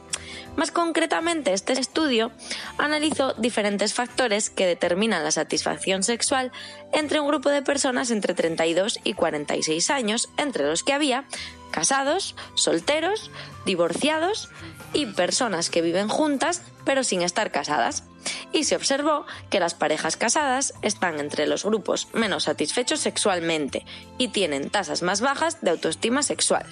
Más 0.55 0.71
concretamente, 0.71 1.53
este 1.53 1.73
estudio 1.73 2.31
analizó 2.77 3.33
diferentes 3.33 3.93
factores 3.93 4.49
que 4.49 4.67
determinan 4.67 5.23
la 5.23 5.31
satisfacción 5.31 6.03
sexual 6.03 6.51
entre 6.91 7.19
un 7.19 7.27
grupo 7.27 7.49
de 7.49 7.63
personas 7.63 8.11
entre 8.11 8.33
32 8.33 8.99
y 9.03 9.13
46 9.13 9.89
años, 9.89 10.29
entre 10.37 10.67
los 10.67 10.83
que 10.83 10.93
había 10.93 11.25
casados, 11.73 12.35
solteros, 12.53 13.31
divorciados 13.65 14.49
y 14.93 15.07
personas 15.07 15.69
que 15.69 15.81
viven 15.81 16.07
juntas 16.07 16.61
pero 16.85 17.03
sin 17.03 17.21
estar 17.21 17.51
casadas. 17.51 18.03
Y 18.51 18.63
se 18.63 18.75
observó 18.75 19.25
que 19.49 19.59
las 19.59 19.73
parejas 19.73 20.15
casadas 20.15 20.73
están 20.81 21.19
entre 21.19 21.47
los 21.47 21.65
grupos 21.65 22.07
menos 22.13 22.43
satisfechos 22.43 23.01
sexualmente 23.01 23.85
y 24.17 24.29
tienen 24.29 24.69
tasas 24.69 25.01
más 25.01 25.19
bajas 25.19 25.61
de 25.61 25.71
autoestima 25.71 26.23
sexual. 26.23 26.65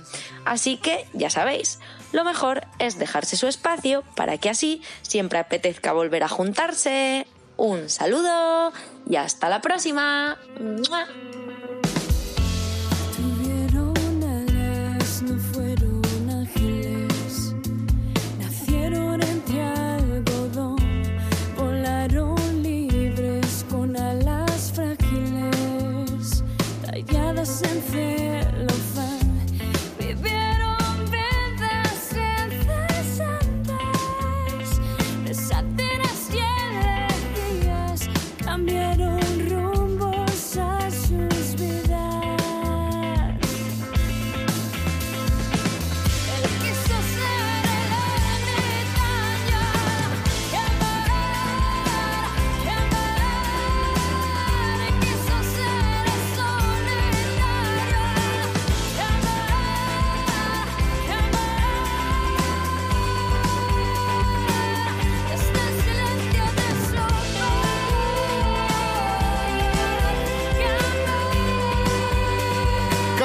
Así 0.45 0.77
que, 0.77 1.07
ya 1.13 1.29
sabéis, 1.29 1.79
lo 2.13 2.23
mejor 2.23 2.67
es 2.79 2.99
dejarse 2.99 3.35
su 3.35 3.47
espacio 3.47 4.03
para 4.15 4.37
que 4.37 4.49
así 4.49 4.81
siempre 5.01 5.39
apetezca 5.39 5.93
volver 5.93 6.23
a 6.23 6.29
juntarse. 6.29 7.27
Un 7.57 7.89
saludo 7.89 8.71
y 9.09 9.17
hasta 9.17 9.49
la 9.49 9.61
próxima. 9.61 10.37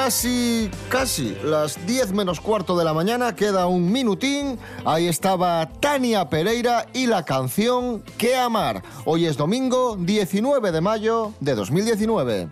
Casi, 0.07 0.71
casi, 0.87 1.37
las 1.43 1.85
10 1.85 2.13
menos 2.13 2.39
cuarto 2.39 2.77
de 2.77 2.85
la 2.85 2.93
mañana, 2.93 3.35
queda 3.35 3.67
un 3.67 3.91
minutín. 3.91 4.57
Ahí 4.85 5.05
estaba 5.09 5.67
Tania 5.81 6.29
Pereira 6.29 6.85
y 6.93 7.07
la 7.07 7.25
canción 7.25 8.01
Que 8.17 8.37
Amar. 8.37 8.83
Hoy 9.03 9.25
es 9.25 9.35
domingo 9.35 9.97
19 9.99 10.71
de 10.71 10.79
mayo 10.79 11.33
de 11.41 11.55
2019. 11.55 12.47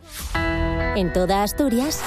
En 0.98 1.14
toda 1.14 1.44
Asturias. 1.44 2.02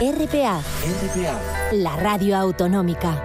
RPA. 0.00 0.60
RPA. 1.04 1.40
La 1.70 1.94
radio 1.94 2.38
autonómica. 2.38 3.22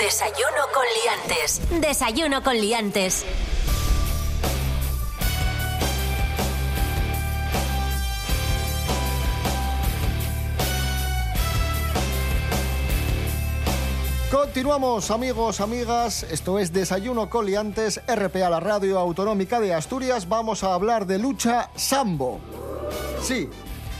Desayuno 0.00 0.62
con 0.74 0.84
liantes. 1.04 1.60
Desayuno 1.80 2.42
con 2.42 2.56
liantes. 2.56 3.24
Continuamos, 14.52 15.10
amigos, 15.10 15.62
amigas. 15.62 16.24
Esto 16.24 16.58
es 16.58 16.74
Desayuno 16.74 17.30
Coliantes, 17.30 18.02
RPA, 18.06 18.50
la 18.50 18.60
radio 18.60 18.98
autonómica 18.98 19.60
de 19.60 19.72
Asturias. 19.72 20.28
Vamos 20.28 20.62
a 20.62 20.74
hablar 20.74 21.06
de 21.06 21.18
lucha 21.18 21.70
sambo. 21.74 22.38
Sí, 23.22 23.48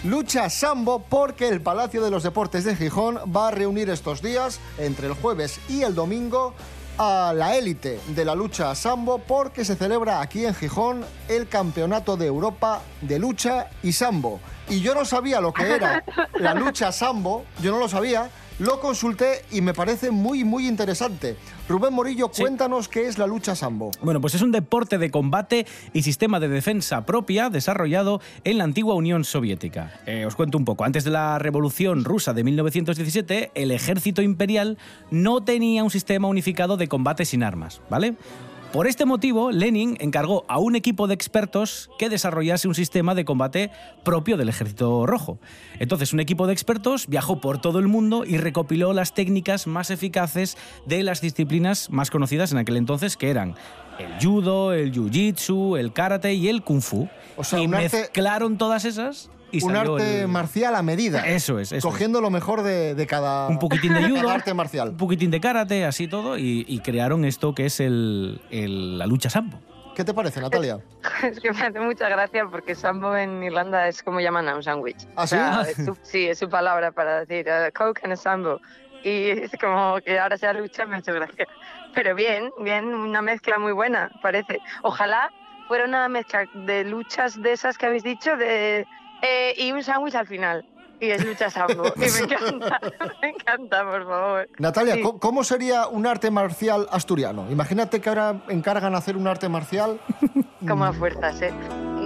lucha 0.04 0.50
sambo 0.50 0.98
porque 1.08 1.48
el 1.48 1.62
Palacio 1.62 2.02
de 2.02 2.10
los 2.10 2.22
Deportes 2.22 2.64
de 2.64 2.76
Gijón 2.76 3.18
va 3.34 3.48
a 3.48 3.50
reunir 3.50 3.88
estos 3.88 4.20
días, 4.20 4.60
entre 4.76 5.06
el 5.06 5.14
jueves 5.14 5.58
y 5.70 5.84
el 5.84 5.94
domingo, 5.94 6.52
a 6.98 7.32
la 7.34 7.56
élite 7.56 7.98
de 8.08 8.24
la 8.26 8.34
lucha 8.34 8.74
sambo 8.74 9.20
porque 9.20 9.64
se 9.64 9.74
celebra 9.74 10.20
aquí 10.20 10.44
en 10.44 10.54
Gijón 10.54 11.02
el 11.28 11.48
Campeonato 11.48 12.18
de 12.18 12.26
Europa 12.26 12.82
de 13.00 13.18
Lucha 13.18 13.70
y 13.82 13.92
Sambo. 13.92 14.38
Y 14.68 14.80
yo 14.80 14.94
no 14.94 15.06
sabía 15.06 15.40
lo 15.40 15.54
que 15.54 15.72
era 15.72 16.04
la 16.34 16.52
lucha 16.52 16.92
sambo, 16.92 17.46
yo 17.62 17.72
no 17.72 17.78
lo 17.78 17.88
sabía, 17.88 18.30
Lo 18.58 18.80
consulté 18.80 19.42
y 19.50 19.60
me 19.60 19.72
parece 19.74 20.10
muy, 20.10 20.44
muy 20.44 20.68
interesante. 20.68 21.36
Rubén 21.68 21.94
Morillo, 21.94 22.28
cuéntanos 22.28 22.88
qué 22.88 23.06
es 23.06 23.18
la 23.18 23.26
lucha 23.26 23.56
sambo. 23.56 23.90
Bueno, 24.02 24.20
pues 24.20 24.34
es 24.34 24.42
un 24.42 24.52
deporte 24.52 24.98
de 24.98 25.10
combate 25.10 25.66
y 25.92 26.02
sistema 26.02 26.38
de 26.38 26.48
defensa 26.48 27.06
propia 27.06 27.50
desarrollado 27.50 28.20
en 28.44 28.58
la 28.58 28.64
antigua 28.64 28.94
Unión 28.94 29.24
Soviética. 29.24 30.00
Eh, 30.06 30.26
os 30.26 30.36
cuento 30.36 30.58
un 30.58 30.64
poco. 30.64 30.84
Antes 30.84 31.04
de 31.04 31.10
la 31.10 31.38
Revolución 31.38 32.04
Rusa 32.04 32.34
de 32.34 32.44
1917, 32.44 33.52
el 33.54 33.70
ejército 33.70 34.22
imperial 34.22 34.78
no 35.10 35.42
tenía 35.42 35.82
un 35.82 35.90
sistema 35.90 36.28
unificado 36.28 36.76
de 36.76 36.88
combate 36.88 37.24
sin 37.24 37.42
armas, 37.42 37.80
¿vale? 37.88 38.14
Por 38.72 38.86
este 38.86 39.04
motivo, 39.04 39.50
Lenin 39.50 39.98
encargó 40.00 40.46
a 40.48 40.58
un 40.58 40.76
equipo 40.76 41.06
de 41.06 41.12
expertos 41.12 41.90
que 41.98 42.08
desarrollase 42.08 42.68
un 42.68 42.74
sistema 42.74 43.14
de 43.14 43.26
combate 43.26 43.70
propio 44.02 44.38
del 44.38 44.48
Ejército 44.48 45.04
Rojo. 45.06 45.38
Entonces, 45.78 46.14
un 46.14 46.20
equipo 46.20 46.46
de 46.46 46.54
expertos 46.54 47.06
viajó 47.06 47.38
por 47.38 47.60
todo 47.60 47.78
el 47.80 47.86
mundo 47.88 48.24
y 48.24 48.38
recopiló 48.38 48.94
las 48.94 49.12
técnicas 49.12 49.66
más 49.66 49.90
eficaces 49.90 50.56
de 50.86 51.02
las 51.02 51.20
disciplinas 51.20 51.90
más 51.90 52.10
conocidas 52.10 52.50
en 52.52 52.58
aquel 52.58 52.78
entonces, 52.78 53.18
que 53.18 53.28
eran 53.28 53.56
el 53.98 54.24
judo, 54.26 54.72
el 54.72 54.90
jiu-jitsu, 54.90 55.78
el 55.78 55.92
karate 55.92 56.32
y 56.32 56.48
el 56.48 56.62
kung 56.62 56.80
fu. 56.80 57.10
O 57.36 57.44
sea, 57.44 57.60
y 57.60 57.66
arte- 57.66 57.90
mezclaron 57.98 58.56
todas 58.56 58.86
esas 58.86 59.28
y 59.52 59.62
un 59.64 59.76
arte 59.76 60.22
el- 60.22 60.28
marcial 60.28 60.74
a 60.74 60.82
medida. 60.82 61.26
Eso 61.28 61.58
es, 61.60 61.70
eso 61.72 61.86
Cogiendo 61.88 62.20
lo 62.20 62.30
mejor 62.30 62.62
de, 62.62 62.94
de 62.96 63.06
cada, 63.06 63.48
un 63.48 63.58
poquitín 63.58 63.94
de 63.94 64.02
judo, 64.10 64.30
arte 64.30 64.52
marcial. 64.54 64.88
un 64.90 64.96
poquitín 64.96 65.30
de 65.30 65.40
karate, 65.40 65.84
así 65.84 66.08
todo, 66.08 66.36
y, 66.38 66.64
y 66.66 66.80
crearon 66.80 67.24
esto 67.24 67.54
que 67.54 67.66
es 67.66 67.78
el- 67.80 68.40
el- 68.50 68.98
la 68.98 69.06
lucha 69.06 69.30
sambo. 69.30 69.60
¿Qué 69.94 70.04
te 70.04 70.14
parece, 70.14 70.40
Natalia? 70.40 70.78
Es 71.22 71.38
que 71.38 71.52
me 71.52 71.60
hace 71.60 71.78
mucha 71.78 72.08
gracia 72.08 72.46
porque 72.50 72.74
sambo 72.74 73.14
en 73.14 73.42
Irlanda 73.42 73.86
es 73.88 74.02
como 74.02 74.20
llaman 74.20 74.48
a 74.48 74.56
un 74.56 74.62
sándwich. 74.62 75.06
¿Ah, 75.16 75.24
O 75.24 75.26
sea, 75.26 75.64
sí? 75.66 75.70
es 75.76 75.84
su- 75.86 75.98
sí, 76.02 76.26
es 76.28 76.38
su 76.38 76.48
palabra 76.48 76.92
para 76.92 77.20
decir 77.24 77.46
eh, 77.46 77.70
coke 77.74 78.00
and 78.04 78.14
a 78.14 78.16
sambo. 78.16 78.58
Y 79.04 79.30
es 79.30 79.50
como 79.60 79.98
que 80.04 80.18
ahora 80.18 80.38
sea 80.38 80.52
lucha 80.54 80.86
me 80.86 80.96
ha 80.96 80.98
hecho 81.00 81.12
gracia. 81.12 81.44
Pero 81.92 82.14
bien, 82.14 82.50
bien, 82.60 82.86
una 82.94 83.20
mezcla 83.20 83.58
muy 83.58 83.72
buena, 83.72 84.10
parece. 84.22 84.60
Ojalá 84.82 85.30
fuera 85.68 85.84
una 85.84 86.08
mezcla 86.08 86.46
de 86.54 86.84
luchas 86.84 87.40
de 87.42 87.52
esas 87.52 87.76
que 87.76 87.86
habéis 87.86 88.02
dicho 88.04 88.34
de 88.36 88.86
eh, 89.22 89.54
y 89.56 89.72
un 89.72 89.82
sándwich 89.82 90.14
al 90.14 90.26
final. 90.26 90.66
Y 91.00 91.10
es 91.10 91.24
lucha 91.24 91.50
sambo. 91.50 91.82
Y 91.96 91.98
me 91.98 92.06
encanta, 92.06 92.80
me 93.22 93.28
encanta, 93.30 93.82
por 93.84 94.06
favor. 94.06 94.48
Natalia, 94.58 94.94
Sí. 94.94 95.02
¿cómo- 95.02 95.18
¿cómo 95.18 95.42
sería 95.42 95.88
un 95.88 96.06
arte 96.06 96.30
marcial 96.30 96.86
asturiano? 96.92 97.46
Imagínate 97.50 98.00
que 98.00 98.08
ahora 98.08 98.36
encargan 98.48 98.94
hacer 98.94 99.16
un 99.16 99.26
arte 99.26 99.48
marcial. 99.48 99.98
Como 100.68 100.84
a 100.84 100.92
fuerzas, 100.92 101.42
¿eh? 101.42 101.52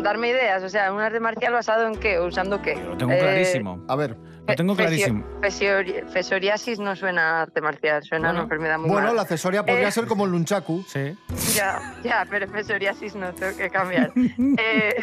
Darme 0.03 0.29
ideas, 0.31 0.63
o 0.63 0.69
sea, 0.71 0.91
un 0.95 1.01
arte 1.01 1.21
marcial 1.21 1.53
basado 1.53 1.87
en 1.87 1.97
qué, 1.97 2.19
usando 2.21 2.63
qué. 2.63 2.77
Lo 2.77 2.97
tengo 2.97 3.13
Eh, 3.13 3.19
clarísimo. 3.19 3.85
A 3.87 3.97
ver. 3.97 4.17
Lo 4.49 4.55
tengo 4.55 4.75
fesio- 4.77 5.23
clarísimo. 5.43 6.07
Fesoriasis 6.13 6.79
no 6.79 6.95
suena 6.97 7.39
a 7.39 7.43
arte 7.43 7.61
marcial, 7.61 8.03
suena 8.03 8.29
a 8.29 8.33
una 8.33 8.43
enfermedad 8.43 8.79
muy 8.79 8.91
Bueno, 8.91 9.13
la 9.15 9.25
cesárea 9.25 9.65
podría 9.65 9.89
Eh, 9.89 9.93
ser 9.93 10.07
como 10.07 10.25
el 10.25 10.31
nunchaku. 10.33 10.85
Sí. 10.87 11.17
Ya, 11.55 11.95
ya, 12.05 12.27
pero 12.31 12.47
fesoriasis 12.49 13.15
no, 13.15 13.33
tengo 13.35 13.57
que 13.57 13.69
cambiar. 13.71 14.13
eh, 14.59 14.95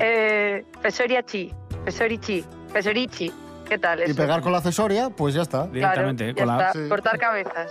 eh, 0.00 0.64
fesoriachi, 0.80 1.52
fesorichi, 1.84 2.44
fesorichi, 2.72 3.32
¿qué 3.68 3.78
tal 3.78 4.02
eso? 4.02 4.12
Y 4.12 4.14
pegar 4.14 4.40
con 4.40 4.52
la 4.52 4.60
cesárea, 4.60 5.10
pues 5.10 5.34
ya 5.34 5.42
está. 5.42 5.66
Directamente, 5.66 6.26
ya 6.28 6.34
con 6.34 6.56
la- 6.56 6.68
está, 6.68 6.88
cortar 6.88 7.18
cabezas. 7.18 7.70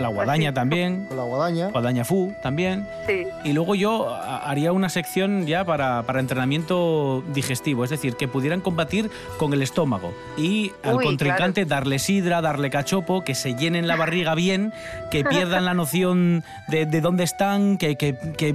La 0.00 0.08
guadaña 0.08 0.52
también. 0.54 1.04
Con 1.06 1.16
la 1.16 1.22
guadaña. 1.24 1.68
Guadaña 1.70 2.04
fu 2.04 2.34
también. 2.42 2.86
Sí. 3.06 3.26
Y 3.44 3.52
luego 3.52 3.74
yo 3.74 4.08
a- 4.14 4.48
haría 4.50 4.72
una 4.72 4.88
sección 4.88 5.46
ya 5.46 5.64
para, 5.64 6.02
para 6.02 6.20
entrenamiento 6.20 7.22
digestivo, 7.32 7.84
es 7.84 7.90
decir, 7.90 8.16
que 8.16 8.28
pudieran 8.28 8.60
combatir 8.60 9.10
con 9.38 9.52
el 9.52 9.62
estómago 9.62 10.12
y 10.36 10.72
al 10.82 10.96
Uy, 10.96 11.04
contrincante 11.04 11.64
darle 11.64 11.98
sidra, 11.98 12.40
darle 12.40 12.70
cachopo, 12.70 13.22
que 13.24 13.34
se 13.34 13.54
llenen 13.54 13.86
la 13.86 13.96
barriga 13.96 14.34
bien, 14.34 14.72
que 15.10 15.24
pierdan 15.24 15.64
la 15.64 15.74
noción 15.74 16.44
de, 16.68 16.86
de 16.86 17.00
dónde 17.00 17.24
están, 17.24 17.78
que, 17.78 17.96
que- 17.96 18.16
que 18.36 18.54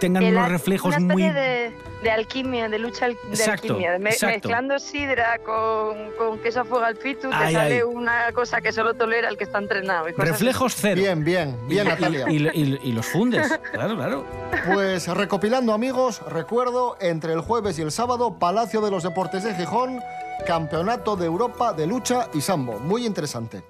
tengan 0.00 0.22
Que 0.24 0.30
unos 0.30 0.48
reflejos 0.48 0.96
una 0.96 1.14
muy... 1.14 1.22
especie 1.24 1.40
de, 1.42 1.72
de 2.02 2.10
alquimia, 2.10 2.68
de 2.68 2.78
lucha 2.78 3.06
de 3.08 3.12
Exacto, 3.30 3.74
alquimia, 3.74 3.98
me- 3.98 4.10
exacto. 4.10 4.48
mezclando 4.48 4.78
sidra 4.78 5.38
con, 5.44 6.10
con 6.18 6.38
queso 6.40 6.60
a 6.60 6.64
fuego 6.64 6.84
al 6.84 6.96
pitu, 6.96 7.28
te 7.30 7.34
Ay, 7.34 7.54
sale 7.54 7.74
ay. 7.76 7.82
una 7.82 8.32
cosa 8.32 8.60
que 8.60 8.72
solo 8.72 8.94
tolera 8.94 9.28
el 9.28 9.36
que 9.36 9.44
está 9.44 9.58
entrenado. 9.58 10.08
y 10.08 10.12
cosas 10.12 10.28
Cero. 10.76 11.00
Bien, 11.00 11.24
bien, 11.24 11.56
bien, 11.68 11.86
Y- 11.86 11.88
Natalia. 11.88 12.26
Y, 12.30 12.36
y- 12.48 12.80
y 12.84 12.92
los 12.92 13.06
fundes, 13.06 13.46
claro, 13.72 13.96
claro. 13.96 14.26
Pues 14.72 15.06
recopilando 15.08 15.72
amigos, 15.72 16.20
recuerdo 16.28 16.96
entre 17.00 17.32
el 17.32 17.40
jueves 17.40 17.78
y 17.78 17.82
el 17.82 17.90
sábado, 17.92 18.38
Palacio 18.38 18.80
de 18.80 18.90
los 18.90 19.02
Deportes 19.02 19.44
de 19.44 19.54
Gijón, 19.54 20.00
Campeonato 20.46 21.16
de 21.16 21.26
Europa 21.26 21.72
de 21.72 21.86
Lucha 21.86 22.28
y 22.34 22.40
Sambo. 22.40 22.78
Muy 22.78 23.06
interesante. 23.06 23.64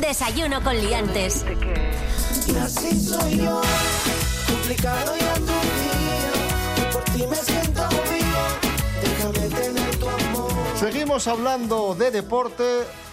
Desayuno 0.00 0.62
con 0.62 0.76
liantes. 0.76 1.44
Y 2.46 2.56
así 2.56 3.00
soy 3.00 3.38
yo, 3.38 3.60
complicado 4.46 5.14
y 5.16 5.24
aturdido. 5.24 6.92
Por 6.92 7.04
ti 7.04 7.26
me 7.28 7.36
siento 7.36 7.88
vivo, 7.88 8.42
déjame 9.02 9.48
tener 9.54 9.96
tu 9.96 10.08
amor. 10.08 10.50
Seguimos 10.78 11.26
hablando 11.28 11.94
de 11.94 12.10
deporte 12.10 12.64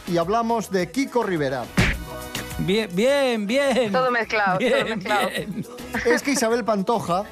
y 0.07 0.17
hablamos 0.17 0.69
de 0.71 0.91
Kiko 0.91 1.23
Rivera. 1.23 1.65
Bien, 2.59 2.89
bien, 2.93 3.45
bien. 3.47 3.91
Todo 3.91 4.11
mezclado, 4.11 4.57
todo 4.59 4.85
mezclado. 4.95 5.29
bien. 5.29 5.65
Es 6.05 6.23
que 6.23 6.31
Isabel 6.31 6.63
Pantoja 6.65 7.23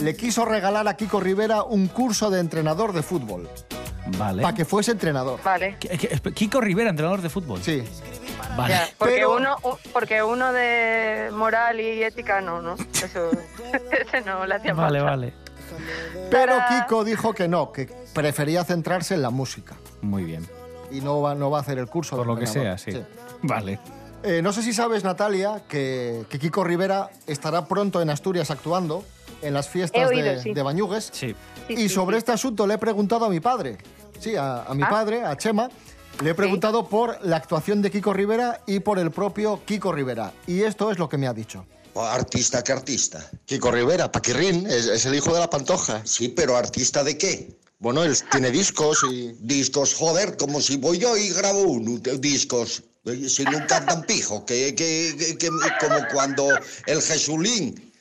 le 0.00 0.14
quiso 0.16 0.44
regalar 0.44 0.86
a 0.86 0.94
Kiko 0.96 1.20
Rivera 1.20 1.64
un 1.64 1.88
curso 1.88 2.30
de 2.30 2.40
entrenador 2.40 2.92
de 2.92 3.02
fútbol. 3.02 3.48
Vale. 4.16 4.42
Para 4.42 4.54
que 4.54 4.64
fuese 4.64 4.92
entrenador. 4.92 5.40
Vale. 5.42 5.76
Ki- 5.78 5.88
ki- 5.88 6.08
Kiko 6.32 6.60
Rivera, 6.60 6.90
entrenador 6.90 7.20
de 7.20 7.28
fútbol. 7.28 7.60
Sí. 7.62 7.82
Vale. 8.56 8.72
Ya, 8.74 8.88
porque, 8.96 9.14
Pero- 9.16 9.36
uno, 9.36 9.56
porque 9.92 10.22
uno 10.22 10.52
de 10.52 11.30
moral 11.32 11.80
y 11.80 12.02
ética 12.02 12.40
no, 12.40 12.62
¿no? 12.62 12.74
Eso, 12.74 13.30
ese 13.90 14.20
no 14.24 14.46
le 14.46 14.54
hacía 14.54 14.72
Vale, 14.72 15.00
falta. 15.00 15.10
vale. 15.10 15.32
Pero 16.30 16.54
Kiko 16.68 17.04
dijo 17.04 17.34
que 17.34 17.46
no, 17.48 17.72
que 17.72 17.86
prefería 18.14 18.64
centrarse 18.64 19.14
en 19.14 19.22
la 19.22 19.30
música. 19.30 19.76
Muy 20.00 20.24
bien. 20.24 20.46
Y 20.90 21.00
no 21.02 21.20
va, 21.20 21.34
no 21.34 21.50
va 21.50 21.58
a 21.58 21.60
hacer 21.60 21.78
el 21.78 21.86
curso 21.88 22.16
Por 22.16 22.26
de 22.26 22.32
lo 22.32 22.38
que 22.38 22.46
sea, 22.46 22.78
sí. 22.78 22.92
Vale. 23.42 23.78
Eh, 24.24 24.42
no 24.42 24.52
sé 24.52 24.62
si 24.62 24.72
sabes, 24.72 25.04
Natalia, 25.04 25.62
que, 25.68 26.24
que 26.28 26.38
Kiko 26.38 26.64
Rivera 26.64 27.10
estará 27.26 27.66
pronto 27.66 28.02
en 28.02 28.10
Asturias 28.10 28.50
actuando 28.50 29.04
en 29.42 29.54
las 29.54 29.68
fiestas 29.68 30.08
oído, 30.08 30.24
de, 30.24 30.42
sí. 30.42 30.52
de 30.52 30.62
Bañugues. 30.62 31.10
Sí. 31.12 31.34
Sí, 31.68 31.72
y 31.74 31.76
sí, 31.76 31.88
sobre 31.88 32.16
sí. 32.16 32.18
este 32.18 32.32
asunto 32.32 32.66
le 32.66 32.74
he 32.74 32.78
preguntado 32.78 33.26
a 33.26 33.28
mi 33.28 33.38
padre, 33.40 33.78
sí, 34.18 34.34
a, 34.34 34.62
a 34.64 34.74
mi 34.74 34.82
Ah. 34.82 34.88
padre, 34.90 35.22
a 35.24 35.36
Chema, 35.36 35.68
le 36.22 36.30
he 36.30 36.34
preguntado 36.34 36.88
por 36.88 37.24
la 37.24 37.36
actuación 37.36 37.80
de 37.80 37.92
Kiko 37.92 38.12
Rivera 38.12 38.60
y 38.66 38.80
por 38.80 38.98
el 38.98 39.12
propio 39.12 39.60
Kiko 39.64 39.92
Rivera. 39.92 40.32
Y 40.48 40.62
esto 40.62 40.90
es 40.90 40.98
lo 40.98 41.08
que 41.08 41.16
me 41.16 41.28
ha 41.28 41.32
dicho. 41.32 41.64
Artista 41.94 42.62
que 42.62 42.72
artista. 42.72 43.24
Kiko 43.44 43.70
Rivera, 43.70 44.10
Paquirrín, 44.10 44.66
es, 44.66 44.86
es 44.86 45.06
el 45.06 45.14
hijo 45.14 45.32
de 45.32 45.40
la 45.40 45.50
Pantoja. 45.50 46.02
Sí, 46.04 46.28
pero 46.28 46.56
artista 46.56 47.04
de 47.04 47.16
qué? 47.16 47.56
Bueno, 47.80 48.02
él 48.02 48.16
tiene 48.32 48.50
discos 48.50 49.04
y... 49.08 49.32
Discos, 49.40 49.94
joder, 49.94 50.36
como 50.36 50.60
si 50.60 50.76
voy 50.76 50.98
yo 50.98 51.16
y 51.16 51.28
grabo 51.30 51.62
uno, 51.62 51.98
discos. 52.18 52.82
Eh, 53.12 53.28
Si 53.28 53.44
nunca 53.44 53.84
tan 53.84 54.02
pijo, 54.02 54.44
que, 54.46 54.74
que, 54.74 55.14
que- 55.18 55.38
que- 55.38 55.48
como 55.48 55.98
cuando 56.12 56.48
el 56.86 57.02
Jesulín 57.02 57.92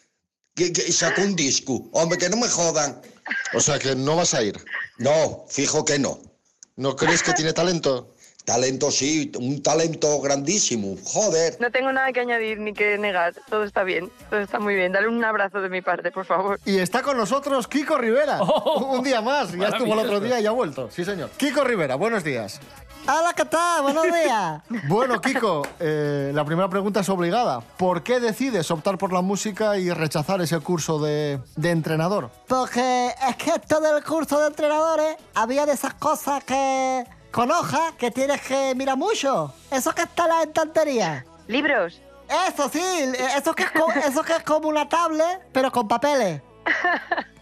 que, 0.56 0.74
que 0.74 0.92
sacó 0.92 1.22
un 1.22 1.36
disco. 1.36 1.88
Hombre, 1.92 2.18
que 2.18 2.30
no 2.30 2.38
me 2.38 2.48
jodan. 2.48 3.00
O 3.54 3.60
sea, 3.60 3.78
que 3.78 3.96
no 3.96 4.16
vas 4.16 4.34
a 4.34 4.42
ir. 4.42 4.58
No, 4.98 5.46
fijo 5.50 5.86
que 5.86 6.00
no. 6.00 6.20
¿No 6.78 6.96
crees 6.96 7.22
que 7.24 7.34
tiene 7.34 7.54
talento? 7.54 8.14
Talento 8.46 8.92
sí, 8.92 9.30
un 9.38 9.62
talento 9.62 10.22
grandísimo. 10.22 10.96
Joder. 11.04 11.58
No 11.60 11.70
tengo 11.70 11.92
nada 11.92 12.14
que 12.14 12.22
añadir 12.22 12.60
ni 12.60 12.74
que 12.74 12.98
negar. 12.98 13.34
Todo 13.50 13.66
está 13.66 13.84
bien, 13.84 14.10
todo 14.30 14.40
está 14.40 14.58
muy 14.60 14.74
bien. 14.74 14.94
Dale 14.94 15.10
un 15.10 15.22
abrazo 15.24 15.60
de 15.62 15.68
mi 15.70 15.82
parte, 15.82 16.12
por 16.12 16.26
favor. 16.26 16.58
Y 16.64 16.78
está 16.78 17.02
con 17.04 17.18
nosotros 17.18 17.68
Kiko 17.68 17.98
Rivera. 17.98 18.42
Oh, 18.42 18.96
un 18.98 19.04
día 19.04 19.20
más. 19.20 19.52
Ya 19.52 19.68
estuvo 19.68 19.92
el 19.94 20.00
otro 20.00 20.22
día 20.22 20.40
y 20.40 20.46
ha 20.46 20.52
vuelto. 20.52 20.90
Sí, 20.96 21.04
señor. 21.04 21.30
Kiko 21.36 21.66
Rivera, 21.66 21.96
buenos 21.96 22.24
días. 22.24 22.62
Hola, 23.06 23.32
¿qué 23.36 23.46
tal? 23.46 23.84
Buenos 23.84 24.04
días. 24.04 24.62
Bueno, 24.88 25.22
Kiko, 25.22 25.66
eh, 25.80 26.32
la 26.34 26.44
primera 26.44 26.68
pregunta 26.70 27.00
es 27.00 27.10
obligada. 27.10 27.62
¿Por 27.62 28.04
qué 28.04 28.20
decides 28.20 28.70
optar 28.70 28.98
por 28.98 29.14
la 29.14 29.22
música 29.22 29.78
y 29.78 29.90
rechazar 29.92 30.42
ese 30.42 30.60
curso 30.60 31.00
de, 31.00 31.40
de 31.56 31.72
entrenador? 31.72 32.30
Porque 32.48 33.14
es 33.30 33.36
que 33.38 33.52
esto 33.52 33.80
del 33.80 34.04
curso 34.04 34.40
de 34.40 34.48
entrenadores 34.48 35.16
había 35.36 35.66
de 35.66 35.74
esas 35.74 35.94
cosas 35.94 36.44
que 36.44 37.06
con 37.32 37.50
hojas 37.52 37.94
que 37.98 38.12
tienes 38.12 38.42
que 38.42 38.74
mirar 38.76 38.98
mucho. 38.98 39.54
Eso 39.72 39.94
que 39.94 40.02
está 40.04 40.24
en 40.24 40.30
la 40.30 40.44
estantería. 40.44 41.26
¿Libros? 41.48 42.02
Eso 42.50 42.70
sí, 42.70 42.82
eso 43.38 43.54
que 43.56 43.64
es, 43.64 43.72
eso 44.10 44.22
que 44.24 44.34
es 44.34 44.44
como 44.44 44.68
una 44.68 44.88
tablet, 44.90 45.48
pero 45.54 45.72
con 45.72 45.88
papeles. 45.88 46.42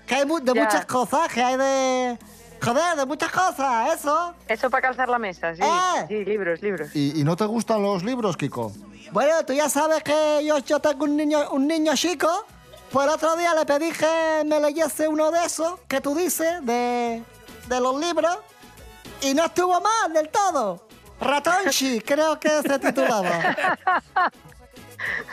Que 0.06 0.16
hay 0.16 0.26
mu- 0.26 0.40
de 0.40 0.54
Ya. 0.54 0.64
muchas 0.64 0.86
cosas, 0.86 1.28
que 1.34 1.42
hay 1.42 1.58
de... 1.58 2.20
Joder, 2.62 2.98
de 2.98 3.06
muchas 3.06 3.32
cosas, 3.32 3.94
eso. 4.00 4.34
Eso 4.48 4.70
para 4.70 4.82
calzar 4.88 5.10
la 5.10 5.20
mesa, 5.20 5.54
sí. 5.56 5.62
Eh. 5.62 6.06
Sí, 6.08 6.26
libros, 6.26 6.62
libros. 6.62 6.90
¿Y, 6.96 7.20
y 7.20 7.24
no 7.24 7.36
te 7.36 7.46
gustan 7.46 7.82
los 7.82 8.04
libros, 8.04 8.36
Kiko? 8.38 8.72
Bueno, 9.12 9.46
tú 9.46 9.54
ya 9.54 9.70
sabes 9.70 10.02
que 10.04 10.44
yo, 10.46 10.58
yo 10.60 10.80
tengo 10.80 11.06
un 11.06 11.16
niño, 11.16 11.50
un 11.52 11.68
niño 11.68 11.94
chico. 11.96 12.46
Pues 12.92 13.08
el 13.08 13.14
otro 13.14 13.36
día 13.36 13.54
le 13.54 13.66
pedí 13.66 13.92
que 13.92 14.44
me 14.46 14.60
leyese 14.60 15.08
uno 15.08 15.32
de 15.32 15.44
esos 15.46 15.80
que 15.88 16.02
tú 16.02 16.16
dices, 16.16 16.66
de, 16.66 17.24
de 17.68 17.80
los 17.82 18.00
libros. 18.00 18.38
Y 19.22 19.34
no 19.34 19.46
estuvo 19.46 19.80
mal 19.82 20.14
del 20.14 20.30
todo. 20.30 20.88
Ratonchi, 21.20 22.00
creo 22.02 22.40
que 22.40 22.50
se 22.62 22.80
titulaba. 22.80 23.30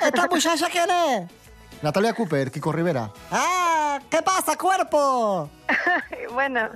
¿Esta 0.03 0.27
muchacha 0.29 0.69
quién 0.71 0.91
es? 0.91 1.31
Natalia 1.83 2.13
Cooper, 2.15 2.51
Kiko 2.51 2.73
Rivera. 2.73 3.11
¡Ah! 3.31 3.99
¿Qué 4.09 4.23
pasa, 4.23 4.57
cuerpo? 4.57 5.51
bueno, 6.33 6.69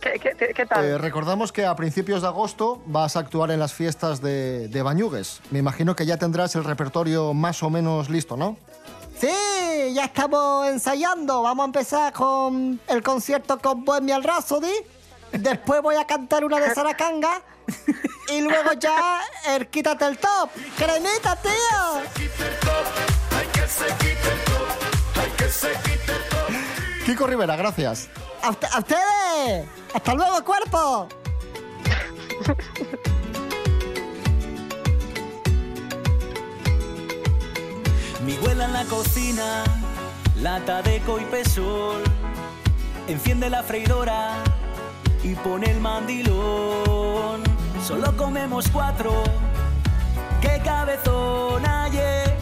¿qué, 0.00 0.12
qué, 0.20 0.52
qué 0.54 0.66
tal? 0.66 0.84
Eh, 0.84 0.98
recordamos 0.98 1.52
que 1.52 1.66
a 1.66 1.74
principios 1.74 2.22
de 2.22 2.28
agosto 2.28 2.82
vas 2.86 3.16
a 3.16 3.20
actuar 3.20 3.50
en 3.50 3.58
las 3.58 3.72
fiestas 3.74 4.20
de, 4.22 4.68
de 4.68 4.82
Bañugues. 4.82 5.40
Me 5.50 5.58
imagino 5.58 5.96
que 5.96 6.06
ya 6.06 6.16
tendrás 6.16 6.54
el 6.54 6.64
repertorio 6.64 7.34
más 7.34 7.62
o 7.62 7.70
menos 7.70 8.08
listo, 8.08 8.36
¿no? 8.36 8.56
Sí, 9.18 9.28
ya 9.92 10.04
estamos 10.04 10.68
ensayando. 10.68 11.42
Vamos 11.42 11.64
a 11.64 11.66
empezar 11.66 12.12
con 12.12 12.80
el 12.86 13.02
concierto 13.02 13.58
con 13.58 13.84
Bohemian 13.84 14.22
Rhapsody. 14.22 14.72
Después 15.32 15.82
voy 15.82 15.96
a 15.96 16.06
cantar 16.06 16.44
una 16.44 16.60
de 16.60 16.74
Saracanga. 16.74 17.42
Y 18.26 18.40
luego 18.40 18.72
ya 18.72 19.20
el 19.48 19.68
Quítate 19.68 20.06
el 20.06 20.16
Top. 20.16 20.48
¡Cremita, 20.78 21.36
tío! 21.36 23.23
Kiko 27.06 27.26
Rivera, 27.26 27.56
gracias. 27.56 28.08
¡A, 28.42 28.50
usted- 28.50 28.68
a 28.72 28.78
ustedes! 28.78 29.68
¡Hasta 29.94 30.14
luego, 30.14 30.44
cuerpo! 30.44 31.08
Mi 38.24 38.36
abuela 38.36 38.64
en 38.64 38.72
la 38.72 38.84
cocina, 38.84 39.64
lata 40.40 40.82
de 40.82 40.96
y 40.96 41.24
pesol. 41.30 42.02
Enciende 43.06 43.50
la 43.50 43.62
freidora 43.62 44.36
y 45.22 45.34
pone 45.34 45.70
el 45.70 45.80
mandilón. 45.80 47.42
Solo 47.86 48.16
comemos 48.16 48.68
cuatro, 48.68 49.22
qué 50.40 50.60
cabezón 50.64 51.66
ayer. 51.66 52.34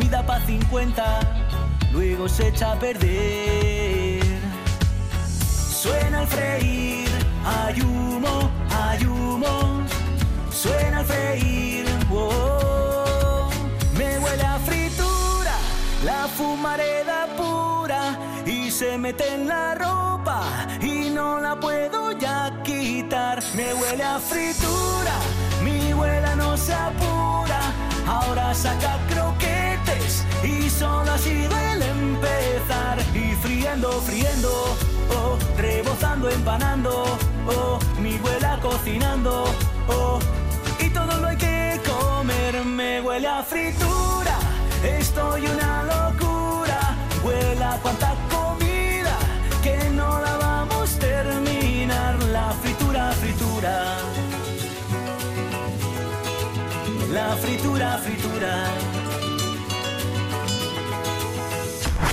Comida 0.00 0.24
pa' 0.24 0.40
50, 0.46 1.20
luego 1.92 2.26
se 2.26 2.48
echa 2.48 2.72
a 2.72 2.78
perder. 2.78 4.22
Suena 5.82 6.22
el 6.22 6.26
freír, 6.26 7.10
hay 7.44 7.82
humo, 7.82 8.50
hay 8.70 9.04
humo. 9.04 9.84
Suena 10.50 11.00
el 11.00 11.06
freír, 11.06 11.84
oh, 12.10 13.50
me 13.92 14.18
huele 14.20 14.42
a 14.42 14.58
fritura, 14.60 15.56
la 16.02 16.26
fumareda 16.28 17.26
pura 17.36 18.18
y 18.46 18.70
se 18.70 18.96
mete 18.96 19.34
en 19.34 19.48
la 19.48 19.74
ropa 19.74 20.66
y 20.80 21.10
no 21.10 21.40
la 21.40 21.60
puedo 21.60 22.12
ya 22.12 22.50
quitar. 22.64 23.42
Me 23.54 23.74
huele 23.74 24.02
a 24.02 24.18
fritura, 24.18 25.14
mi 25.62 25.92
abuela 25.92 26.34
no 26.36 26.56
se 26.56 26.72
apura, 26.72 27.60
ahora 28.06 28.54
saca 28.54 28.96
croquetes 29.10 29.49
y 30.42 30.70
solo 30.70 31.12
ha 31.12 31.18
sido 31.18 31.56
el 31.72 31.82
empezar. 31.82 32.98
Y 33.14 33.34
friendo, 33.42 33.90
friendo, 34.02 34.76
oh, 35.10 35.38
rebozando, 35.56 36.30
empanando, 36.30 37.04
oh, 37.46 37.78
mi 38.00 38.16
abuela 38.16 38.58
cocinando, 38.60 39.44
oh, 39.88 40.18
y 40.78 40.88
todo 40.90 41.20
lo 41.20 41.26
hay 41.28 41.36
que 41.36 41.80
comer, 41.86 42.64
me 42.64 43.00
huele 43.00 43.28
a 43.28 43.42
fritura, 43.42 44.38
estoy 44.82 45.46
una 45.46 45.82
locura, 45.82 46.96
huele 47.24 47.64
a 47.64 47.76
cuanta 47.82 48.14
comida 48.30 49.16
que 49.62 49.90
no 49.90 50.20
la 50.20 50.36
vamos 50.38 50.94
a 50.94 50.98
terminar, 50.98 52.22
la 52.24 52.50
fritura, 52.62 53.12
fritura, 53.12 53.96
la 57.12 57.36
fritura, 57.36 57.98
fritura. 57.98 58.89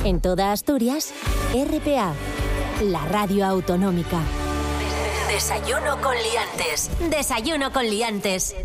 En 0.08 0.22
toda 0.22 0.54
Asturias, 0.54 1.14
RPA, 1.54 2.14
la 2.82 3.06
radio 3.08 3.46
autonómica. 3.46 4.22
Desayuno 5.28 6.02
con 6.02 6.16
liantes. 6.16 6.90
Desayuno 7.10 7.74
con 7.74 7.84
liantes. 7.84 8.56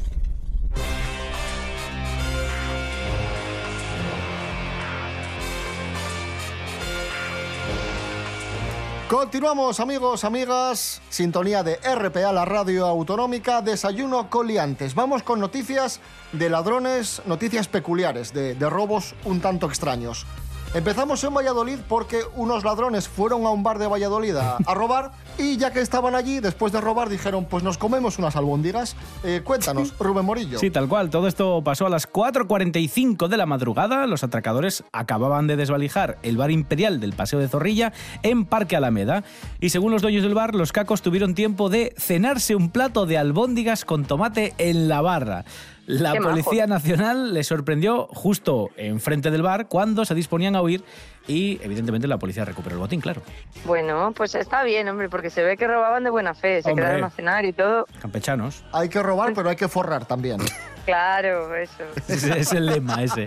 Continuamos, 9.08 9.80
amigos, 9.80 10.22
amigas. 10.22 11.02
Sintonía 11.08 11.64
de 11.64 11.74
RPA, 11.78 12.32
la 12.32 12.44
radio 12.44 12.86
autonómica. 12.86 13.62
Desayuno 13.62 14.30
coliantes. 14.30 14.94
Vamos 14.94 15.24
con 15.24 15.40
noticias 15.40 15.98
de 16.30 16.48
ladrones, 16.48 17.20
noticias 17.26 17.66
peculiares, 17.66 18.32
de, 18.32 18.54
de 18.54 18.70
robos 18.70 19.16
un 19.24 19.40
tanto 19.40 19.66
extraños. 19.66 20.24
Empezamos 20.74 21.22
en 21.22 21.34
Valladolid 21.34 21.78
porque 21.86 22.20
unos 22.34 22.64
ladrones 22.64 23.06
fueron 23.06 23.44
a 23.44 23.50
un 23.50 23.62
bar 23.62 23.78
de 23.78 23.86
Valladolid 23.86 24.34
a, 24.36 24.56
a 24.56 24.74
robar 24.74 25.12
y 25.38 25.58
ya 25.58 25.70
que 25.70 25.80
estaban 25.80 26.14
allí, 26.14 26.40
después 26.40 26.72
de 26.72 26.80
robar, 26.80 27.08
dijeron, 27.08 27.44
pues 27.44 27.62
nos 27.62 27.76
comemos 27.76 28.18
unas 28.18 28.36
albóndigas. 28.36 28.96
Eh, 29.22 29.42
cuéntanos, 29.44 29.94
Rubén 30.00 30.24
Morillo. 30.24 30.58
Sí, 30.58 30.70
tal 30.70 30.88
cual. 30.88 31.10
Todo 31.10 31.28
esto 31.28 31.62
pasó 31.62 31.86
a 31.86 31.90
las 31.90 32.10
4.45 32.10 33.28
de 33.28 33.36
la 33.36 33.44
madrugada. 33.44 34.06
Los 34.06 34.24
atracadores 34.24 34.84
acababan 34.92 35.46
de 35.46 35.56
desvalijar 35.56 36.18
el 36.22 36.36
bar 36.36 36.50
imperial 36.50 37.00
del 37.00 37.12
Paseo 37.12 37.38
de 37.38 37.48
Zorrilla 37.48 37.92
en 38.22 38.46
Parque 38.46 38.76
Alameda. 38.76 39.24
Y 39.60 39.70
según 39.70 39.92
los 39.92 40.00
dueños 40.00 40.22
del 40.22 40.34
bar, 40.34 40.54
los 40.54 40.72
cacos 40.72 41.02
tuvieron 41.02 41.34
tiempo 41.34 41.68
de 41.68 41.94
cenarse 41.98 42.54
un 42.54 42.70
plato 42.70 43.04
de 43.06 43.18
albóndigas 43.18 43.84
con 43.84 44.04
tomate 44.04 44.54
en 44.58 44.88
la 44.88 45.00
barra. 45.00 45.44
La 45.86 46.12
Qué 46.12 46.20
Policía. 46.20 46.66
Nacional 46.66 47.34
les 47.34 47.46
sorprendió 47.46 48.06
justo 48.08 48.70
enfrente 48.76 49.30
del 49.30 49.42
bar 49.42 49.66
cuando 49.68 50.04
se 50.04 50.14
disponían 50.14 50.54
a 50.54 50.62
huir 50.62 50.84
y 51.26 51.58
evidentemente 51.62 52.06
la 52.06 52.18
policía 52.18 52.44
recuperó 52.44 52.76
el 52.76 52.80
botín, 52.80 53.00
claro. 53.00 53.22
Bueno, 53.64 54.12
pues 54.16 54.34
está 54.34 54.62
bien, 54.62 54.88
hombre, 54.88 55.08
porque 55.08 55.30
se 55.30 55.42
ve 55.42 55.56
que 55.56 55.66
robaban 55.66 56.04
de 56.04 56.10
buena 56.10 56.34
fe, 56.34 56.62
se 56.62 56.70
Hombre. 56.70 56.84
quedaron 56.84 57.04
a 57.04 57.10
cenar 57.10 57.44
y 57.44 57.52
todo. 57.52 57.86
Campechanos. 58.00 58.64
Hay 58.72 58.88
que 58.88 59.02
robar, 59.02 59.32
pero 59.34 59.48
hay 59.50 59.56
que 59.56 59.68
forrar 59.68 60.06
también. 60.06 60.40
Claro, 60.84 61.54
eso. 61.54 61.84
Ese 62.08 62.38
es 62.38 62.52
el 62.52 62.66
lema 62.66 63.02
ese. 63.02 63.26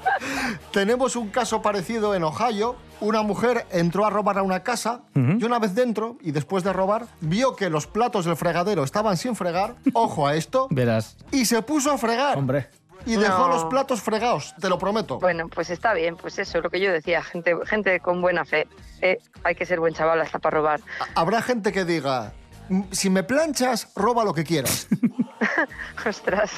Tenemos 0.72 1.16
un 1.16 1.28
caso 1.28 1.62
parecido 1.62 2.14
en 2.14 2.24
Ohio. 2.24 2.76
Una 3.00 3.22
mujer 3.22 3.66
entró 3.70 4.04
a 4.04 4.10
robar 4.10 4.38
a 4.38 4.42
una 4.42 4.62
casa 4.62 5.00
y 5.14 5.42
una 5.44 5.58
vez 5.58 5.74
dentro, 5.74 6.18
y 6.20 6.32
después 6.32 6.64
de 6.64 6.72
robar, 6.72 7.06
vio 7.20 7.56
que 7.56 7.70
los 7.70 7.86
platos 7.86 8.26
del 8.26 8.36
fregadero 8.36 8.84
estaban 8.84 9.16
sin 9.16 9.34
fregar. 9.36 9.74
Ojo 9.94 10.26
a 10.26 10.34
esto. 10.34 10.66
Verás. 10.70 11.16
Y 11.32 11.46
se 11.46 11.62
puso 11.62 11.92
a 11.92 11.98
fregar. 11.98 12.36
Hombre. 12.36 12.68
Y 13.06 13.16
dejó 13.16 13.46
No. 13.46 13.54
los 13.54 13.64
platos 13.64 14.02
fregados, 14.02 14.54
te 14.60 14.68
lo 14.68 14.78
prometo. 14.78 15.18
Bueno, 15.18 15.48
pues 15.48 15.70
está 15.70 15.94
bien, 15.94 16.16
pues 16.16 16.38
eso, 16.38 16.60
lo 16.60 16.68
que 16.68 16.78
yo 16.80 16.92
decía, 16.92 17.22
gente, 17.22 17.54
gente 17.64 17.98
con 18.00 18.20
buena 18.20 18.44
fe. 18.44 18.68
Eh, 19.00 19.18
hay 19.42 19.54
que 19.54 19.64
ser 19.64 19.80
buen 19.80 19.94
chaval 19.94 20.20
hasta 20.20 20.38
para 20.38 20.58
robar. 20.58 20.80
Habrá 21.14 21.40
gente 21.40 21.72
que 21.72 21.86
diga, 21.86 22.34
"Mm, 22.68 22.82
si 22.90 23.08
me 23.08 23.22
planchas, 23.22 23.88
roba 23.96 24.22
lo 24.24 24.34
que 24.34 24.44
quieras. 24.44 24.86
Ostras. 26.06 26.50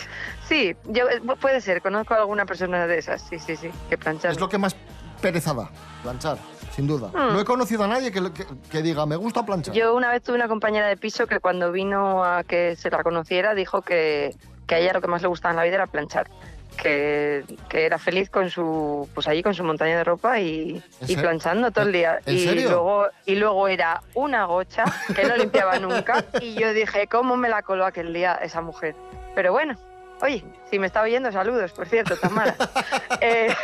Sí, 0.49 0.77
yo, 0.85 1.09
eh, 1.09 1.21
puede 1.41 1.61
ser, 1.61 1.83
conozco 1.83 2.15
a 2.15 2.19
alguna 2.19 2.47
persona 2.47 2.87
de 2.87 2.99
esas, 2.99 3.23
sí, 3.23 3.39
sí, 3.39 3.57
sí, 3.57 3.71
que 3.89 3.99
planchar. 3.99 4.33
Es 4.33 4.41
lo 4.41 4.49
que 4.49 4.59
más 4.59 4.77
pereza 5.21 5.55
da, 5.55 5.71
planchar, 6.03 6.37
sin 6.75 6.87
duda. 6.87 7.09
Hmm. 7.09 7.33
No 7.35 7.41
he 7.41 7.45
conocido 7.45 7.85
a 7.85 7.89
nadie 7.89 8.11
que, 8.11 8.21
que- 8.33 8.47
que 8.71 8.83
diga, 8.83 9.07
me 9.07 9.17
gusta 9.17 9.45
planchar. 9.45 9.75
Yo 9.75 9.95
una 9.95 10.11
vez 10.11 10.23
tuve 10.23 10.37
una 10.37 10.49
compañera 10.49 10.87
de 10.89 10.97
piso 10.97 11.27
que 11.27 11.39
cuando 11.41 11.71
vino 11.73 12.25
a 12.25 12.43
que 12.45 12.77
se 12.77 12.91
la 12.91 13.03
conociera 13.03 13.55
dijo 13.55 13.83
que, 13.83 14.35
que 14.67 14.75
a 14.75 14.79
ella 14.79 14.93
lo 14.95 15.01
que 15.01 15.07
más 15.09 15.23
le 15.23 15.29
gustaba 15.29 15.53
en 15.53 15.57
la 15.59 15.63
vida 15.65 15.75
era 15.77 15.87
planchar. 15.87 16.29
Que, 16.77 17.45
que 17.69 17.85
era 17.87 17.99
feliz 17.99 18.29
con 18.31 18.51
su 18.51 19.09
pues 19.15 19.29
allí 19.29 19.43
con 19.43 19.55
su 19.55 19.63
montaña 19.63 19.99
de 19.99 20.05
ropa 20.05 20.41
y, 20.41 20.83
¿En 21.01 21.11
y 21.11 21.17
planchando 21.17 21.71
todo 21.71 21.85
el 21.85 21.93
día 21.93 22.19
¿En 22.27 22.35
y 22.37 22.45
serio? 22.45 22.71
luego 22.71 23.07
y 23.25 23.35
luego 23.37 23.69
era 23.69 24.03
una 24.15 24.47
gocha 24.47 24.85
que 25.15 25.23
no 25.25 25.37
limpiaba 25.37 25.79
nunca 25.79 26.25
y 26.41 26.55
yo 26.55 26.73
dije 26.73 27.07
cómo 27.07 27.37
me 27.37 27.49
la 27.49 27.63
coló 27.63 27.85
aquel 27.87 28.13
día 28.13 28.35
esa 28.43 28.63
mujer 28.63 28.97
pero 29.37 29.53
bueno 29.53 29.77
oye 30.23 30.43
si 30.71 30.79
me 30.81 30.87
está 30.89 31.03
oyendo 31.03 31.31
saludos 31.31 31.73
por 31.73 31.87
cierto 31.87 32.17
Tamara 32.17 32.57
Eh, 33.21 33.55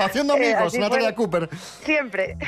Haciendo 0.00 0.34
eh, 0.36 0.54
amigos, 0.54 0.74
Natalia 0.74 1.08
fue. 1.08 1.14
Cooper. 1.14 1.48
siempre 1.84 2.36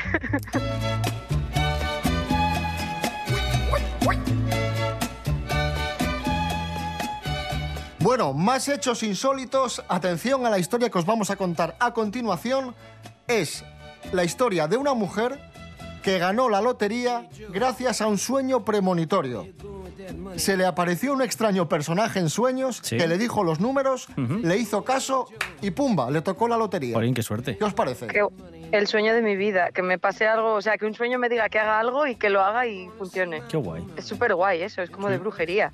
Bueno, 8.05 8.33
más 8.33 8.69
hechos 8.69 9.01
insólitos. 9.01 9.83
Atención 9.87 10.45
a 10.45 10.51
la 10.51 10.59
historia 10.59 10.91
que 10.91 10.99
os 10.99 11.07
vamos 11.07 11.31
a 11.31 11.37
contar 11.37 11.75
a 11.79 11.91
continuación. 11.91 12.75
Es 13.27 13.65
la 14.11 14.23
historia 14.23 14.67
de 14.67 14.77
una 14.77 14.93
mujer 14.93 15.39
que 16.03 16.19
ganó 16.19 16.47
la 16.47 16.61
lotería 16.61 17.27
gracias 17.49 18.01
a 18.01 18.05
un 18.07 18.19
sueño 18.19 18.63
premonitorio. 18.63 19.47
Se 20.35 20.55
le 20.55 20.67
apareció 20.67 21.13
un 21.13 21.23
extraño 21.23 21.67
personaje 21.67 22.19
en 22.19 22.29
sueños 22.29 22.79
Sí. 22.83 22.95
que 22.95 23.07
le 23.07 23.17
dijo 23.17 23.43
los 23.43 23.59
números, 23.59 24.07
le 24.15 24.55
hizo 24.55 24.83
caso 24.83 25.25
y 25.63 25.71
pumba, 25.71 26.11
le 26.11 26.21
tocó 26.21 26.47
la 26.47 26.57
lotería. 26.57 26.93
Jolín, 26.93 27.15
qué 27.15 27.23
suerte. 27.23 27.57
¿Qué 27.57 27.63
os 27.63 27.73
parece? 27.73 28.05
que 28.05 28.21
el 28.71 28.85
sueño 28.85 29.15
de 29.15 29.23
mi 29.23 29.35
vida 29.35 29.71
que 29.71 29.81
me 29.81 29.97
pase 29.97 30.27
algo 30.27 30.53
o 30.53 30.61
sea 30.61 30.77
que 30.77 30.85
un 30.85 30.93
sueño 30.93 31.17
me 31.17 31.27
diga 31.29 31.49
que 31.49 31.57
haga 31.59 31.79
algo 31.79 32.05
y 32.05 32.15
que 32.15 32.29
lo 32.29 32.41
haga 32.41 32.67
y 32.67 32.87
funcione 32.97 33.41
Qué 33.47 33.57
guay. 33.57 33.83
es 33.95 34.05
súper 34.05 34.35
guay 34.35 34.61
eso 34.63 34.81
es 34.81 34.89
como 34.89 35.07
de 35.07 35.17
brujería 35.17 35.71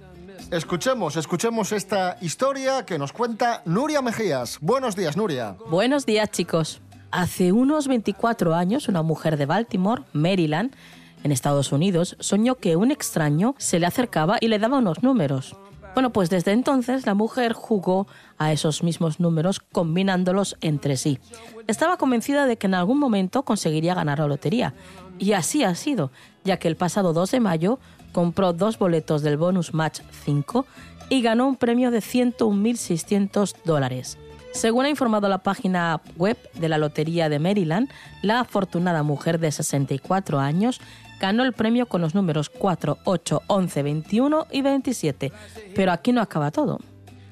escuchemos, 0.50 1.16
escuchemos 1.16 1.72
esta 1.72 2.18
historia 2.22 2.86
que 2.86 2.98
nos 2.98 3.14
cuenta 3.14 3.62
Nuria 3.66 4.02
Mejías. 4.02 4.58
Buenos 4.62 4.96
días, 4.96 5.16
Nuria. 5.18 5.56
Buenos 5.70 6.06
días, 6.06 6.32
chicos. 6.32 6.82
Hace 7.12 7.52
unos 7.52 7.88
24 7.88 8.56
años, 8.56 8.88
una 8.88 9.02
mujer 9.02 9.38
de 9.38 9.46
Baltimore, 9.46 10.04
Maryland, 10.14 10.74
en 11.24 11.32
Estados 11.32 11.72
Unidos, 11.72 12.16
soñó 12.20 12.56
que 12.56 12.76
un 12.76 12.92
extraño 12.92 13.54
se 13.58 13.80
le 13.80 13.86
acercaba 13.86 14.38
y 14.40 14.48
le 14.48 14.60
daba 14.60 14.80
unos 14.80 15.04
números. 15.04 15.56
Bueno, 15.94 16.14
pues 16.14 16.30
desde 16.30 16.52
entonces 16.52 17.06
la 17.06 17.14
mujer 17.14 17.52
jugó 17.52 18.08
a 18.38 18.54
esos 18.54 18.82
mismos 18.82 19.20
números 19.20 19.60
combinándolos 19.60 20.56
entre 20.62 20.96
sí. 20.96 21.20
Estaba 21.68 21.98
convencida 21.98 22.46
de 22.46 22.58
que 22.58 22.68
en 22.68 22.76
algún 22.76 22.98
momento 22.98 23.44
conseguiría 23.44 23.94
ganar 23.94 24.20
la 24.20 24.28
lotería. 24.28 24.74
Y 25.20 25.34
así 25.34 25.64
ha 25.64 25.76
sido, 25.76 26.12
ya 26.46 26.58
que 26.58 26.70
el 26.70 26.78
pasado 26.78 27.12
2 27.12 27.32
de 27.32 27.40
mayo 27.42 27.80
compró 28.12 28.54
dos 28.54 28.78
boletos 28.78 29.22
del 29.22 29.38
Bonus 29.38 29.74
Match 29.74 30.02
5 30.26 30.66
y 31.10 31.22
ganó 31.22 31.48
un 31.48 31.56
premio 31.56 31.92
de 31.92 32.00
101.600 32.00 33.56
dólares. 33.66 34.18
Según 34.54 34.86
ha 34.86 34.90
informado 34.90 35.30
la 35.30 35.40
página 35.40 36.02
web 36.18 36.38
de 36.54 36.70
la 36.70 36.78
Lotería 36.78 37.30
de 37.30 37.40
Maryland, 37.40 37.90
la 38.22 38.42
afortunada 38.42 39.02
mujer 39.04 39.40
de 39.40 39.52
64 39.52 40.40
años 40.40 40.82
ganó 41.20 41.44
el 41.44 41.54
premio 41.54 41.86
con 41.86 42.02
los 42.02 42.16
números 42.16 42.50
4, 42.50 42.98
8, 43.06 43.42
11, 43.48 43.84
21 43.84 44.48
y 44.52 44.62
27. 44.62 45.32
Pero 45.76 45.92
aquí 45.92 46.12
no 46.12 46.22
acaba 46.22 46.52
todo. 46.52 46.80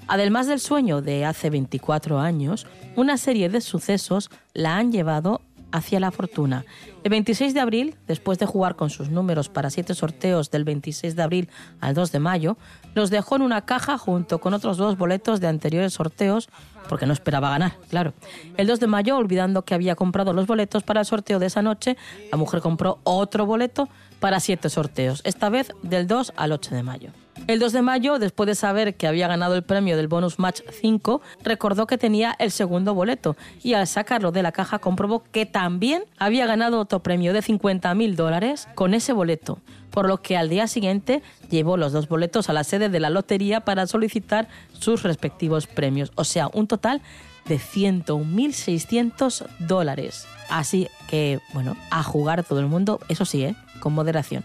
Además 0.07 0.47
del 0.47 0.59
sueño 0.59 1.01
de 1.01 1.25
hace 1.25 1.49
24 1.49 2.19
años, 2.19 2.65
una 2.95 3.17
serie 3.17 3.49
de 3.49 3.61
sucesos 3.61 4.31
la 4.53 4.77
han 4.77 4.91
llevado 4.91 5.41
hacia 5.71 5.99
la 5.99 6.11
fortuna. 6.11 6.65
El 7.03 7.11
26 7.11 7.53
de 7.53 7.59
abril, 7.59 7.95
después 8.07 8.39
de 8.39 8.45
jugar 8.45 8.75
con 8.75 8.89
sus 8.89 9.09
números 9.09 9.49
para 9.49 9.69
siete 9.69 9.93
sorteos 9.93 10.51
del 10.51 10.63
26 10.63 11.15
de 11.15 11.21
abril 11.21 11.49
al 11.79 11.93
2 11.93 12.11
de 12.11 12.19
mayo, 12.19 12.57
los 12.95 13.09
dejó 13.09 13.35
en 13.35 13.43
una 13.43 13.65
caja 13.65 13.97
junto 13.97 14.39
con 14.39 14.53
otros 14.53 14.77
dos 14.77 14.97
boletos 14.97 15.39
de 15.39 15.47
anteriores 15.47 15.93
sorteos 15.93 16.49
porque 16.87 17.05
no 17.05 17.13
esperaba 17.13 17.49
ganar, 17.49 17.77
claro. 17.89 18.13
El 18.57 18.67
2 18.67 18.79
de 18.79 18.87
mayo, 18.87 19.17
olvidando 19.17 19.63
que 19.63 19.73
había 19.73 19.95
comprado 19.95 20.33
los 20.33 20.47
boletos 20.47 20.83
para 20.83 21.01
el 21.01 21.05
sorteo 21.05 21.39
de 21.39 21.45
esa 21.45 21.61
noche, 21.61 21.97
la 22.31 22.37
mujer 22.37 22.61
compró 22.61 22.99
otro 23.03 23.45
boleto 23.45 23.89
para 24.19 24.39
siete 24.39 24.69
sorteos, 24.69 25.21
esta 25.23 25.49
vez 25.49 25.71
del 25.83 26.07
2 26.07 26.33
al 26.35 26.51
8 26.51 26.75
de 26.75 26.83
mayo. 26.83 27.11
El 27.47 27.59
2 27.59 27.73
de 27.73 27.81
mayo, 27.81 28.19
después 28.19 28.47
de 28.47 28.55
saber 28.55 28.95
que 28.95 29.07
había 29.07 29.27
ganado 29.27 29.55
el 29.55 29.63
premio 29.63 29.97
del 29.97 30.07
Bonus 30.07 30.37
Match 30.37 30.61
5, 30.81 31.21
recordó 31.43 31.87
que 31.87 31.97
tenía 31.97 32.35
el 32.37 32.51
segundo 32.51 32.93
boleto 32.93 33.35
y 33.63 33.73
al 33.73 33.87
sacarlo 33.87 34.31
de 34.31 34.43
la 34.43 34.51
caja 34.51 34.79
comprobó 34.79 35.23
que 35.31 35.45
también 35.45 36.03
había 36.17 36.45
ganado 36.45 36.79
otro 36.79 36.99
premio 37.01 37.33
de 37.33 37.41
50.000 37.41 38.15
dólares 38.15 38.67
con 38.75 38.93
ese 38.93 39.13
boleto, 39.13 39.59
por 39.89 40.07
lo 40.07 40.21
que 40.21 40.37
al 40.37 40.49
día 40.49 40.67
siguiente 40.67 41.23
llevó 41.49 41.75
los 41.75 41.91
dos 41.91 42.07
boletos 42.07 42.49
a 42.49 42.53
la 42.53 42.63
sede 42.63 42.89
de 42.89 42.99
la 42.99 43.09
lotería 43.09 43.61
para 43.61 43.87
solicitar 43.87 44.47
sus 44.73 45.01
respectivos 45.03 45.65
premios, 45.65 46.11
o 46.15 46.23
sea, 46.23 46.49
un 46.53 46.67
total 46.67 47.01
de 47.47 47.57
101.600 47.57 49.47
dólares. 49.59 50.27
Así 50.49 50.87
que, 51.09 51.39
bueno, 51.53 51.75
a 51.89 52.03
jugar 52.03 52.43
todo 52.43 52.59
el 52.59 52.67
mundo, 52.67 52.99
eso 53.09 53.25
sí, 53.25 53.43
¿eh? 53.43 53.55
con 53.79 53.93
moderación. 53.93 54.43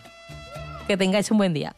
Que 0.87 0.97
tengáis 0.97 1.31
un 1.31 1.39
buen 1.39 1.55
día. 1.55 1.75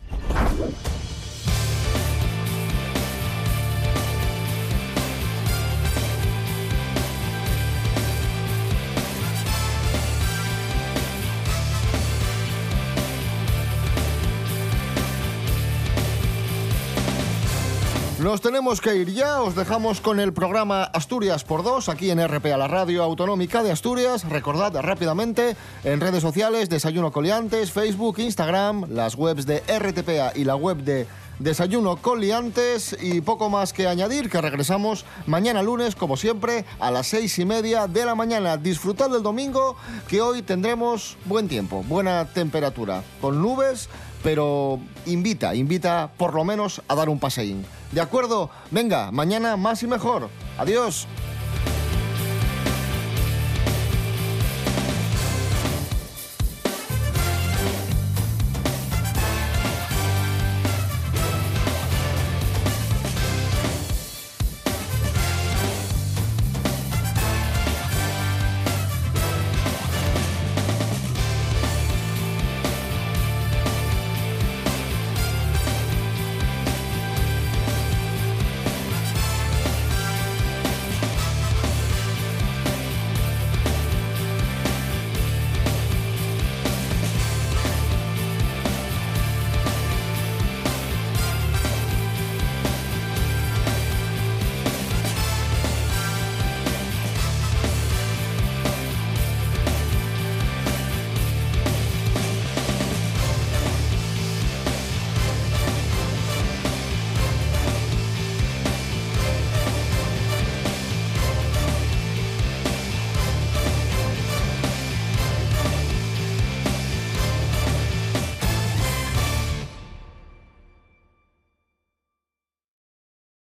Nos 18.26 18.40
tenemos 18.40 18.80
que 18.80 18.96
ir 18.96 19.14
ya, 19.14 19.40
os 19.40 19.54
dejamos 19.54 20.00
con 20.00 20.18
el 20.18 20.32
programa 20.32 20.82
Asturias 20.82 21.44
por 21.44 21.62
dos, 21.62 21.88
aquí 21.88 22.10
en 22.10 22.18
RPA, 22.26 22.56
la 22.56 22.66
radio 22.66 23.04
autonómica 23.04 23.62
de 23.62 23.70
Asturias. 23.70 24.28
Recordad 24.28 24.74
rápidamente 24.80 25.56
en 25.84 26.00
redes 26.00 26.22
sociales, 26.22 26.68
Desayuno 26.68 27.12
Coliantes, 27.12 27.70
Facebook, 27.70 28.18
Instagram, 28.18 28.86
las 28.90 29.14
webs 29.14 29.46
de 29.46 29.62
RTPA 29.68 30.32
y 30.34 30.42
la 30.42 30.56
web 30.56 30.78
de 30.78 31.06
Desayuno 31.38 31.98
Coliantes 31.98 32.96
y 33.00 33.20
poco 33.20 33.48
más 33.48 33.72
que 33.72 33.86
añadir, 33.86 34.30
que 34.30 34.40
regresamos 34.40 35.04
mañana 35.26 35.62
lunes, 35.62 35.94
como 35.94 36.16
siempre, 36.16 36.64
a 36.80 36.90
las 36.90 37.06
seis 37.06 37.38
y 37.38 37.44
media 37.44 37.86
de 37.86 38.06
la 38.06 38.16
mañana. 38.16 38.56
Disfrutad 38.56 39.10
del 39.10 39.22
domingo, 39.22 39.76
que 40.08 40.20
hoy 40.20 40.42
tendremos 40.42 41.16
buen 41.26 41.46
tiempo, 41.46 41.84
buena 41.86 42.24
temperatura, 42.24 43.04
con 43.20 43.40
nubes, 43.40 43.88
pero 44.22 44.80
invita, 45.06 45.54
invita 45.54 46.10
por 46.16 46.34
lo 46.34 46.44
menos 46.44 46.82
a 46.88 46.94
dar 46.94 47.08
un 47.08 47.18
paseín. 47.18 47.64
¿De 47.92 48.00
acuerdo? 48.00 48.50
Venga, 48.70 49.10
mañana 49.12 49.56
más 49.56 49.82
y 49.82 49.86
mejor. 49.86 50.28
Adiós. 50.58 51.06